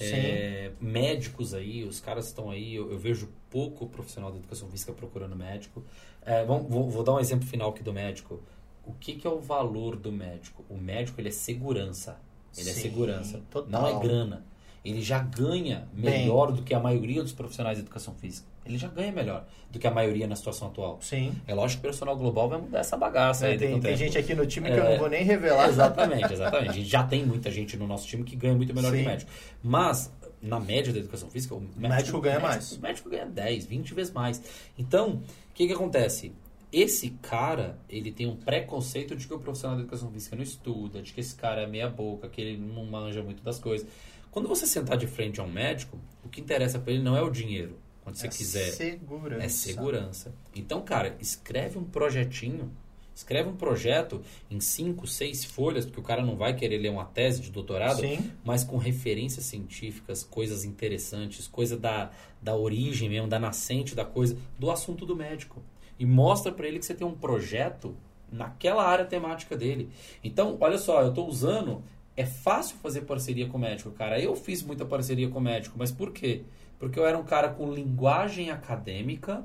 É, 0.00 0.70
médicos 0.80 1.52
aí, 1.52 1.84
os 1.84 2.00
caras 2.00 2.26
estão 2.26 2.50
aí, 2.50 2.74
eu, 2.74 2.90
eu 2.90 2.98
vejo 2.98 3.28
pouco 3.50 3.86
profissional 3.86 4.30
da 4.32 4.38
educação 4.38 4.68
física 4.68 4.92
procurando 4.92 5.36
médico. 5.36 5.84
É, 6.24 6.44
vamos- 6.44 6.68
vou, 6.70 6.88
vou 6.88 7.02
dar 7.04 7.14
um 7.14 7.20
exemplo 7.20 7.46
final 7.46 7.70
aqui 7.70 7.82
do 7.82 7.92
médico. 7.92 8.40
O 8.84 8.92
que, 8.94 9.14
que 9.14 9.26
é 9.26 9.30
o 9.30 9.38
valor 9.40 9.96
do 9.96 10.10
médico? 10.10 10.64
O 10.68 10.76
médico 10.76 11.20
ele 11.20 11.28
é 11.28 11.32
segurança. 11.32 12.18
Ele 12.56 12.68
é 12.70 12.72
Sim, 12.72 12.80
segurança. 12.82 13.40
total. 13.50 13.70
Não 13.70 13.86
é 13.88 14.00
grana. 14.02 14.44
Ele 14.84 15.02
já 15.02 15.18
ganha 15.18 15.86
Bem. 15.92 16.22
melhor 16.22 16.50
do 16.52 16.62
que 16.62 16.72
a 16.74 16.80
maioria 16.80 17.22
dos 17.22 17.32
profissionais 17.32 17.76
de 17.76 17.82
educação 17.84 18.14
física. 18.14 18.48
Ele 18.64 18.78
já 18.78 18.88
ganha 18.88 19.12
melhor 19.12 19.46
do 19.70 19.78
que 19.78 19.86
a 19.86 19.90
maioria 19.90 20.26
na 20.26 20.34
situação 20.34 20.68
atual. 20.68 20.98
Sim. 21.02 21.34
É 21.46 21.54
lógico 21.54 21.82
que 21.82 21.86
o 21.86 21.90
personal 21.90 22.16
global 22.16 22.48
vai 22.48 22.58
mudar 22.60 22.78
essa 22.80 22.96
bagaça 22.96 23.46
aí. 23.46 23.54
É, 23.54 23.58
tem, 23.58 23.68
daqui 23.68 23.74
a 23.74 23.76
um 23.76 23.80
tem 23.80 23.90
tempo. 23.92 23.98
gente 24.04 24.18
aqui 24.18 24.34
no 24.34 24.46
time 24.46 24.70
que 24.70 24.76
eu 24.78 24.84
É. 24.84 24.90
não 24.92 24.98
vou 24.98 25.08
nem 25.10 25.22
revelar. 25.22 25.68
Exatamente, 25.68 26.32
exatamente. 26.32 26.70
A 26.70 26.72
gente 26.72 26.88
já 26.88 27.02
tem 27.04 27.24
muita 27.26 27.50
gente 27.50 27.76
no 27.76 27.86
nosso 27.86 28.06
time 28.06 28.24
que 28.24 28.34
ganha 28.34 28.54
muito 28.54 28.74
melhor 28.74 28.90
que 28.90 28.98
Sim. 28.98 29.04
o 29.04 29.06
médico. 29.08 29.30
Mas, 29.62 30.10
na 30.40 30.58
média 30.58 30.92
da 30.92 30.98
educação 30.98 31.28
física, 31.30 31.54
o 31.54 31.60
médico, 31.60 31.80
médico 31.88 32.20
ganha 32.20 32.38
o 32.38 32.42
médico- 32.42 32.58
mais. 32.58 32.72
O 32.72 32.80
médico 32.80 33.10
ganha 33.10 33.26
10, 33.26 33.66
20 33.66 33.92
vezes 33.94 34.12
mais. 34.12 34.42
Então, 34.78 35.10
o 35.50 35.54
que, 35.54 35.66
que 35.66 35.72
acontece? 35.74 36.32
Esse 36.72 37.10
cara, 37.22 37.78
ele 37.88 38.12
tem 38.12 38.26
um 38.28 38.36
preconceito 38.36 39.16
de 39.16 39.26
que 39.26 39.34
o 39.34 39.38
profissional 39.38 39.76
da 39.76 39.82
educação 39.82 40.10
física 40.10 40.36
não 40.36 40.42
estuda, 40.42 41.02
de 41.02 41.12
que 41.12 41.20
esse 41.20 41.34
cara 41.34 41.62
é 41.62 41.66
meia 41.66 41.88
boca, 41.88 42.28
que 42.28 42.40
ele 42.40 42.56
não 42.56 42.84
manja 42.86 43.22
muito 43.22 43.42
das 43.42 43.58
coisas. 43.58 43.86
Quando 44.30 44.48
você 44.48 44.66
sentar 44.66 44.96
de 44.96 45.08
frente 45.08 45.40
a 45.40 45.42
um 45.42 45.50
médico, 45.50 45.98
o 46.24 46.28
que 46.28 46.40
interessa 46.40 46.78
pra 46.78 46.92
ele 46.92 47.02
não 47.02 47.16
é 47.16 47.22
o 47.22 47.30
dinheiro. 47.30 47.76
Quando 48.04 48.14
você 48.16 48.28
É 48.28 48.30
quiser 48.30 48.70
Segurança. 48.70 49.44
é 49.44 49.48
segurança. 49.48 50.34
Então, 50.54 50.80
cara, 50.82 51.16
escreve 51.20 51.76
um 51.76 51.84
projetinho. 51.84 52.70
Escreve 53.12 53.48
um 53.50 53.56
projeto 53.56 54.22
em 54.48 54.60
cinco, 54.60 55.06
seis 55.06 55.44
folhas, 55.44 55.84
porque 55.84 56.00
o 56.00 56.02
cara 56.04 56.24
não 56.24 56.36
vai 56.36 56.54
querer 56.54 56.78
ler 56.78 56.90
uma 56.90 57.04
tese 57.04 57.40
de 57.42 57.50
doutorado, 57.50 58.00
Sim. 58.00 58.30
mas 58.44 58.62
com 58.64 58.78
referências 58.78 59.44
científicas, 59.44 60.22
coisas 60.22 60.64
interessantes, 60.64 61.46
coisa 61.46 61.76
da, 61.76 62.10
da 62.40 62.56
origem 62.56 63.10
mesmo, 63.10 63.28
da 63.28 63.38
nascente 63.38 63.94
da 63.94 64.04
coisa, 64.04 64.38
do 64.58 64.70
assunto 64.70 65.04
do 65.04 65.14
médico. 65.16 65.60
E 66.00 66.06
mostra 66.06 66.50
pra 66.50 66.66
ele 66.66 66.78
que 66.78 66.86
você 66.86 66.94
tem 66.94 67.06
um 67.06 67.14
projeto 67.14 67.94
naquela 68.32 68.84
área 68.84 69.04
temática 69.04 69.54
dele. 69.54 69.90
Então, 70.24 70.56
olha 70.58 70.78
só, 70.78 71.02
eu 71.02 71.12
tô 71.12 71.26
usando. 71.26 71.84
É 72.16 72.24
fácil 72.24 72.76
fazer 72.78 73.02
parceria 73.02 73.46
com 73.46 73.56
o 73.56 73.60
médico, 73.60 73.90
cara. 73.90 74.18
Eu 74.18 74.34
fiz 74.34 74.62
muita 74.62 74.84
parceria 74.84 75.28
com 75.28 75.38
o 75.38 75.42
médico, 75.42 75.76
mas 75.78 75.92
por 75.92 76.10
quê? 76.10 76.42
Porque 76.78 76.98
eu 76.98 77.06
era 77.06 77.16
um 77.18 77.22
cara 77.22 77.50
com 77.50 77.70
linguagem 77.70 78.50
acadêmica 78.50 79.44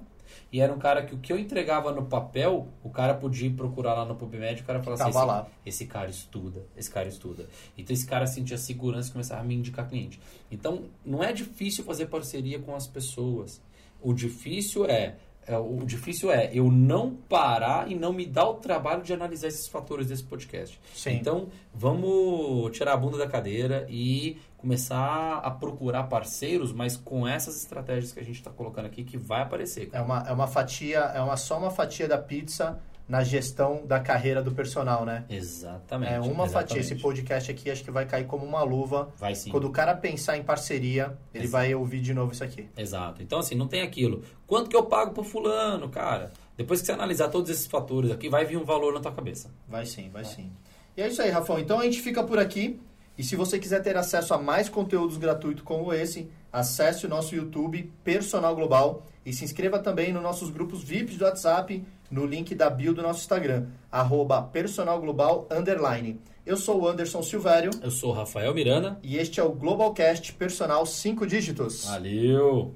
e 0.52 0.62
era 0.62 0.74
um 0.74 0.80
cara 0.80 1.06
que 1.06 1.14
o 1.14 1.20
que 1.20 1.32
eu 1.32 1.38
entregava 1.38 1.92
no 1.92 2.06
papel, 2.06 2.70
o 2.82 2.90
cara 2.90 3.14
podia 3.14 3.48
ir 3.48 3.54
procurar 3.54 3.94
lá 3.94 4.06
no 4.06 4.16
PubMed, 4.16 4.62
o 4.62 4.66
cara 4.66 4.82
falava 4.82 5.04
assim, 5.04 5.18
esse, 5.18 5.26
lá. 5.26 5.48
esse 5.66 5.86
cara 5.86 6.10
estuda, 6.10 6.66
esse 6.78 6.90
cara 6.90 7.08
estuda. 7.08 7.48
Então 7.78 7.94
esse 7.94 8.06
cara 8.06 8.26
sentia 8.26 8.58
segurança 8.58 9.10
e 9.10 9.12
começava 9.12 9.42
a 9.42 9.44
me 9.44 9.56
indicar 9.56 9.88
cliente. 9.88 10.20
Então 10.50 10.86
não 11.06 11.22
é 11.22 11.34
difícil 11.34 11.84
fazer 11.84 12.06
parceria 12.06 12.60
com 12.60 12.74
as 12.74 12.88
pessoas. 12.88 13.62
O 14.02 14.14
difícil 14.14 14.86
é, 14.86 15.16
é, 15.48 15.58
o 15.58 15.78
difícil 15.86 16.32
é 16.32 16.50
eu 16.54 16.72
não 16.72 17.16
parar 17.16 17.90
e 17.90 17.96
não 17.96 18.12
me 18.12 18.26
dar 18.26 18.50
o 18.50 18.56
trabalho 18.56 19.04
de 19.04 19.14
analisar 19.14 19.48
esses 19.48 19.68
fatores 19.68 20.08
desse 20.08 20.24
podcast. 20.24 20.80
Sim. 20.94 21.12
Então, 21.12 21.48
vamos 21.74 22.76
tirar 22.76 22.94
a 22.94 22.98
bunda 22.98 23.18
da 23.18 23.28
cadeira 23.28 23.86
e 23.90 24.38
começar 24.58 25.38
a 25.44 25.52
procurar 25.52 26.06
parceiros, 26.06 26.74
mas 26.74 26.98
com 26.98 27.28
essas 27.28 27.58
estratégias 27.58 28.12
que 28.12 28.20
a 28.20 28.24
gente 28.24 28.38
está 28.38 28.50
colocando 28.50 28.86
aqui 28.86 29.04
que 29.04 29.18
vai 29.18 29.44
aparecer. 29.44 29.90
É 29.94 30.02
uma, 30.02 30.26
é 30.28 30.32
uma 30.32 30.48
fatia, 30.48 31.00
é 31.00 31.22
uma, 31.22 31.38
só 31.38 31.60
uma 31.60 31.70
fatia 31.70 32.08
da 32.08 32.18
pizza 32.18 32.80
na 33.08 33.24
gestão 33.24 33.86
da 33.86 34.00
carreira 34.00 34.42
do 34.42 34.52
personal, 34.52 35.06
né? 35.06 35.26
Exatamente. 35.30 36.14
É 36.14 36.20
uma 36.20 36.48
fatia. 36.48 36.80
Esse 36.80 36.94
exatamente. 36.94 37.02
podcast 37.02 37.52
aqui 37.52 37.70
acho 37.70 37.84
que 37.84 37.92
vai 37.92 38.06
cair 38.06 38.26
como 38.26 38.46
uma 38.46 38.64
luva. 38.64 39.14
Vai 39.18 39.36
sim. 39.36 39.52
Quando 39.52 39.66
o 39.66 39.72
cara 39.72 39.96
pensar 39.96 40.38
em 40.38 40.44
parceria, 40.44 41.18
ele 41.34 41.46
Exato. 41.46 41.52
vai 41.52 41.76
ouvir 41.76 42.02
de 42.02 42.14
novo 42.14 42.34
isso 42.34 42.44
aqui. 42.44 42.68
Exato. 42.76 43.22
Então, 43.22 43.40
assim, 43.40 43.56
não 43.56 43.68
tem 43.68 43.82
aquilo. 43.82 44.24
Quanto 44.48 44.70
que 44.70 44.76
eu 44.76 44.84
pago 44.84 45.14
pro 45.14 45.24
fulano, 45.24 45.88
cara? 45.90 46.32
Depois 46.58 46.80
que 46.80 46.88
você 46.88 46.94
analisar 46.94 47.30
todos 47.30 47.50
esses 47.50 47.68
fatores 47.68 48.10
aqui, 48.12 48.28
vai 48.28 48.46
vir 48.46 48.58
um 48.58 48.66
valor 48.66 48.94
na 48.94 49.00
tua 49.00 49.12
cabeça. 49.12 49.52
Vai 49.68 49.86
sim, 49.86 50.10
vai 50.10 50.26
sim. 50.26 50.52
E 50.98 51.02
é 51.02 51.08
isso 51.08 51.22
aí, 51.22 51.30
Rafão. 51.30 51.60
Então 51.60 51.80
a 51.80 51.84
gente 51.84 52.02
fica 52.02 52.24
por 52.24 52.40
aqui. 52.40 52.80
E 53.18 53.24
se 53.24 53.36
você 53.36 53.58
quiser 53.58 53.82
ter 53.82 53.96
acesso 53.96 54.34
a 54.34 54.38
mais 54.38 54.68
conteúdos 54.68 55.16
gratuitos 55.18 55.64
como 55.64 55.94
esse, 55.94 56.30
acesse 56.52 57.06
o 57.06 57.10
nosso 57.10 57.34
YouTube 57.34 57.92
Personal 58.04 58.54
Global 58.56 59.06
e 59.26 59.32
se 59.32 59.44
inscreva 59.44 59.80
também 59.80 60.12
nos 60.12 60.22
nossos 60.22 60.50
grupos 60.50 60.84
VIPs 60.84 61.18
do 61.18 61.26
WhatsApp 61.26 61.84
no 62.10 62.26
link 62.26 62.54
da 62.56 62.70
bio 62.70 62.94
do 62.94 63.02
nosso 63.02 63.22
Instagram, 63.22 63.68
arroba 63.92 64.42
Personal 64.42 65.00
Global 65.00 65.48
Underline. 65.52 66.20
Eu 66.46 66.58
sou 66.58 66.82
o 66.82 66.88
Anderson 66.88 67.24
Silvério 67.24 67.72
Eu 67.82 67.90
sou 67.90 68.12
o 68.12 68.14
Rafael 68.14 68.54
Miranda. 68.54 69.00
e 69.02 69.18
este 69.18 69.40
é 69.40 69.44
o 69.44 69.50
Globalcast 69.52 70.34
Personal 70.34 70.86
5 70.86 71.26
Dígitos. 71.26 71.86
Valeu! 71.86 72.74